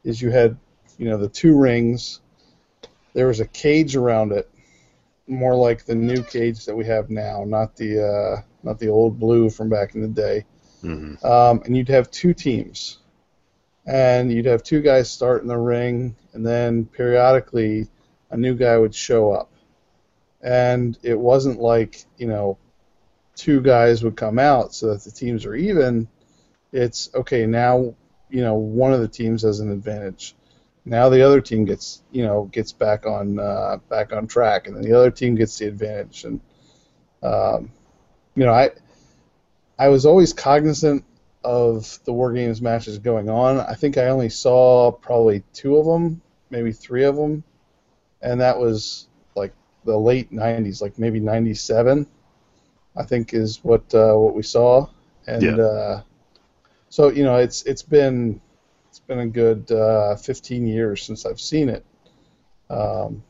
is 0.03 0.19
you 0.19 0.31
had, 0.31 0.57
you 0.97 1.07
know, 1.07 1.17
the 1.17 1.29
two 1.29 1.55
rings. 1.55 2.21
There 3.13 3.27
was 3.27 3.39
a 3.39 3.45
cage 3.45 3.95
around 3.95 4.31
it, 4.31 4.49
more 5.27 5.53
like 5.53 5.85
the 5.85 5.93
new 5.93 6.23
cage 6.23 6.65
that 6.65 6.75
we 6.75 6.85
have 6.85 7.11
now, 7.11 7.43
not 7.45 7.75
the 7.75 8.03
uh, 8.03 8.41
not 8.63 8.79
the 8.79 8.89
old 8.89 9.19
blue 9.19 9.51
from 9.51 9.69
back 9.69 9.93
in 9.93 10.01
the 10.01 10.07
day 10.07 10.45
mhm. 10.83 11.23
um, 11.23 11.61
and 11.65 11.77
you'd 11.77 11.89
have 11.89 12.09
two 12.09 12.33
teams, 12.33 12.97
and 13.85 14.31
you'd 14.31 14.47
have 14.47 14.63
two 14.63 14.81
guys 14.81 15.11
start 15.11 15.43
in 15.43 15.47
the 15.47 15.55
ring, 15.55 16.15
and 16.33 16.43
then 16.43 16.85
periodically 16.85 17.87
a 18.31 18.37
new 18.37 18.55
guy 18.55 18.75
would 18.75 18.95
show 18.95 19.31
up, 19.31 19.51
and 20.41 20.97
it 21.03 21.19
wasn't 21.19 21.59
like 21.59 22.05
you 22.17 22.25
know 22.25 22.57
two 23.35 23.61
guys 23.61 24.03
would 24.03 24.15
come 24.15 24.39
out 24.39 24.73
so 24.73 24.87
that 24.87 25.03
the 25.03 25.11
teams 25.11 25.45
are 25.45 25.53
even. 25.53 26.07
It's 26.73 27.09
okay 27.15 27.45
now. 27.45 27.95
You 28.29 28.41
know 28.41 28.55
one 28.55 28.93
of 28.93 29.01
the 29.01 29.07
teams 29.07 29.43
has 29.43 29.61
an 29.61 29.71
advantage. 29.71 30.35
Now 30.85 31.09
the 31.09 31.21
other 31.21 31.39
team 31.39 31.65
gets 31.65 32.03
you 32.11 32.25
know 32.25 32.45
gets 32.51 32.73
back 32.73 33.05
on 33.05 33.39
uh, 33.39 33.77
back 33.89 34.11
on 34.11 34.27
track, 34.27 34.67
and 34.67 34.75
then 34.75 34.83
the 34.83 34.97
other 34.97 35.11
team 35.11 35.35
gets 35.35 35.57
the 35.59 35.67
advantage, 35.67 36.25
and 36.25 36.41
um, 37.21 37.71
you 38.35 38.45
know 38.45 38.53
I 38.53 38.71
I 39.79 39.89
was 39.89 40.05
always 40.05 40.33
cognizant 40.33 41.05
of 41.43 41.99
the 42.05 42.13
War 42.13 42.33
Games 42.33 42.61
matches 42.61 42.97
going 42.99 43.29
on. 43.29 43.59
I 43.59 43.75
think 43.75 43.97
I 43.97 44.07
only 44.07 44.29
saw 44.29 44.91
probably 44.91 45.43
two 45.53 45.77
of 45.77 45.85
them, 45.85 46.21
maybe 46.49 46.71
three 46.71 47.03
of 47.03 47.15
them, 47.15 47.43
and 48.21 48.41
that 48.41 48.57
was 48.57 49.07
like 49.35 49.53
the 49.85 49.97
late 49.97 50.31
'90s, 50.31 50.81
like 50.81 50.97
maybe 50.97 51.19
'97. 51.19 52.07
I 52.95 53.03
think 53.03 53.33
is 53.33 53.63
what 53.63 53.93
uh, 53.93 54.15
what 54.15 54.35
we 54.35 54.43
saw, 54.43 54.87
and 55.27 55.43
Yeah. 55.43 55.57
uh, 55.59 56.01
so 56.93 57.09
you 57.09 57.23
know 57.23 57.37
it's 57.37 57.63
it's 57.63 57.81
been 57.81 58.39
it's 58.87 58.99
been 58.99 59.17
a 59.17 59.25
good 59.25 59.71
uh, 59.71 60.15
15 60.15 60.67
years 60.67 61.01
since 61.01 61.25
I've 61.25 61.41
seen 61.41 61.69
it. 61.69 61.83
Um, 62.69 63.23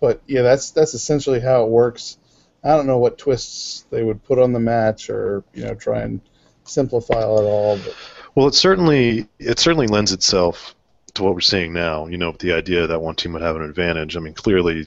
but 0.00 0.22
yeah, 0.26 0.40
that's 0.40 0.70
that's 0.70 0.94
essentially 0.94 1.40
how 1.40 1.64
it 1.64 1.68
works. 1.68 2.16
I 2.64 2.70
don't 2.70 2.86
know 2.86 2.96
what 2.96 3.18
twists 3.18 3.84
they 3.90 4.02
would 4.02 4.24
put 4.24 4.38
on 4.38 4.54
the 4.54 4.60
match, 4.60 5.10
or 5.10 5.44
you 5.52 5.64
know, 5.64 5.74
try 5.74 6.00
and 6.00 6.22
simplify 6.64 7.20
it 7.20 7.26
all. 7.26 7.76
But 7.76 7.94
well, 8.34 8.48
it 8.48 8.54
certainly 8.54 9.28
it 9.38 9.58
certainly 9.58 9.86
lends 9.86 10.12
itself 10.12 10.74
to 11.12 11.22
what 11.22 11.34
we're 11.34 11.42
seeing 11.42 11.74
now. 11.74 12.06
You 12.06 12.16
know, 12.16 12.30
with 12.30 12.40
the 12.40 12.54
idea 12.54 12.86
that 12.86 13.02
one 13.02 13.14
team 13.14 13.34
would 13.34 13.42
have 13.42 13.56
an 13.56 13.62
advantage. 13.62 14.16
I 14.16 14.20
mean, 14.20 14.32
clearly, 14.32 14.86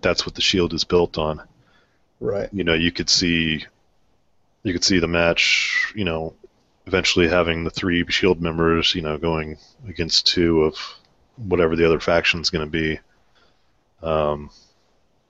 that's 0.00 0.24
what 0.24 0.34
the 0.34 0.40
Shield 0.40 0.72
is 0.72 0.84
built 0.84 1.18
on. 1.18 1.42
right, 2.20 2.48
You 2.54 2.64
know, 2.64 2.72
you 2.72 2.90
could 2.90 3.10
see 3.10 3.66
you 4.62 4.72
could 4.72 4.84
see 4.84 4.98
the 4.98 5.08
match. 5.08 5.92
You 5.94 6.04
know, 6.04 6.36
eventually 6.86 7.28
having 7.28 7.64
the 7.64 7.70
three 7.70 8.04
Shield 8.08 8.40
members. 8.40 8.94
You 8.94 9.02
know, 9.02 9.18
going 9.18 9.58
against 9.88 10.26
two 10.26 10.62
of 10.62 10.76
whatever 11.36 11.76
the 11.76 11.86
other 11.86 12.00
faction's 12.00 12.50
going 12.50 12.66
to 12.66 12.70
be. 12.70 13.00
Um, 14.02 14.50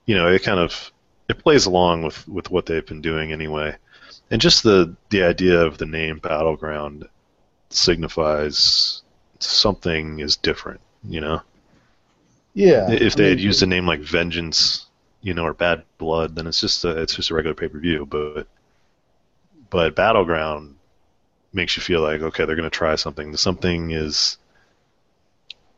you 0.07 0.15
know, 0.15 0.29
it 0.29 0.43
kind 0.43 0.61
of 0.61 0.93
it 1.29 1.39
plays 1.39 1.67
along 1.67 2.03
with 2.03 2.27
with 2.29 2.51
what 2.51 2.67
they've 2.67 2.87
been 2.87 3.01
doing 3.01 3.33
anyway, 3.33 3.77
and 4.31 4.41
just 4.41 4.63
the 4.63 4.95
the 5.11 5.23
idea 5.23 5.61
of 5.61 5.79
the 5.79 5.87
name 5.87 6.19
battleground 6.19 7.09
signifies 7.71 9.03
something 9.39 10.21
is 10.21 10.37
different. 10.37 10.81
You 11.09 11.21
know, 11.21 11.43
yeah. 12.55 12.91
if 12.91 13.15
I 13.15 13.17
they 13.17 13.29
had 13.31 13.41
used 13.41 13.63
a 13.63 13.67
name 13.67 13.87
like 13.87 14.01
Vengeance, 14.01 14.87
you 15.23 15.35
know, 15.35 15.45
or 15.45 15.55
Bad 15.55 15.85
Blood, 15.99 16.35
then 16.35 16.47
it's 16.47 16.61
just 16.61 16.85
a 16.85 17.01
it's 17.01 17.15
just 17.15 17.31
a 17.31 17.35
regular 17.35 17.55
pay 17.55 17.69
per 17.69 17.79
view. 17.79 18.07
But 18.07 18.47
but 19.71 19.97
battleground 19.97 20.74
makes 21.55 21.77
you 21.77 21.83
feel 21.83 22.01
like 22.01 22.21
okay, 22.21 22.45
they're 22.45 22.57
going 22.57 22.71
to 22.71 22.77
try 22.77 22.97
something. 22.97 23.37
Something 23.37 23.91
is, 23.91 24.39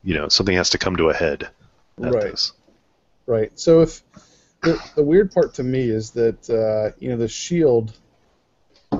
you 0.02 0.14
know, 0.14 0.28
something 0.28 0.56
has 0.56 0.70
to 0.70 0.78
come 0.78 0.96
to 0.96 1.10
a 1.10 1.14
head. 1.14 1.48
Right. 1.98 2.22
This. 2.22 2.52
Right. 3.26 3.58
So 3.58 3.82
if 3.82 4.02
the, 4.62 4.82
the 4.96 5.02
weird 5.02 5.32
part 5.32 5.54
to 5.54 5.62
me 5.62 5.88
is 5.88 6.10
that 6.12 6.50
uh, 6.50 6.96
you 6.98 7.10
know 7.10 7.16
the 7.16 7.28
Shield, 7.28 7.92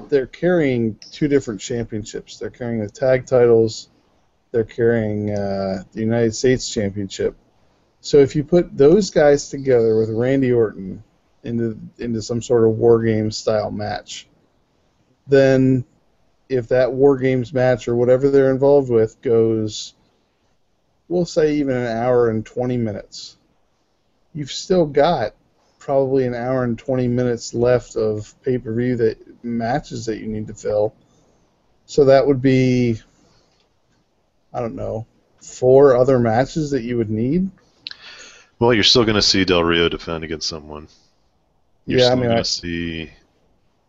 they're 0.09 0.27
carrying 0.27 0.99
two 1.13 1.29
different 1.29 1.61
championships. 1.61 2.39
They're 2.39 2.51
carrying 2.51 2.81
the 2.81 2.91
tag 2.91 3.27
titles. 3.27 3.89
They're 4.53 4.65
carrying 4.65 5.31
uh, 5.31 5.85
the 5.93 6.01
United 6.01 6.35
States 6.35 6.73
Championship. 6.73 7.37
So 8.01 8.19
if 8.19 8.37
you 8.37 8.45
put 8.45 8.77
those 8.77 9.11
guys 9.11 9.51
together 9.51 9.99
with 9.99 10.11
Randy 10.11 10.53
Orton 10.53 11.03
into 11.43 11.79
into 11.99 12.23
some 12.23 12.43
sort 12.43 12.65
of 12.65 12.71
War 12.71 13.03
Games 13.03 13.37
style 13.37 13.71
match, 13.71 14.29
then 15.27 15.85
if 16.49 16.69
that 16.69 16.93
War 16.93 17.17
Games 17.17 17.53
match 17.53 17.89
or 17.89 17.97
whatever 17.97 18.31
they're 18.31 18.51
involved 18.51 18.91
with 18.91 19.21
goes, 19.23 19.95
we'll 21.09 21.27
say 21.27 21.57
even 21.57 21.77
an 21.77 21.87
hour 21.87 22.29
and 22.31 22.45
20 22.45 22.77
minutes, 22.77 23.37
you've 24.35 24.53
still 24.53 24.87
got 24.87 25.35
probably 25.79 26.27
an 26.27 26.35
hour 26.35 26.65
and 26.65 26.79
20 26.79 27.09
minutes 27.09 27.55
left 27.55 27.97
of 27.97 28.35
pay 28.43 28.59
per 28.59 28.75
view 28.75 28.97
that 28.97 29.45
matches 29.45 30.07
that 30.07 30.19
you 30.19 30.27
need 30.27 30.49
to 30.49 30.55
fill. 30.55 30.95
So 31.87 32.07
that 32.07 32.27
would 32.27 32.43
be, 32.43 33.01
I 34.53 34.61
don't 34.61 34.75
know, 34.75 35.07
four 35.41 35.97
other 35.97 36.19
matches 36.19 36.71
that 36.73 36.83
you 36.83 36.97
would 36.97 37.11
need. 37.11 37.51
Well, 38.59 38.75
you're 38.75 38.85
still 38.85 39.05
going 39.05 39.17
to 39.17 39.23
see 39.23 39.45
Del 39.45 39.63
Rio 39.63 39.89
defend 39.89 40.25
against 40.25 40.49
someone. 40.49 40.89
You're 41.87 42.01
yeah, 42.01 42.07
I 42.07 42.09
still 42.09 42.17
mean, 42.17 42.31
going 42.31 42.39
to 42.39 42.45
see. 42.45 43.11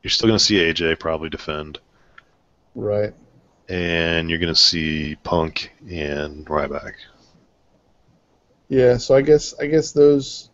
You're 0.03 0.11
still 0.11 0.27
going 0.27 0.37
to 0.37 0.43
see 0.43 0.55
AJ 0.57 0.99
probably 0.99 1.29
defend, 1.29 1.79
right. 2.77 3.13
and 3.69 4.29
you're 4.29 4.39
going 4.39 4.53
to 4.53 4.59
see 4.59 5.15
Punk 5.23 5.71
and 5.89 6.45
Ryback. 6.45 6.93
Yeah, 8.69 8.97
so 8.97 9.15
I 9.15 9.21
guess 9.21 9.53
I 9.59 9.67
guess 9.67 9.91
those 9.91 10.49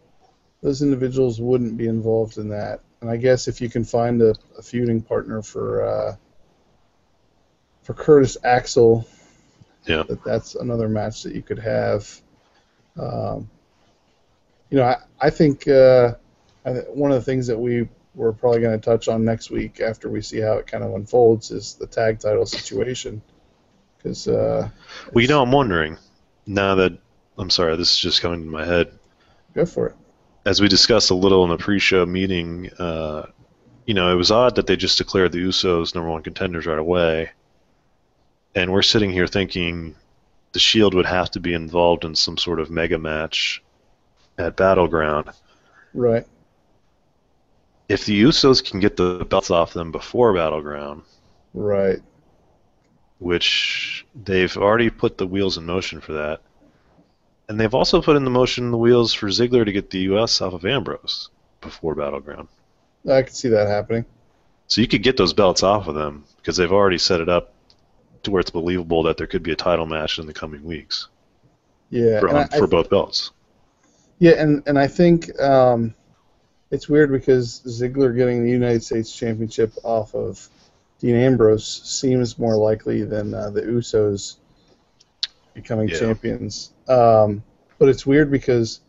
those 0.62 0.82
individuals 0.82 1.42
wouldn't 1.42 1.78
be 1.78 1.88
involved 1.88 2.38
in 2.38 2.50
that. 2.50 2.82
And 3.02 3.10
I 3.10 3.18
guess 3.18 3.48
if 3.48 3.60
you 3.60 3.70
can 3.70 3.84
find 3.84 4.22
a, 4.22 4.34
a 4.58 4.62
feuding 4.62 5.02
partner 5.02 5.42
for 5.42 5.84
uh, 5.84 6.16
for 7.82 7.94
Curtis 7.94 8.38
Axel, 8.44 9.06
Yeah. 9.86 10.04
that 10.08 10.24
that's 10.24 10.56
another 10.56 10.88
match 10.88 11.24
that 11.24 11.36
you 11.36 11.42
could 11.42 11.60
have. 11.60 12.10
Um, 12.98 13.50
you 14.70 14.78
know, 14.78 14.84
I 14.86 14.98
I 15.20 15.30
think 15.32 15.68
uh, 15.68 16.14
I, 16.66 16.74
th- 16.74 16.86
one 16.94 17.12
of 17.12 17.16
the 17.18 17.26
things 17.26 17.48
that 17.48 17.58
we 17.60 17.90
we're 18.16 18.32
probably 18.32 18.62
going 18.62 18.80
to 18.80 18.84
touch 18.84 19.08
on 19.08 19.26
next 19.26 19.50
week 19.50 19.80
after 19.80 20.10
we 20.10 20.22
see 20.22 20.40
how 20.40 20.54
it 20.54 20.68
kind 20.68 20.84
of 20.84 20.94
unfolds 20.94 21.52
is 21.52 21.76
the 21.76 21.88
tag 21.88 22.20
title 22.20 22.46
situation. 22.46 23.22
Because 23.98 24.28
uh, 24.28 24.70
Well, 25.12 25.22
you 25.22 25.28
know, 25.28 25.42
I'm 25.42 25.52
wondering 25.52 25.98
now 26.46 26.76
that 26.76 26.98
I'm 27.38 27.50
sorry, 27.50 27.76
this 27.76 27.92
is 27.92 28.00
just 28.00 28.22
coming 28.22 28.44
to 28.44 28.50
my 28.50 28.66
head. 28.66 28.92
go 29.54 29.66
for 29.66 29.88
it. 29.88 29.96
As 30.46 30.62
we 30.62 30.68
discussed 30.68 31.10
a 31.10 31.16
little 31.16 31.44
in 31.44 31.50
the 31.50 31.58
pre-show 31.58 32.06
meeting, 32.06 32.70
uh, 32.78 33.28
you 33.86 33.94
know, 33.94 34.12
it 34.12 34.16
was 34.16 34.30
odd 34.30 34.56
that 34.56 34.68
they 34.68 34.76
just 34.76 34.98
declared 34.98 35.32
the 35.32 35.44
Usos 35.44 35.96
number 35.96 36.10
one 36.10 36.22
contenders 36.22 36.66
right 36.66 36.78
away, 36.78 37.32
and 38.54 38.72
we're 38.72 38.82
sitting 38.82 39.12
here 39.12 39.28
thinking 39.28 39.96
the 40.52 40.60
Shield 40.60 40.94
would 40.94 41.06
have 41.06 41.32
to 41.32 41.40
be 41.40 41.54
involved 41.54 42.06
in 42.06 42.14
some 42.14 42.38
sort 42.38 42.60
of 42.60 42.70
mega 42.70 43.00
match 43.00 43.64
at 44.38 44.56
Battleground. 44.56 45.30
Right. 45.94 46.28
If 47.90 48.06
the 48.06 48.22
Usos 48.24 48.64
can 48.64 48.80
get 48.80 48.96
the 48.98 49.26
belts 49.30 49.52
off 49.52 49.74
them 49.74 49.92
before 49.92 50.34
Battleground, 50.34 51.04
Right. 51.54 52.00
which 53.20 54.06
they've 54.26 54.56
already 54.58 54.90
put 54.90 55.18
the 55.18 55.28
wheels 55.28 55.58
in 55.58 55.66
motion 55.66 56.02
for 56.02 56.14
that. 56.14 56.42
And 57.50 57.60
they've 57.60 57.74
also 57.74 58.02
put 58.02 58.16
in 58.16 58.24
the 58.24 58.30
motion 58.32 58.72
the 58.72 58.78
wheels 58.78 59.14
for 59.14 59.28
Ziggler 59.28 59.66
to 59.66 59.72
get 59.72 59.90
the 59.90 60.00
US 60.00 60.42
off 60.42 60.54
of 60.54 60.66
Ambrose 60.66 61.30
before 61.62 61.94
Battleground. 61.96 62.48
I 63.10 63.22
could 63.22 63.36
see 63.36 63.50
that 63.50 63.68
happening. 63.68 64.06
So 64.68 64.82
you 64.82 64.88
could 64.88 65.04
get 65.04 65.18
those 65.18 65.34
belts 65.34 65.62
off 65.62 65.88
of 65.88 65.96
them 65.96 66.24
because 66.38 66.58
they've 66.58 66.72
already 66.72 66.98
set 66.98 67.22
it 67.22 67.30
up 67.30 67.54
to 68.24 68.32
where 68.32 68.40
it's 68.40 68.50
believable 68.50 69.04
that 69.04 69.18
there 69.18 69.28
could 69.28 69.44
be 69.44 69.52
a 69.52 69.56
title 69.56 69.86
match 69.86 70.18
in 70.20 70.26
the 70.26 70.34
coming 70.34 70.64
weeks 70.64 71.10
Yeah. 71.90 72.22
for, 72.22 72.28
and 72.28 72.38
I- 72.38 72.58
for 72.58 72.66
both 72.68 72.90
belts. 72.90 73.32
Yeah, 74.20 74.32
and 74.42 74.64
and 74.68 74.80
I 74.80 74.88
think 74.88 75.38
um, 75.42 75.94
it's 76.74 76.90
weird 76.90 77.12
because 77.12 77.62
Ziggler 77.68 78.16
getting 78.16 78.44
the 78.44 78.50
United 78.50 78.84
States 78.84 79.16
Championship 79.16 79.74
off 79.84 80.16
of 80.16 80.50
Dean 81.00 81.16
Ambrose 81.16 81.68
seems 81.84 82.40
more 82.40 82.56
likely 82.56 83.04
than 83.04 83.32
uh, 83.32 83.52
the 83.52 83.62
Usos 83.62 84.38
becoming 85.54 85.88
Yeah. 85.88 86.00
champions. 86.00 86.72
Um, 86.88 87.44
but 87.78 87.90
it's 87.90 88.08
weird 88.08 88.32
because 88.32 88.80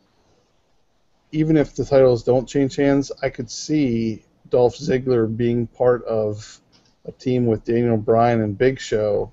even 1.31 1.59
if 1.59 1.75
the 1.75 1.85
titles 1.85 2.25
don't 2.25 2.49
change 2.49 2.77
hands, 2.77 3.13
I 3.23 3.29
could 3.29 3.51
see 3.51 4.25
Dolph 4.49 4.77
Ziggler 4.77 5.35
being 5.37 5.67
part 5.67 6.05
of 6.05 6.61
a 7.05 7.13
team 7.13 7.45
with 7.45 7.65
Daniel 7.65 7.99
Bryan 7.99 8.41
and 8.41 8.57
Big 8.57 8.81
Show 8.81 9.31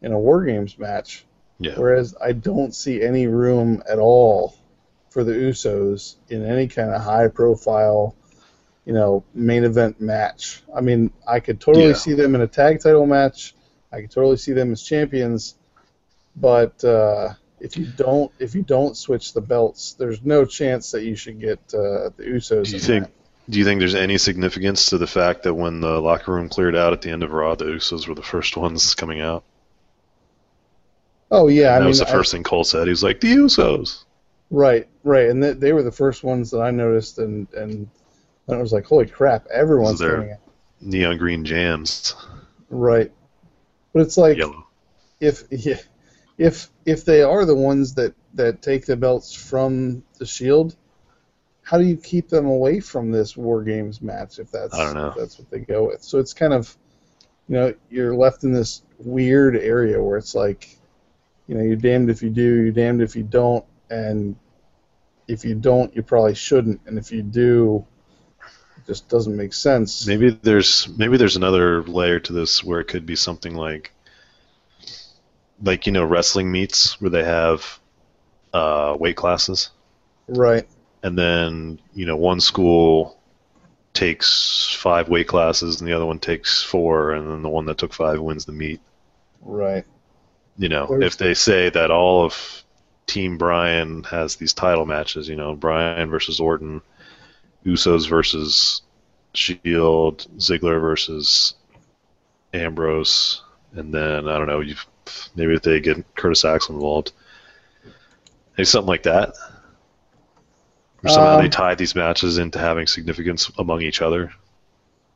in 0.00 0.12
a 0.12 0.18
War 0.18 0.42
Games 0.44 0.78
match. 0.78 1.26
Yeah. 1.58 1.74
Whereas 1.76 2.14
I 2.18 2.32
don't 2.32 2.74
see 2.74 3.02
any 3.02 3.26
room 3.26 3.82
at 3.86 3.98
all 3.98 4.54
for 5.10 5.22
the 5.24 5.32
Usos 5.32 6.14
in 6.28 6.44
any 6.46 6.66
kind 6.68 6.90
of 6.90 7.02
high 7.02 7.28
profile, 7.28 8.14
you 8.86 8.92
know, 8.92 9.22
main 9.34 9.64
event 9.64 10.00
match. 10.00 10.62
I 10.74 10.80
mean, 10.80 11.10
I 11.28 11.40
could 11.40 11.60
totally 11.60 11.88
Yeah. 11.88 11.92
see 11.94 12.14
them 12.14 12.34
in 12.34 12.40
a 12.40 12.46
tag 12.46 12.80
title 12.80 13.06
match. 13.06 13.54
I 13.92 14.00
could 14.00 14.10
totally 14.10 14.36
see 14.36 14.52
them 14.52 14.72
as 14.72 14.82
champions. 14.82 15.56
But 16.36 16.82
uh, 16.84 17.34
if 17.58 17.76
you 17.76 17.86
don't, 17.86 18.30
if 18.38 18.54
you 18.54 18.62
don't 18.62 18.96
switch 18.96 19.32
the 19.32 19.40
belts, 19.40 19.94
there's 19.98 20.22
no 20.24 20.44
chance 20.44 20.92
that 20.92 21.02
you 21.02 21.16
should 21.16 21.40
get 21.40 21.58
uh, 21.74 22.10
the 22.16 22.24
Usos. 22.26 22.64
Do 22.66 22.70
you 22.70 22.76
in 22.76 22.80
think? 22.80 23.04
that. 23.06 23.12
Do 23.50 23.58
you 23.58 23.64
think 23.64 23.80
there's 23.80 23.96
any 23.96 24.16
significance 24.16 24.86
to 24.90 24.98
the 24.98 25.08
fact 25.08 25.42
that 25.42 25.54
when 25.54 25.80
the 25.80 26.00
locker 26.00 26.32
room 26.32 26.48
cleared 26.48 26.76
out 26.76 26.92
at 26.92 27.02
the 27.02 27.10
end 27.10 27.24
of 27.24 27.32
Raw, 27.32 27.56
the 27.56 27.64
Usos 27.64 28.06
were 28.06 28.14
the 28.14 28.22
first 28.22 28.56
ones 28.56 28.94
coming 28.94 29.20
out? 29.20 29.42
Oh 31.32 31.48
yeah, 31.48 31.70
I 31.70 31.72
that 31.74 31.80
mean, 31.80 31.88
was 31.88 31.98
the 31.98 32.08
I- 32.08 32.12
first 32.12 32.30
thing 32.32 32.42
Cole 32.44 32.62
said. 32.64 32.84
He 32.84 32.90
was 32.90 33.02
like, 33.02 33.20
"The 33.20 33.34
Usos." 33.34 34.04
Right, 34.50 34.88
right, 35.04 35.28
and 35.28 35.42
they, 35.42 35.52
they 35.52 35.72
were 35.72 35.82
the 35.84 35.92
first 35.92 36.24
ones 36.24 36.50
that 36.50 36.60
I 36.60 36.70
noticed, 36.70 37.18
and 37.18 37.46
and 37.54 37.88
I 38.48 38.56
was 38.56 38.72
like, 38.72 38.84
holy 38.84 39.06
crap, 39.06 39.46
everyone's 39.46 40.00
coming 40.00 40.32
out. 40.32 40.38
Neon 40.80 41.18
green 41.18 41.44
jams, 41.44 42.14
Right, 42.68 43.12
but 43.92 44.00
it's 44.02 44.16
like 44.16 44.38
yellow. 44.38 44.66
if 45.20 45.44
if 46.38 46.70
if 46.84 47.04
they 47.04 47.22
are 47.22 47.44
the 47.44 47.54
ones 47.54 47.94
that 47.94 48.14
that 48.34 48.62
take 48.62 48.86
the 48.86 48.96
belts 48.96 49.32
from 49.34 50.02
the 50.18 50.26
Shield, 50.26 50.74
how 51.62 51.78
do 51.78 51.84
you 51.84 51.96
keep 51.96 52.28
them 52.28 52.46
away 52.46 52.80
from 52.80 53.12
this 53.12 53.36
War 53.36 53.62
Games 53.62 54.00
match 54.02 54.38
if 54.38 54.50
that's 54.50 54.74
I 54.74 54.84
don't 54.84 54.94
know. 54.94 55.08
if 55.10 55.14
that's 55.16 55.38
what 55.38 55.50
they 55.50 55.60
go 55.60 55.86
with? 55.88 56.02
So 56.02 56.18
it's 56.18 56.32
kind 56.32 56.52
of 56.52 56.76
you 57.48 57.54
know 57.54 57.74
you're 57.88 58.16
left 58.16 58.42
in 58.42 58.52
this 58.52 58.82
weird 58.98 59.56
area 59.56 60.02
where 60.02 60.16
it's 60.16 60.34
like 60.34 60.76
you 61.46 61.54
know 61.54 61.62
you're 61.62 61.76
damned 61.76 62.10
if 62.10 62.22
you 62.22 62.30
do, 62.30 62.62
you're 62.62 62.72
damned 62.72 63.02
if 63.02 63.14
you 63.14 63.22
don't, 63.22 63.64
and 63.90 64.36
if 65.28 65.44
you 65.44 65.54
don't, 65.54 65.94
you 65.94 66.02
probably 66.02 66.34
shouldn't, 66.34 66.80
and 66.86 66.98
if 66.98 67.12
you 67.12 67.22
do, 67.22 67.84
it 68.76 68.86
just 68.86 69.08
doesn't 69.08 69.36
make 69.36 69.52
sense. 69.52 70.06
Maybe 70.06 70.30
there's 70.30 70.88
maybe 70.96 71.16
there's 71.16 71.36
another 71.36 71.82
layer 71.82 72.18
to 72.20 72.32
this 72.32 72.64
where 72.64 72.80
it 72.80 72.86
could 72.88 73.06
be 73.06 73.16
something 73.16 73.54
like 73.54 73.92
like 75.62 75.86
you 75.86 75.92
know 75.92 76.04
wrestling 76.04 76.50
meets 76.50 77.00
where 77.00 77.10
they 77.10 77.24
have 77.24 77.78
uh, 78.52 78.96
weight 78.98 79.16
classes 79.16 79.70
Right. 80.26 80.66
and 81.02 81.18
then 81.18 81.78
you 81.94 82.06
know 82.06 82.16
one 82.16 82.40
school 82.40 83.18
takes 83.92 84.74
five 84.78 85.08
weight 85.08 85.28
classes 85.28 85.80
and 85.80 85.88
the 85.88 85.92
other 85.92 86.06
one 86.06 86.18
takes 86.18 86.62
four 86.62 87.12
and 87.12 87.28
then 87.28 87.42
the 87.42 87.48
one 87.48 87.66
that 87.66 87.76
took 87.78 87.92
five 87.92 88.20
wins 88.20 88.44
the 88.46 88.52
meet 88.52 88.80
Right. 89.42 89.84
you 90.56 90.68
know 90.68 90.86
There's- 90.86 91.12
if 91.12 91.18
they 91.18 91.34
say 91.34 91.68
that 91.70 91.90
all 91.90 92.24
of 92.24 92.64
team 93.10 93.38
Bryan 93.38 94.04
has 94.04 94.36
these 94.36 94.52
title 94.54 94.86
matches 94.86 95.28
you 95.28 95.36
know 95.36 95.54
Bryan 95.54 96.10
versus 96.10 96.40
Orton 96.40 96.82
Usos 97.66 98.08
versus 98.08 98.82
Shield 99.34 100.26
Ziggler 100.38 100.80
versus 100.80 101.54
Ambrose 102.52 103.42
and 103.72 103.92
then 103.94 104.28
I 104.28 104.38
don't 104.38 104.46
know 104.46 104.60
you 104.60 104.76
maybe 105.34 105.54
if 105.54 105.62
they 105.62 105.80
get 105.80 106.04
Curtis 106.16 106.44
Axel 106.44 106.74
involved 106.76 107.12
maybe 108.56 108.64
something 108.66 108.88
like 108.88 109.04
that 109.04 109.34
or 111.02 111.08
somehow 111.08 111.36
they 111.36 111.48
Um, 111.48 111.48
tie 111.48 111.74
these 111.74 111.94
matches 111.94 112.38
into 112.38 112.58
having 112.58 112.86
significance 112.86 113.50
among 113.58 113.82
each 113.82 114.00
other 114.02 114.32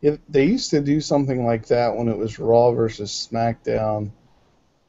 Yeah, 0.00 0.16
they 0.28 0.44
used 0.46 0.70
to 0.70 0.80
do 0.80 1.00
something 1.00 1.44
like 1.46 1.66
that 1.68 1.96
when 1.96 2.08
it 2.08 2.16
was 2.16 2.38
Raw 2.38 2.72
versus 2.72 3.10
SmackDown. 3.10 4.12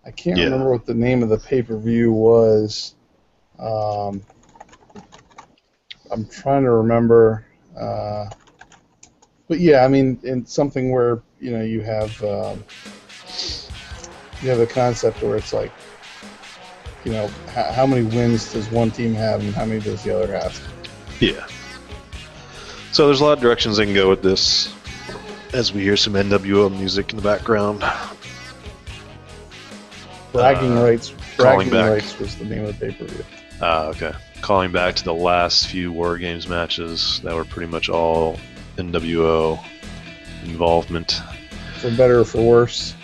I 0.06 0.12
can't 0.12 0.42
Yeah. 0.42 0.44
remember 0.44 0.72
what 0.72 0.86
the 0.86 0.96
name 0.96 1.24
of 1.24 1.30
the 1.30 1.40
pay 1.40 1.64
per 1.64 1.78
view 1.80 2.14
was. 2.14 2.95
Um, 3.60 4.22
I'm 6.12 6.28
trying 6.28 6.64
to 6.64 6.72
remember. 6.72 7.46
Uh, 7.78 8.28
but 9.48 9.60
yeah, 9.60 9.84
I 9.84 9.88
mean, 9.88 10.20
in 10.24 10.46
something 10.46 10.92
where 10.92 11.22
you 11.40 11.52
know 11.52 11.64
you 11.64 11.82
have 11.82 12.24
um, 12.24 12.64
you 14.42 14.50
have 14.50 14.60
a 14.60 14.68
concept 14.68 15.22
where 15.22 15.38
it's 15.38 15.54
like, 15.54 15.72
you 17.04 17.12
know, 17.12 17.28
how, 17.54 17.72
how 17.72 17.86
many 17.86 18.04
wins 18.04 18.54
does 18.54 18.70
one 18.70 18.92
team 18.92 19.14
have 19.14 19.42
and 19.42 19.54
how 19.54 19.66
many 19.66 19.80
does 19.82 20.04
the 20.04 20.16
other 20.16 20.32
have? 20.38 20.60
Yeah. 21.20 21.48
So 22.92 23.08
there's 23.08 23.22
a 23.22 23.26
lot 23.26 23.34
of 23.34 23.42
directions 23.42 23.78
they 23.78 23.86
can 23.86 23.94
go 23.94 24.10
with 24.10 24.22
this. 24.22 24.74
As 25.54 25.74
we 25.74 25.82
hear 25.82 25.98
some 25.98 26.14
NWO 26.14 26.76
music 26.76 27.12
in 27.12 27.18
the 27.18 27.22
background. 27.22 27.84
Bragging 30.32 30.78
Uh, 30.78 30.84
rights. 30.84 31.14
Bragging 31.38 31.74
rights 31.74 32.20
was 32.20 32.36
the 32.36 32.46
name 32.46 32.66
of 32.66 32.80
the 32.80 32.88
pay 32.88 32.98
per 32.98 33.06
view. 33.06 33.24
Ah, 33.62 33.86
okay. 33.88 34.14
Calling 34.42 34.72
back 34.72 34.96
to 34.96 35.04
the 35.04 35.14
last 35.14 35.68
few 35.68 35.92
War 35.92 36.18
Games 36.18 36.48
matches 36.48 37.20
that 37.24 37.34
were 37.36 37.46
pretty 37.46 37.72
much 37.72 37.90
all 37.90 38.40
NWO 38.78 39.60
involvement. 40.44 41.22
For 41.80 41.90
better 41.92 42.20
or 42.20 42.26
for 42.26 42.42
worse. 42.42 42.96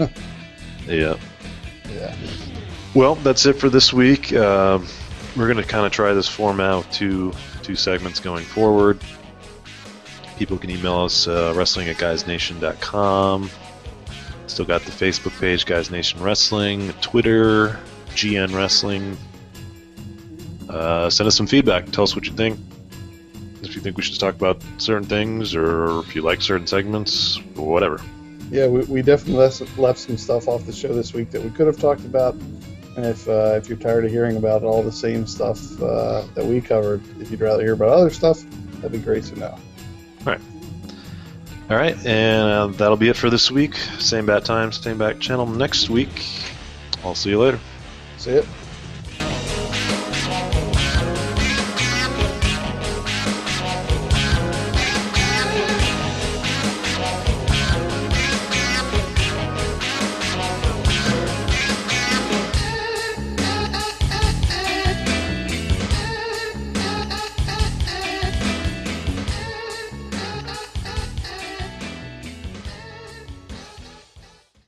Yeah. 0.87 1.15
yeah. 1.93 2.15
Well, 2.95 3.13
that's 3.15 3.45
it 3.45 3.53
for 3.53 3.69
this 3.69 3.93
week. 3.93 4.33
Um, 4.33 4.87
we're 5.37 5.45
going 5.45 5.63
to 5.63 5.69
kind 5.69 5.85
of 5.85 5.91
try 5.91 6.11
this 6.13 6.27
format 6.27 6.77
with 6.77 6.91
two 6.91 7.33
two 7.61 7.75
segments 7.75 8.19
going 8.19 8.43
forward. 8.43 8.99
People 10.37 10.57
can 10.57 10.71
email 10.71 11.01
us 11.01 11.27
uh, 11.27 11.53
wrestling 11.55 11.87
at 11.87 11.97
guysnation.com. 11.97 13.49
Still 14.47 14.65
got 14.65 14.81
the 14.81 14.91
Facebook 14.91 15.39
page, 15.39 15.65
Guys 15.67 15.91
Nation 15.91 16.21
Wrestling, 16.21 16.91
Twitter, 16.93 17.79
GN 18.09 18.53
Wrestling. 18.53 19.15
Uh, 20.72 21.09
send 21.09 21.28
us 21.28 21.36
some 21.36 21.47
feedback. 21.47 21.91
Tell 21.91 22.03
us 22.03 22.15
what 22.15 22.26
you 22.26 22.34
think. 22.34 22.57
If 23.61 23.76
you 23.76 23.82
think 23.82 23.97
we 23.97 24.03
should 24.03 24.19
talk 24.19 24.36
about 24.36 24.63
certain 24.78 25.07
things, 25.07 25.53
or 25.53 25.99
if 25.99 26.15
you 26.15 26.22
like 26.22 26.41
certain 26.41 26.65
segments, 26.65 27.39
or 27.57 27.67
whatever. 27.67 28.01
Yeah, 28.49 28.67
we, 28.67 28.82
we 28.86 29.01
definitely 29.01 29.36
left, 29.78 29.99
some 29.99 30.17
stuff 30.17 30.47
off 30.47 30.65
the 30.65 30.74
show 30.74 30.93
this 30.93 31.13
week 31.13 31.30
that 31.32 31.43
we 31.43 31.49
could 31.51 31.67
have 31.67 31.80
talked 31.80 32.05
about. 32.05 32.34
And 32.95 33.05
if 33.05 33.28
uh, 33.28 33.53
if 33.55 33.69
you're 33.69 33.78
tired 33.78 34.03
of 34.03 34.11
hearing 34.11 34.36
about 34.36 34.63
all 34.63 34.84
the 34.84 34.91
same 34.91 35.26
stuff 35.26 35.82
uh, 35.82 36.24
that 36.36 36.45
we 36.45 36.59
covered, 36.59 37.01
if 37.22 37.32
you'd 37.32 37.39
rather 37.39 37.63
hear 37.63 37.74
about 37.74 37.89
other 37.89 38.09
stuff, 38.09 38.43
that'd 38.76 38.91
be 38.91 38.97
great 38.97 39.24
to 39.26 39.39
know. 39.39 39.57
All 40.26 40.26
right, 40.26 40.41
Alright, 41.72 42.05
and 42.05 42.49
uh, 42.49 42.67
that'll 42.67 42.97
be 42.97 43.07
it 43.07 43.15
for 43.15 43.30
this 43.30 43.49
week. 43.49 43.76
Same 43.99 44.26
bat 44.26 44.43
time, 44.43 44.74
same 44.74 44.97
back 44.97 45.22
channel 45.22 45.45
next 45.45 45.89
week. 45.89 46.26
I'll 47.01 47.15
see 47.15 47.30
you 47.30 47.39
later. 47.39 47.59
See 48.17 48.32
it. 48.32 48.45